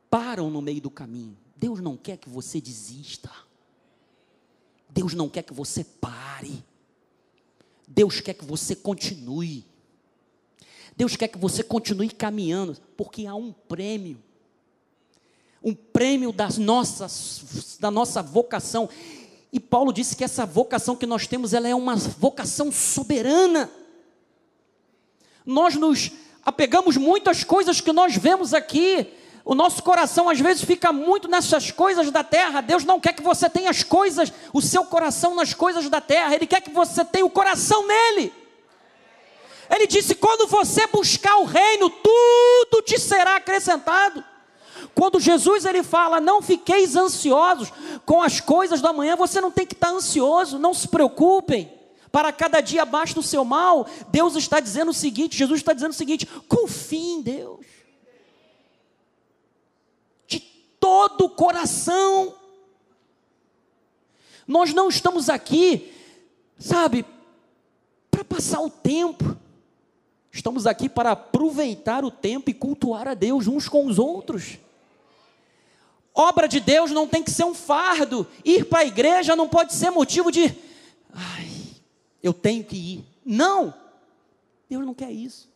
param 0.09 0.49
no 0.49 0.61
meio 0.61 0.81
do 0.81 0.89
caminho. 0.89 1.37
Deus 1.55 1.79
não 1.79 1.97
quer 1.97 2.17
que 2.17 2.29
você 2.29 2.61
desista. 2.61 3.31
Deus 4.89 5.13
não 5.13 5.27
quer 5.27 5.43
que 5.43 5.53
você 5.53 5.83
pare. 5.83 6.63
Deus 7.87 8.21
quer 8.21 8.33
que 8.33 8.45
você 8.45 8.75
continue. 8.75 9.65
Deus 10.95 11.15
quer 11.15 11.27
que 11.27 11.37
você 11.37 11.61
continue 11.63 12.09
caminhando, 12.09 12.77
porque 12.95 13.25
há 13.25 13.35
um 13.35 13.51
prêmio. 13.51 14.23
Um 15.61 15.73
prêmio 15.73 16.31
das 16.31 16.57
nossas, 16.57 17.77
da 17.79 17.91
nossa 17.91 18.21
vocação. 18.21 18.87
E 19.51 19.59
Paulo 19.59 19.91
disse 19.91 20.15
que 20.15 20.23
essa 20.23 20.45
vocação 20.45 20.95
que 20.95 21.05
nós 21.05 21.27
temos, 21.27 21.53
ela 21.53 21.67
é 21.67 21.75
uma 21.75 21.95
vocação 21.95 22.71
soberana. 22.71 23.69
Nós 25.45 25.75
nos 25.75 26.11
apegamos 26.43 26.97
muito 26.97 27.29
às 27.29 27.43
coisas 27.43 27.81
que 27.81 27.91
nós 27.91 28.15
vemos 28.15 28.53
aqui, 28.53 29.07
o 29.45 29.53
nosso 29.53 29.83
coração 29.83 30.27
às 30.27 30.39
vezes 30.39 30.63
fica 30.63 30.91
muito 30.91 31.27
nessas 31.27 31.69
coisas 31.69 32.09
da 32.09 32.23
terra. 32.23 32.61
Deus 32.61 32.83
não 32.83 32.99
quer 32.99 33.13
que 33.13 33.21
você 33.21 33.47
tenha 33.47 33.69
as 33.69 33.83
coisas, 33.83 34.33
o 34.51 34.59
seu 34.59 34.83
coração 34.85 35.35
nas 35.35 35.53
coisas 35.53 35.87
da 35.87 36.01
terra. 36.01 36.33
Ele 36.33 36.47
quer 36.47 36.61
que 36.61 36.71
você 36.71 37.05
tenha 37.05 37.25
o 37.25 37.29
coração 37.29 37.85
nele. 37.85 38.33
Ele 39.69 39.85
disse: 39.85 40.15
quando 40.15 40.47
você 40.47 40.87
buscar 40.87 41.37
o 41.37 41.43
reino, 41.43 41.91
tudo 41.91 42.81
te 42.83 42.99
será 42.99 43.35
acrescentado. 43.35 44.23
Quando 44.95 45.19
Jesus 45.19 45.63
ele 45.65 45.83
fala, 45.83 46.19
não 46.19 46.41
fiqueis 46.41 46.95
ansiosos 46.95 47.71
com 48.05 48.21
as 48.21 48.39
coisas 48.39 48.81
da 48.81 48.91
manhã, 48.91 49.15
você 49.15 49.39
não 49.39 49.51
tem 49.51 49.65
que 49.65 49.73
estar 49.73 49.89
ansioso, 49.89 50.57
não 50.57 50.73
se 50.73 50.87
preocupem. 50.87 51.71
Para 52.15 52.31
cada 52.31 52.61
dia 52.61 52.83
abaixo 52.83 53.13
do 53.15 53.21
seu 53.21 53.43
mal, 53.43 53.85
Deus 54.07 54.37
está 54.37 54.61
dizendo 54.61 54.91
o 54.91 54.93
seguinte: 54.93 55.35
Jesus 55.35 55.59
está 55.59 55.73
dizendo 55.73 55.91
o 55.91 55.95
seguinte: 55.95 56.25
confie 56.47 57.15
em 57.15 57.21
Deus. 57.21 57.65
todo 60.79 61.25
o 61.25 61.29
coração. 61.29 62.33
Nós 64.47 64.73
não 64.73 64.87
estamos 64.87 65.27
aqui, 65.27 65.91
sabe, 66.57 67.03
para 68.09 68.23
passar 68.23 68.61
o 68.61 68.69
tempo. 68.69 69.35
Estamos 70.31 70.65
aqui 70.65 70.87
para 70.87 71.11
aproveitar 71.11 72.05
o 72.05 72.11
tempo 72.11 72.49
e 72.49 72.53
cultuar 72.53 73.09
a 73.09 73.13
Deus 73.13 73.45
uns 73.45 73.67
com 73.67 73.85
os 73.87 73.99
outros. 73.99 74.57
Obra 76.13 76.47
de 76.47 76.61
Deus 76.61 76.91
não 76.91 77.07
tem 77.07 77.21
que 77.21 77.31
ser 77.31 77.43
um 77.43 77.53
fardo. 77.53 78.25
Ir 78.45 78.63
para 78.69 78.79
a 78.79 78.85
igreja 78.85 79.35
não 79.35 79.49
pode 79.49 79.73
ser 79.73 79.89
motivo 79.89 80.31
de, 80.31 80.55
ai, 81.13 81.44
eu 82.25 82.33
tenho 82.33 82.63
que 82.63 82.75
ir. 82.75 83.05
Não, 83.23 83.71
Deus 84.67 84.83
não 84.83 84.95
quer 84.95 85.11
isso. 85.11 85.47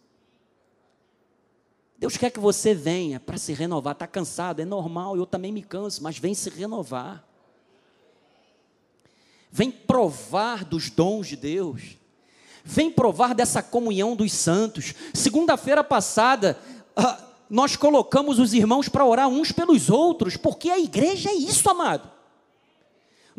Deus 1.98 2.16
quer 2.16 2.30
que 2.30 2.40
você 2.40 2.76
venha 2.76 3.20
para 3.20 3.38
se 3.38 3.54
renovar. 3.54 3.94
Está 3.94 4.06
cansado, 4.06 4.62
é 4.62 4.66
normal, 4.66 5.18
eu 5.18 5.26
também 5.26 5.52
me 5.52 5.64
canso, 5.64 6.04
mas 6.04 6.20
vem 6.20 6.36
se 6.36 6.50
renovar. 6.50 7.26
Vem 9.52 9.72
provar 9.72 10.64
dos 10.64 10.92
dons 10.92 11.28
de 11.28 11.36
Deus. 11.36 11.98
Vem 12.64 12.92
provar 12.92 13.34
dessa 13.34 13.64
comunhão 13.64 14.16
dos 14.16 14.32
santos. 14.32 14.94
Segunda-feira 15.12 15.84
passada, 15.84 16.60
ah, 16.96 17.20
nós 17.50 17.76
colocamos 17.76 18.38
os 18.38 18.54
irmãos 18.54 18.88
para 18.88 19.06
orar 19.06 19.28
uns 19.28 19.52
pelos 19.52 19.90
outros, 19.90 20.38
porque 20.38 20.70
a 20.70 20.78
igreja 20.78 21.32
é 21.32 21.34
isso, 21.34 21.68
amado. 21.68 22.19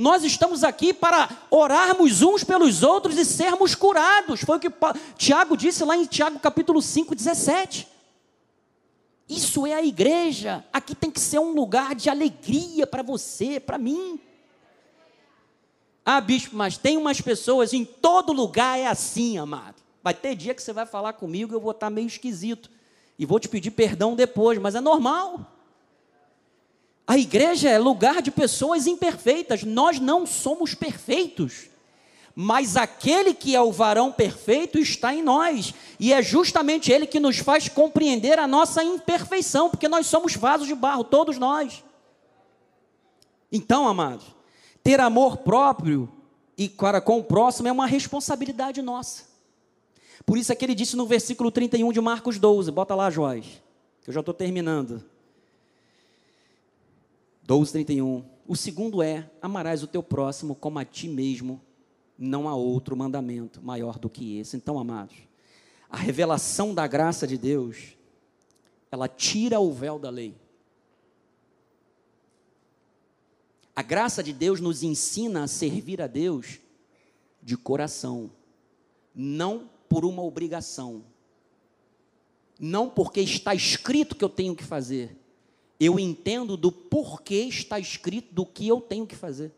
Nós 0.01 0.25
estamos 0.25 0.65
aqui 0.65 0.95
para 0.95 1.29
orarmos 1.51 2.23
uns 2.23 2.43
pelos 2.43 2.83
outros 2.83 3.19
e 3.19 3.25
sermos 3.27 3.75
curados. 3.75 4.41
Foi 4.41 4.57
o 4.57 4.59
que 4.59 4.73
Tiago 5.19 5.55
disse 5.55 5.85
lá 5.85 5.95
em 5.95 6.07
Tiago 6.07 6.39
capítulo 6.39 6.81
5, 6.81 7.15
17. 7.15 7.87
Isso 9.29 9.67
é 9.67 9.75
a 9.75 9.85
igreja. 9.85 10.65
Aqui 10.73 10.95
tem 10.95 11.11
que 11.11 11.21
ser 11.21 11.39
um 11.39 11.53
lugar 11.53 11.95
de 11.95 12.09
alegria 12.09 12.87
para 12.87 13.03
você, 13.03 13.61
para 13.61 13.77
mim. 13.77 14.19
Ah, 16.03 16.23
bispo, 16.23 16.57
mas 16.57 16.79
tem 16.79 16.97
umas 16.97 17.21
pessoas 17.21 17.75
em 17.75 17.85
todo 17.85 18.33
lugar 18.33 18.79
é 18.79 18.87
assim, 18.87 19.37
amado. 19.37 19.83
Vai 20.03 20.15
ter 20.15 20.35
dia 20.35 20.55
que 20.55 20.63
você 20.63 20.73
vai 20.73 20.87
falar 20.87 21.13
comigo 21.13 21.53
e 21.53 21.57
eu 21.57 21.61
vou 21.61 21.73
estar 21.73 21.91
meio 21.91 22.07
esquisito. 22.07 22.71
E 23.19 23.27
vou 23.27 23.39
te 23.39 23.51
pedir 23.51 23.73
perdão 23.73 24.17
depois, 24.17 24.59
mas 24.59 24.75
é 24.75 24.81
normal. 24.81 25.60
A 27.11 27.19
igreja 27.19 27.69
é 27.69 27.77
lugar 27.77 28.23
de 28.23 28.31
pessoas 28.31 28.87
imperfeitas. 28.87 29.65
Nós 29.65 29.99
não 29.99 30.25
somos 30.25 30.75
perfeitos 30.75 31.71
mas 32.35 32.75
aquele 32.75 33.35
que 33.35 33.55
é 33.55 33.61
o 33.61 33.71
varão 33.71 34.11
perfeito 34.11 34.79
está 34.79 35.15
em 35.15 35.23
nós, 35.23 35.75
e 35.99 36.11
é 36.11 36.23
justamente 36.23 36.91
ele 36.91 37.07
que 37.07 37.21
nos 37.21 37.39
faz 37.39 37.69
compreender 37.69 38.39
a 38.39 38.47
nossa 38.47 38.83
imperfeição, 38.83 39.69
porque 39.69 39.89
nós 39.89 40.07
somos 40.07 40.37
vasos 40.37 40.67
de 40.67 40.75
barro, 40.75 41.05
todos 41.05 41.37
nós. 41.37 41.85
Então, 43.53 43.87
amados, 43.87 44.25
ter 44.83 45.01
amor 45.01 45.39
próprio 45.39 46.09
e 46.57 46.67
para 46.67 47.01
com 47.01 47.19
o 47.19 47.25
próximo 47.25 47.69
é 47.69 47.73
uma 47.73 47.87
responsabilidade 47.87 48.81
nossa. 48.81 49.25
Por 50.25 50.39
isso 50.39 50.51
é 50.51 50.55
que 50.55 50.65
ele 50.65 50.75
disse 50.75 50.97
no 50.97 51.07
versículo 51.07 51.51
31 51.51 51.93
de 51.93 52.01
Marcos 52.01 52.39
12, 52.39 52.71
bota 52.71 52.95
lá, 52.95 53.11
Joás, 53.11 53.45
que 54.03 54.09
eu 54.09 54.15
já 54.15 54.21
estou 54.21 54.33
terminando. 54.33 55.05
12, 57.51 57.73
31. 57.73 58.25
O 58.47 58.55
segundo 58.55 59.03
é: 59.03 59.29
amarás 59.43 59.83
o 59.83 59.89
teu 59.89 60.05
próximo 60.05 60.55
como 60.55 60.79
a 60.79 60.85
ti 60.85 61.09
mesmo 61.09 61.61
não 62.17 62.49
há 62.49 62.55
outro 62.55 62.97
mandamento 62.97 63.61
maior 63.61 63.99
do 63.99 64.09
que 64.09 64.39
esse. 64.39 64.57
Então, 64.57 64.79
amados, 64.79 65.17
a 65.89 65.97
revelação 65.97 66.73
da 66.73 66.87
graça 66.87 67.27
de 67.27 67.37
Deus, 67.37 67.97
ela 68.89 69.09
tira 69.09 69.59
o 69.59 69.73
véu 69.73 69.99
da 69.99 70.09
lei. 70.11 70.37
A 73.75 73.83
graça 73.83 74.23
de 74.23 74.33
Deus 74.33 74.61
nos 74.61 74.85
ensina 74.85 75.43
a 75.43 75.49
servir 75.49 76.01
a 76.01 76.07
Deus 76.07 76.61
de 77.43 77.57
coração, 77.57 78.31
não 79.13 79.69
por 79.89 80.05
uma 80.05 80.23
obrigação, 80.23 81.03
não 82.61 82.89
porque 82.89 83.21
está 83.21 83.57
escrito 83.57 84.15
que 84.15 84.23
eu 84.23 84.29
tenho 84.29 84.55
que 84.55 84.63
fazer. 84.63 85.20
Eu 85.81 85.99
entendo 85.99 86.57
do 86.57 86.71
porquê 86.71 87.45
está 87.45 87.81
escrito 87.81 88.35
do 88.35 88.45
que 88.45 88.69
eu 88.69 88.81
tenho 88.81 89.07
que 89.07 89.17
fazer. 89.17 89.51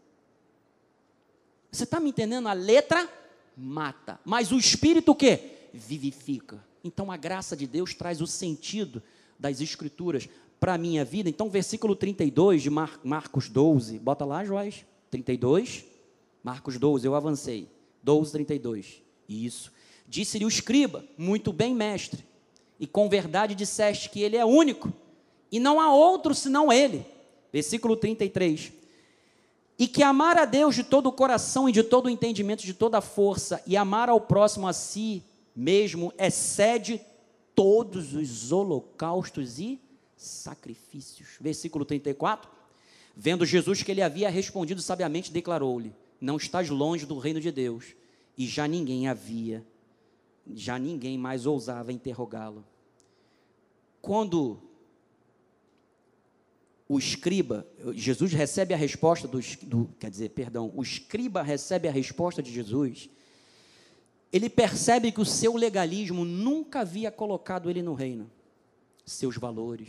Você 1.71 1.83
está 1.83 1.99
me 1.99 2.11
entendendo? 2.11 2.49
A 2.49 2.53
letra 2.53 3.09
mata, 3.57 4.21
mas 4.25 4.53
o 4.53 4.59
espírito 4.59 5.11
o 5.11 5.15
quê? 5.15 5.69
Vivifica. 5.73 6.65
Então 6.85 7.11
a 7.11 7.17
graça 7.17 7.57
de 7.57 7.67
Deus 7.67 7.93
traz 7.93 8.21
o 8.21 8.27
sentido 8.27 9.03
das 9.39 9.61
escrituras 9.61 10.29
para 10.63 10.75
a 10.75 10.79
minha 10.79 11.05
vida. 11.05 11.29
Então, 11.29 11.51
versículo 11.51 11.97
32 11.97 12.63
de 12.63 12.71
Mar 12.71 13.01
Marcos 13.03 13.49
12, 13.49 13.99
bota 13.99 14.25
lá, 14.25 14.45
Joás, 14.45 14.85
32, 15.11 15.85
Marcos 16.41 16.79
12, 16.79 17.05
eu 17.05 17.17
avancei, 17.17 17.69
12, 18.01 18.31
32, 18.31 19.03
isso. 19.29 19.73
Disse-lhe 20.07 20.45
o 20.45 20.49
escriba: 20.49 21.05
Muito 21.19 21.53
bem, 21.53 21.75
mestre. 21.75 22.25
E 22.79 22.87
com 22.87 23.09
verdade 23.09 23.57
disseste 23.57 24.09
que 24.09 24.21
ele 24.21 24.37
é 24.37 24.45
único, 24.45 24.93
e 25.53 25.61
não 25.61 25.79
há 25.79 25.95
outro 25.95 26.35
senão 26.35 26.73
ele. 26.73 27.05
Versículo 27.53 27.95
33. 27.95 28.73
E 29.79 29.87
que 29.87 30.03
amar 30.03 30.39
a 30.39 30.47
Deus 30.47 30.75
de 30.75 30.83
todo 30.83 31.09
o 31.09 31.13
coração 31.13 31.69
e 31.69 31.73
de 31.73 31.83
todo 31.83 32.07
o 32.07 32.11
entendimento, 32.11 32.65
de 32.65 32.73
toda 32.73 32.99
a 32.99 33.03
força, 33.03 33.63
e 33.67 33.77
amar 33.77 34.09
ao 34.09 34.21
próximo 34.21 34.67
a 34.67 34.73
si 34.73 35.23
mesmo, 35.55 36.13
excede 36.19 37.03
todos 37.55 38.15
os 38.15 38.51
holocaustos 38.51 39.59
e 39.59 39.79
sacrifícios. 40.17 41.37
Versículo 41.39 41.85
34. 41.85 42.51
Vendo 43.15 43.45
Jesus 43.45 43.83
que 43.83 43.91
ele 43.91 44.01
havia 44.01 44.31
respondido 44.31 44.81
sabiamente, 44.81 45.31
declarou-lhe: 45.31 45.93
Não 46.19 46.39
estás 46.39 46.71
longe 46.71 47.05
do 47.05 47.19
reino 47.19 47.41
de 47.41 47.53
Deus. 47.53 47.95
E 48.39 48.47
já 48.47 48.67
ninguém 48.67 49.09
havia, 49.09 49.63
já 50.55 50.79
ninguém 50.79 51.19
mais 51.19 51.45
ousava 51.45 51.93
interrogá-lo. 51.93 52.65
Quando 54.01 54.59
o 56.93 56.99
escriba, 56.99 57.67
Jesus 57.95 58.35
recebe 58.35 58.75
a 58.75 58.77
resposta 58.77 59.27
do, 59.27 59.41
do, 59.63 59.89
quer 59.99 60.11
dizer, 60.11 60.29
perdão, 60.29 60.71
o 60.75 60.83
escriba 60.83 61.41
recebe 61.41 61.89
a 61.89 61.91
resposta 61.91 62.43
de 62.43 62.53
Jesus, 62.53 63.09
ele 64.31 64.51
percebe 64.51 65.11
que 65.11 65.21
o 65.21 65.25
seu 65.25 65.57
legalismo 65.57 66.23
nunca 66.23 66.81
havia 66.81 67.11
colocado 67.11 67.71
ele 67.71 67.81
no 67.81 67.95
reino. 67.95 68.31
Seus 69.07 69.39
valores, 69.39 69.89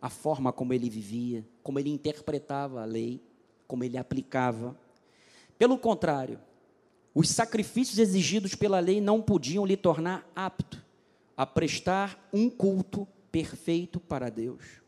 a 0.00 0.10
forma 0.10 0.52
como 0.52 0.74
ele 0.74 0.90
vivia, 0.90 1.42
como 1.62 1.78
ele 1.78 1.88
interpretava 1.88 2.82
a 2.82 2.84
lei, 2.84 3.22
como 3.66 3.82
ele 3.82 3.96
aplicava. 3.96 4.78
Pelo 5.58 5.78
contrário, 5.78 6.38
os 7.14 7.30
sacrifícios 7.30 7.98
exigidos 7.98 8.54
pela 8.54 8.78
lei 8.78 9.00
não 9.00 9.22
podiam 9.22 9.64
lhe 9.64 9.76
tornar 9.78 10.30
apto 10.36 10.84
a 11.34 11.46
prestar 11.46 12.28
um 12.30 12.50
culto 12.50 13.08
perfeito 13.30 13.98
para 13.98 14.28
Deus. 14.28 14.81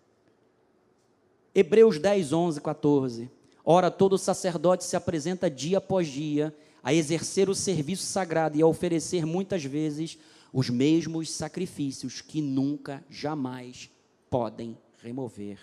Hebreus 1.54 1.98
10, 1.98 2.32
11, 2.32 2.60
14. 2.60 3.30
Ora, 3.64 3.90
todo 3.90 4.18
sacerdote 4.18 4.84
se 4.84 4.96
apresenta 4.96 5.50
dia 5.50 5.78
após 5.78 6.08
dia 6.08 6.54
a 6.82 6.92
exercer 6.92 7.48
o 7.48 7.54
serviço 7.54 8.04
sagrado 8.04 8.58
e 8.58 8.62
a 8.62 8.66
oferecer 8.66 9.24
muitas 9.24 9.64
vezes 9.64 10.18
os 10.52 10.68
mesmos 10.68 11.30
sacrifícios 11.30 12.20
que 12.20 12.42
nunca, 12.42 13.04
jamais 13.08 13.90
podem 14.28 14.76
remover 15.02 15.58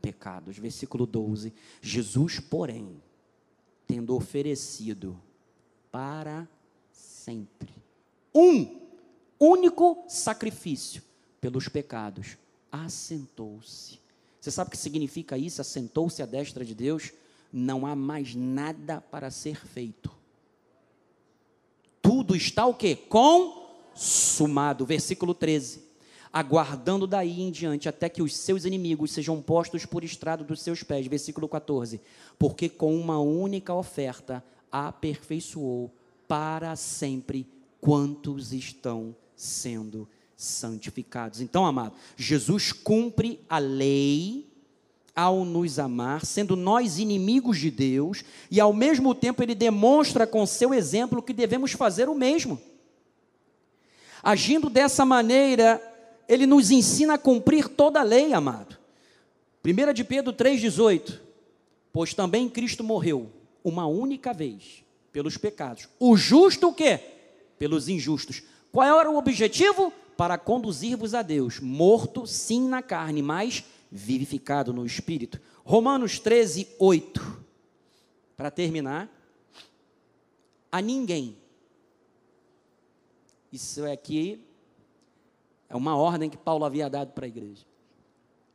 pecados. 0.00 0.56
Versículo 0.58 1.06
12: 1.06 1.52
Jesus, 1.80 2.38
porém, 2.38 3.02
tendo 3.86 4.14
oferecido 4.14 5.20
para 5.90 6.48
sempre 6.92 7.74
um 8.34 8.80
único 9.38 10.04
sacrifício 10.08 11.02
pelos 11.40 11.68
pecados, 11.68 12.36
assentou-se. 12.70 13.99
Você 14.40 14.50
sabe 14.50 14.68
o 14.68 14.70
que 14.70 14.78
significa 14.78 15.36
isso? 15.36 15.60
Assentou-se 15.60 16.22
à 16.22 16.26
destra 16.26 16.64
de 16.64 16.74
Deus. 16.74 17.12
Não 17.52 17.86
há 17.86 17.94
mais 17.94 18.34
nada 18.34 19.00
para 19.00 19.30
ser 19.30 19.64
feito. 19.66 20.10
Tudo 22.00 22.34
está 22.34 22.66
o 22.66 22.74
quê? 22.74 22.96
Consumado. 22.96 24.86
Versículo 24.86 25.34
13 25.34 25.90
aguardando 26.32 27.06
daí 27.06 27.40
em 27.40 27.50
diante 27.50 27.88
até 27.88 28.08
que 28.08 28.22
os 28.22 28.36
seus 28.36 28.64
inimigos 28.64 29.10
sejam 29.10 29.42
postos 29.42 29.84
por 29.84 30.04
estrado 30.04 30.44
dos 30.44 30.62
seus 30.62 30.82
pés. 30.82 31.06
Versículo 31.06 31.48
14. 31.48 32.00
Porque 32.38 32.68
com 32.68 32.94
uma 32.96 33.18
única 33.20 33.74
oferta 33.74 34.42
aperfeiçoou 34.70 35.90
para 36.28 36.76
sempre 36.76 37.46
quantos 37.80 38.52
estão 38.52 39.14
sendo 39.34 40.08
santificados. 40.40 41.40
Então, 41.40 41.66
amado, 41.66 41.94
Jesus 42.16 42.72
cumpre 42.72 43.40
a 43.48 43.58
lei 43.58 44.48
ao 45.14 45.44
nos 45.44 45.78
amar, 45.78 46.24
sendo 46.24 46.56
nós 46.56 46.98
inimigos 46.98 47.58
de 47.58 47.70
Deus, 47.70 48.24
e 48.50 48.58
ao 48.58 48.72
mesmo 48.72 49.14
tempo 49.14 49.42
ele 49.42 49.54
demonstra 49.54 50.26
com 50.26 50.46
seu 50.46 50.72
exemplo 50.72 51.22
que 51.22 51.34
devemos 51.34 51.72
fazer 51.72 52.08
o 52.08 52.14
mesmo. 52.14 52.58
Agindo 54.22 54.70
dessa 54.70 55.04
maneira, 55.04 55.80
ele 56.26 56.46
nos 56.46 56.70
ensina 56.70 57.14
a 57.14 57.18
cumprir 57.18 57.68
toda 57.68 58.00
a 58.00 58.04
lei, 58.04 58.32
amado. 58.32 58.78
1 59.62 59.92
de 59.92 60.04
Pedro 60.04 60.32
3,18. 60.32 61.18
Pois 61.92 62.14
também 62.14 62.48
Cristo 62.48 62.82
morreu 62.82 63.30
uma 63.62 63.86
única 63.86 64.32
vez 64.32 64.82
pelos 65.12 65.36
pecados. 65.36 65.86
O 65.98 66.16
justo 66.16 66.68
o 66.68 66.74
quê? 66.74 67.00
Pelos 67.58 67.88
injustos. 67.88 68.42
Qual 68.72 69.00
era 69.00 69.10
o 69.10 69.18
objetivo? 69.18 69.92
Para 70.20 70.36
conduzir-vos 70.36 71.14
a 71.14 71.22
Deus, 71.22 71.60
morto 71.60 72.26
sim 72.26 72.68
na 72.68 72.82
carne, 72.82 73.22
mas 73.22 73.64
vivificado 73.90 74.70
no 74.70 74.84
espírito. 74.84 75.40
Romanos 75.64 76.18
13, 76.18 76.68
8. 76.78 77.42
Para 78.36 78.50
terminar, 78.50 79.08
a 80.70 80.82
ninguém. 80.82 81.38
Isso 83.50 83.82
aqui 83.86 84.44
é 85.70 85.74
uma 85.74 85.96
ordem 85.96 86.28
que 86.28 86.36
Paulo 86.36 86.66
havia 86.66 86.90
dado 86.90 87.12
para 87.12 87.24
a 87.24 87.28
igreja. 87.28 87.64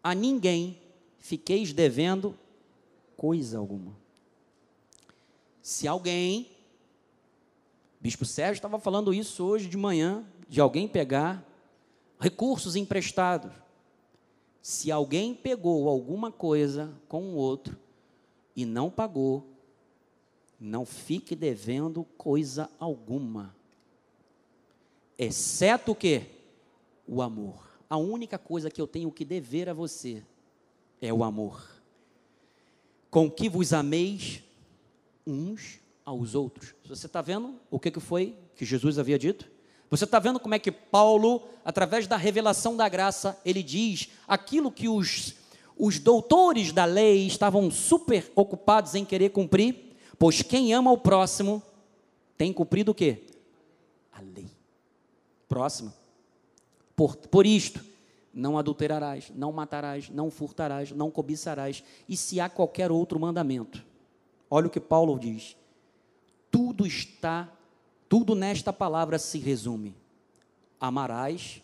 A 0.04 0.14
ninguém 0.14 0.80
fiqueis 1.18 1.74
devendo 1.74 2.38
coisa 3.18 3.58
alguma. 3.58 3.98
Se 5.64 5.88
alguém, 5.88 6.48
Bispo 8.00 8.24
Sérgio 8.24 8.60
estava 8.60 8.78
falando 8.78 9.12
isso 9.12 9.44
hoje 9.44 9.68
de 9.68 9.78
manhã, 9.78 10.24
de 10.48 10.62
alguém 10.62 10.88
pegar 10.88 11.44
recursos 12.20 12.76
emprestados. 12.76 13.52
Se 14.62 14.92
alguém 14.92 15.34
pegou 15.34 15.88
alguma 15.90 16.32
coisa 16.32 16.94
com 17.08 17.24
o 17.24 17.36
outro 17.36 17.78
e 18.56 18.66
não 18.66 18.90
pagou, 18.90 19.48
não 20.60 20.86
fique 20.86 21.36
devendo 21.36 22.04
coisa 22.18 22.70
alguma. 22.80 23.56
Exceto 25.18 25.92
o 25.92 25.96
quê? 25.96 26.36
o 27.08 27.22
amor. 27.22 27.64
A 27.90 27.98
única 27.98 28.38
coisa 28.38 28.70
que 28.70 28.82
eu 28.82 28.88
tenho 28.88 29.12
que 29.12 29.24
dever 29.24 29.70
a 29.70 29.74
você 29.74 30.24
é 31.02 31.14
o 31.14 31.24
amor. 31.24 31.64
Com 33.10 33.30
que 33.30 33.48
vos 33.48 33.74
ameis 33.74 34.44
uns 35.26 35.80
aos 36.04 36.36
outros. 36.36 36.74
Você 36.86 37.06
está 37.06 37.22
vendo 37.22 37.60
o 37.70 37.80
que, 37.80 37.92
que 37.92 38.00
foi 38.00 38.36
que 38.56 38.66
Jesus 38.66 38.98
havia 38.98 39.18
dito? 39.18 39.50
Você 39.96 40.04
está 40.04 40.20
vendo 40.20 40.42
como 40.42 40.54
é 40.54 40.60
que 40.60 40.72
Paulo, 40.72 41.42
através 41.64 42.06
da 42.06 42.18
revelação 42.18 42.76
da 42.76 42.90
graça, 42.90 43.40
ele 43.46 43.64
diz 43.64 44.10
aquilo 44.28 44.70
que 44.70 44.90
os, 44.90 45.36
os 45.78 46.00
doutores 46.00 46.74
da 46.74 46.84
lei 46.84 47.26
estavam 47.26 47.72
super 47.72 48.30
ocupados 48.36 48.94
em 48.94 49.06
querer 49.06 49.30
cumprir? 49.30 49.96
Pois 50.20 50.42
quem 50.42 50.74
ama 50.74 50.92
o 50.92 50.98
próximo 50.98 51.64
tem 52.38 52.52
cumprido 52.52 52.92
o 52.92 52.94
quê? 52.94 53.24
A 54.12 54.20
lei. 54.20 54.50
Próxima. 55.48 55.94
Por, 56.94 57.16
por 57.16 57.46
isto, 57.46 57.82
não 58.34 58.58
adulterarás, 58.58 59.32
não 59.34 59.54
matarás, 59.54 60.10
não 60.10 60.30
furtarás, 60.30 60.92
não 60.92 61.10
cobiçarás, 61.10 61.82
e 62.10 62.18
se 62.18 62.42
há 62.42 62.50
qualquer 62.50 62.92
outro 62.92 63.18
mandamento. 63.18 63.82
Olha 64.50 64.68
o 64.68 64.70
que 64.70 64.82
Paulo 64.82 65.18
diz. 65.18 65.56
Tudo 66.52 66.86
está, 66.86 67.50
tudo 68.08 68.36
nesta 68.36 68.72
palavra 68.72 69.18
se 69.18 69.38
resume: 69.40 69.96
amarás 70.80 71.62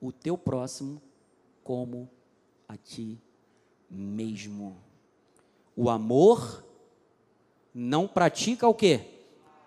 o 0.00 0.12
teu 0.12 0.36
próximo 0.36 1.00
como 1.62 2.08
a 2.68 2.76
ti 2.76 3.18
mesmo. 3.90 4.76
O 5.76 5.88
amor 5.88 6.64
não 7.72 8.08
pratica 8.08 8.66
o 8.66 8.74
que? 8.74 9.00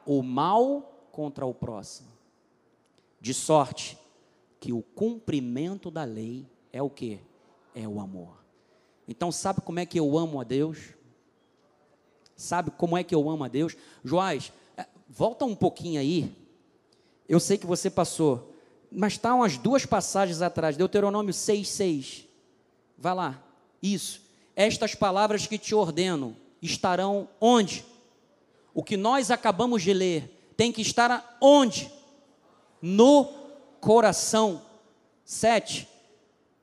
O 0.05 0.21
mal 0.21 1.07
contra 1.11 1.45
o 1.45 1.53
próximo. 1.53 2.09
De 3.19 3.33
sorte 3.33 3.97
que 4.59 4.73
o 4.73 4.81
cumprimento 4.81 5.89
da 5.89 6.03
lei 6.03 6.45
é 6.71 6.81
o 6.81 6.89
que? 6.89 7.19
É 7.73 7.87
o 7.87 7.99
amor. 7.99 8.43
Então, 9.07 9.31
sabe 9.31 9.61
como 9.61 9.79
é 9.79 9.85
que 9.85 9.99
eu 9.99 10.17
amo 10.17 10.39
a 10.39 10.43
Deus? 10.43 10.93
Sabe 12.35 12.71
como 12.71 12.97
é 12.97 13.03
que 13.03 13.13
eu 13.13 13.29
amo 13.29 13.43
a 13.43 13.47
Deus? 13.47 13.75
Joás, 14.03 14.51
volta 15.11 15.43
um 15.45 15.55
pouquinho 15.55 15.99
aí. 15.99 16.33
Eu 17.27 17.39
sei 17.39 17.57
que 17.57 17.65
você 17.65 17.89
passou, 17.89 18.53
mas 18.91 19.13
está 19.13 19.35
umas 19.35 19.57
duas 19.57 19.85
passagens 19.85 20.41
atrás, 20.41 20.77
Deuteronômio 20.77 21.33
6,6. 21.33 22.25
Vai 22.97 23.13
lá. 23.13 23.43
Isso. 23.81 24.21
Estas 24.55 24.95
palavras 24.95 25.45
que 25.45 25.57
te 25.57 25.75
ordeno 25.75 26.35
estarão 26.61 27.27
onde? 27.39 27.85
O 28.73 28.83
que 28.83 28.95
nós 28.95 29.31
acabamos 29.31 29.83
de 29.83 29.93
ler 29.93 30.53
tem 30.55 30.71
que 30.71 30.81
estar 30.81 31.37
onde? 31.41 31.91
No 32.81 33.25
coração. 33.79 34.61
Sete, 35.25 35.87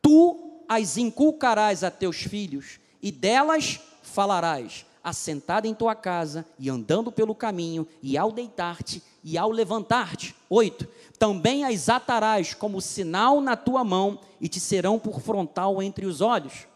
tu 0.01 0.63
as 0.69 0.97
inculcarás 0.97 1.83
a 1.83 1.91
teus 1.91 2.19
filhos, 2.19 2.79
e 3.01 3.11
delas 3.11 3.81
falarás, 4.03 4.85
assentado 5.09 5.67
em 5.67 5.75
tua 5.75 5.95
casa, 5.95 6.47
e 6.59 6.69
andando 6.71 7.11
pelo 7.11 7.35
caminho, 7.35 7.87
e 8.03 8.17
ao 8.17 8.31
deitar-te, 8.31 9.03
e 9.25 9.37
ao 9.37 9.51
levantar-te. 9.51 10.35
8. 10.49 10.87
Também 11.19 11.65
as 11.65 11.89
atarás 11.89 12.55
como 12.55 12.81
sinal 12.81 13.41
na 13.41 13.57
tua 13.57 13.83
mão 13.85 14.21
e 14.41 14.49
te 14.49 14.61
serão 14.61 14.99
por 14.99 15.21
frontal 15.21 15.83
entre 15.83 16.07
os 16.07 16.21
olhos. 16.21 16.67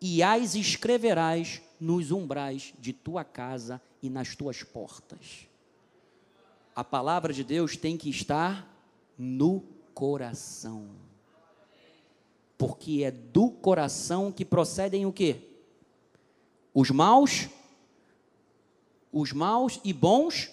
E 0.00 0.22
as 0.22 0.54
escreverás 0.54 1.62
nos 1.80 2.10
umbrais 2.10 2.74
de 2.78 2.92
tua 2.92 3.24
casa 3.24 3.80
e 4.02 4.10
nas 4.10 4.34
tuas 4.34 4.62
portas. 4.62 5.46
A 6.74 6.82
palavra 6.82 7.32
de 7.32 7.44
Deus 7.44 7.76
tem 7.76 7.96
que 7.96 8.10
estar 8.10 8.68
no 9.16 9.62
coração. 9.94 10.88
Porque 12.58 13.02
é 13.04 13.10
do 13.10 13.50
coração 13.50 14.32
que 14.32 14.44
procedem 14.44 15.06
o 15.06 15.12
quê? 15.12 15.53
Os 16.74 16.90
maus, 16.90 17.48
os 19.12 19.32
maus 19.32 19.80
e 19.84 19.92
bons 19.92 20.50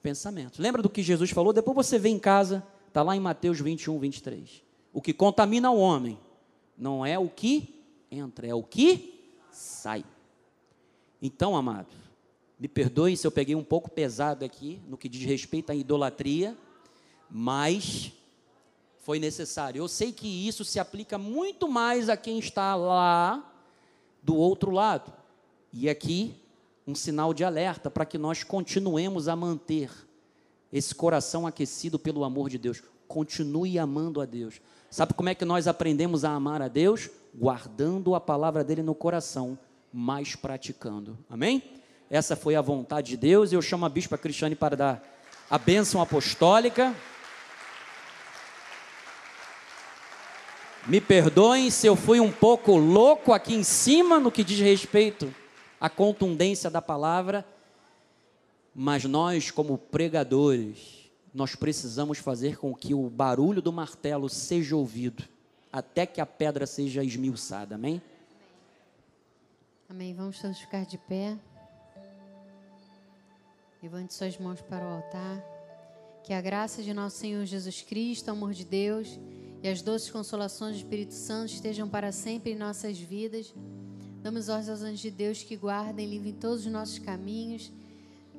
pensamentos. 0.00 0.60
Lembra 0.60 0.80
do 0.80 0.88
que 0.88 1.02
Jesus 1.02 1.30
falou? 1.30 1.52
Depois 1.52 1.74
você 1.74 1.98
vê 1.98 2.08
em 2.08 2.18
casa, 2.18 2.64
está 2.86 3.02
lá 3.02 3.16
em 3.16 3.20
Mateus 3.20 3.60
21, 3.60 3.98
23. 3.98 4.62
O 4.92 5.02
que 5.02 5.12
contamina 5.12 5.70
o 5.72 5.78
homem 5.78 6.16
não 6.78 7.04
é 7.04 7.18
o 7.18 7.28
que 7.28 7.84
entra, 8.10 8.46
é 8.46 8.54
o 8.54 8.62
que 8.62 9.34
sai. 9.50 10.04
Então, 11.20 11.56
amado, 11.56 11.88
me 12.58 12.68
perdoe 12.68 13.16
se 13.16 13.26
eu 13.26 13.32
peguei 13.32 13.54
um 13.54 13.64
pouco 13.64 13.90
pesado 13.90 14.44
aqui 14.44 14.80
no 14.86 14.96
que 14.96 15.08
diz 15.08 15.24
respeito 15.24 15.72
à 15.72 15.74
idolatria, 15.74 16.56
mas 17.28 18.12
foi 18.98 19.18
necessário. 19.18 19.80
Eu 19.80 19.88
sei 19.88 20.12
que 20.12 20.26
isso 20.26 20.64
se 20.64 20.78
aplica 20.78 21.18
muito 21.18 21.68
mais 21.68 22.08
a 22.08 22.16
quem 22.16 22.38
está 22.38 22.74
lá 22.74 23.52
do 24.22 24.36
outro 24.36 24.70
lado. 24.70 25.12
E 25.78 25.90
aqui, 25.90 26.34
um 26.86 26.94
sinal 26.94 27.34
de 27.34 27.44
alerta 27.44 27.90
para 27.90 28.06
que 28.06 28.16
nós 28.16 28.42
continuemos 28.42 29.28
a 29.28 29.36
manter 29.36 29.90
esse 30.72 30.94
coração 30.94 31.46
aquecido 31.46 31.98
pelo 31.98 32.24
amor 32.24 32.48
de 32.48 32.56
Deus. 32.56 32.82
Continue 33.06 33.78
amando 33.78 34.22
a 34.22 34.24
Deus. 34.24 34.58
Sabe 34.90 35.12
como 35.12 35.28
é 35.28 35.34
que 35.34 35.44
nós 35.44 35.68
aprendemos 35.68 36.24
a 36.24 36.30
amar 36.30 36.62
a 36.62 36.68
Deus? 36.68 37.10
Guardando 37.34 38.14
a 38.14 38.20
palavra 38.20 38.64
dele 38.64 38.82
no 38.82 38.94
coração, 38.94 39.58
mas 39.92 40.34
praticando. 40.34 41.18
Amém? 41.28 41.62
Essa 42.08 42.34
foi 42.34 42.56
a 42.56 42.62
vontade 42.62 43.08
de 43.08 43.18
Deus. 43.18 43.52
Eu 43.52 43.60
chamo 43.60 43.84
a 43.84 43.90
bispa 43.90 44.16
Cristiane 44.16 44.56
para 44.56 44.78
dar 44.78 45.04
a 45.50 45.58
bênção 45.58 46.00
apostólica. 46.00 46.96
Me 50.86 51.02
perdoem 51.02 51.68
se 51.70 51.86
eu 51.86 51.96
fui 51.96 52.18
um 52.18 52.32
pouco 52.32 52.78
louco 52.78 53.34
aqui 53.34 53.54
em 53.54 53.62
cima 53.62 54.18
no 54.18 54.32
que 54.32 54.42
diz 54.42 54.58
respeito 54.58 55.30
à 55.80 55.88
contundência 55.88 56.70
da 56.70 56.80
palavra, 56.80 57.46
mas 58.74 59.04
nós, 59.04 59.50
como 59.50 59.78
pregadores, 59.78 61.10
nós 61.32 61.54
precisamos 61.54 62.18
fazer 62.18 62.58
com 62.58 62.74
que 62.74 62.94
o 62.94 63.08
barulho 63.08 63.60
do 63.60 63.72
martelo 63.72 64.28
seja 64.28 64.76
ouvido, 64.76 65.24
até 65.72 66.06
que 66.06 66.20
a 66.20 66.26
pedra 66.26 66.66
seja 66.66 67.04
esmiuçada. 67.04 67.74
Amém? 67.74 68.00
Amém. 69.88 70.14
Vamos 70.14 70.40
todos 70.40 70.58
ficar 70.58 70.84
de 70.84 70.98
pé. 70.98 71.36
Levante 73.82 74.14
suas 74.14 74.36
mãos 74.38 74.60
para 74.62 74.84
o 74.84 74.88
altar. 74.88 75.44
Que 76.24 76.32
a 76.32 76.40
graça 76.40 76.82
de 76.82 76.92
nosso 76.92 77.18
Senhor 77.18 77.44
Jesus 77.44 77.82
Cristo, 77.82 78.28
o 78.28 78.32
amor 78.32 78.52
de 78.52 78.64
Deus 78.64 79.18
e 79.62 79.68
as 79.68 79.80
doces 79.80 80.10
consolações 80.10 80.74
do 80.74 80.78
Espírito 80.78 81.14
Santo 81.14 81.52
estejam 81.52 81.88
para 81.88 82.10
sempre 82.10 82.52
em 82.52 82.56
nossas 82.56 82.98
vidas. 82.98 83.54
Damos 84.26 84.48
ordens 84.48 84.68
aos 84.68 84.82
anjos 84.82 84.98
de 84.98 85.10
Deus 85.12 85.44
que 85.44 85.54
guardem, 85.54 86.04
livrem 86.04 86.32
todos 86.32 86.66
os 86.66 86.72
nossos 86.72 86.98
caminhos. 86.98 87.70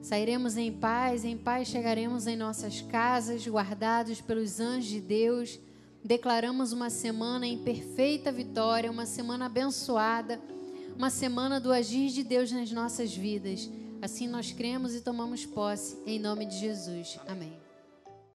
Sairemos 0.02 0.58
em 0.58 0.70
paz, 0.70 1.24
em 1.24 1.38
paz 1.38 1.70
chegaremos 1.70 2.28
em 2.28 2.36
nossas 2.36 2.82
casas, 2.82 3.48
guardados 3.48 4.20
pelos 4.20 4.60
anjos 4.60 4.90
de 4.90 5.00
Deus. 5.00 5.58
Declaramos 6.04 6.74
uma 6.74 6.90
semana 6.90 7.48
em 7.48 7.60
perfeita 7.60 8.34
vitória, 8.34 8.92
uma 8.92 9.06
semana 9.06 9.46
abençoada, 9.46 10.42
uma 10.94 11.10
semana 11.10 11.58
do 11.58 11.72
agir 11.72 12.10
de 12.10 12.22
Deus 12.22 12.52
nas 12.52 12.70
nossas 12.70 13.16
vidas. 13.16 13.70
Assim 14.02 14.28
nós 14.28 14.52
cremos 14.52 14.94
e 14.94 15.00
tomamos 15.00 15.46
posse, 15.46 15.98
em 16.06 16.20
nome 16.20 16.48
de 16.48 16.60
Jesus. 16.60 17.18
Amém. 17.26 17.67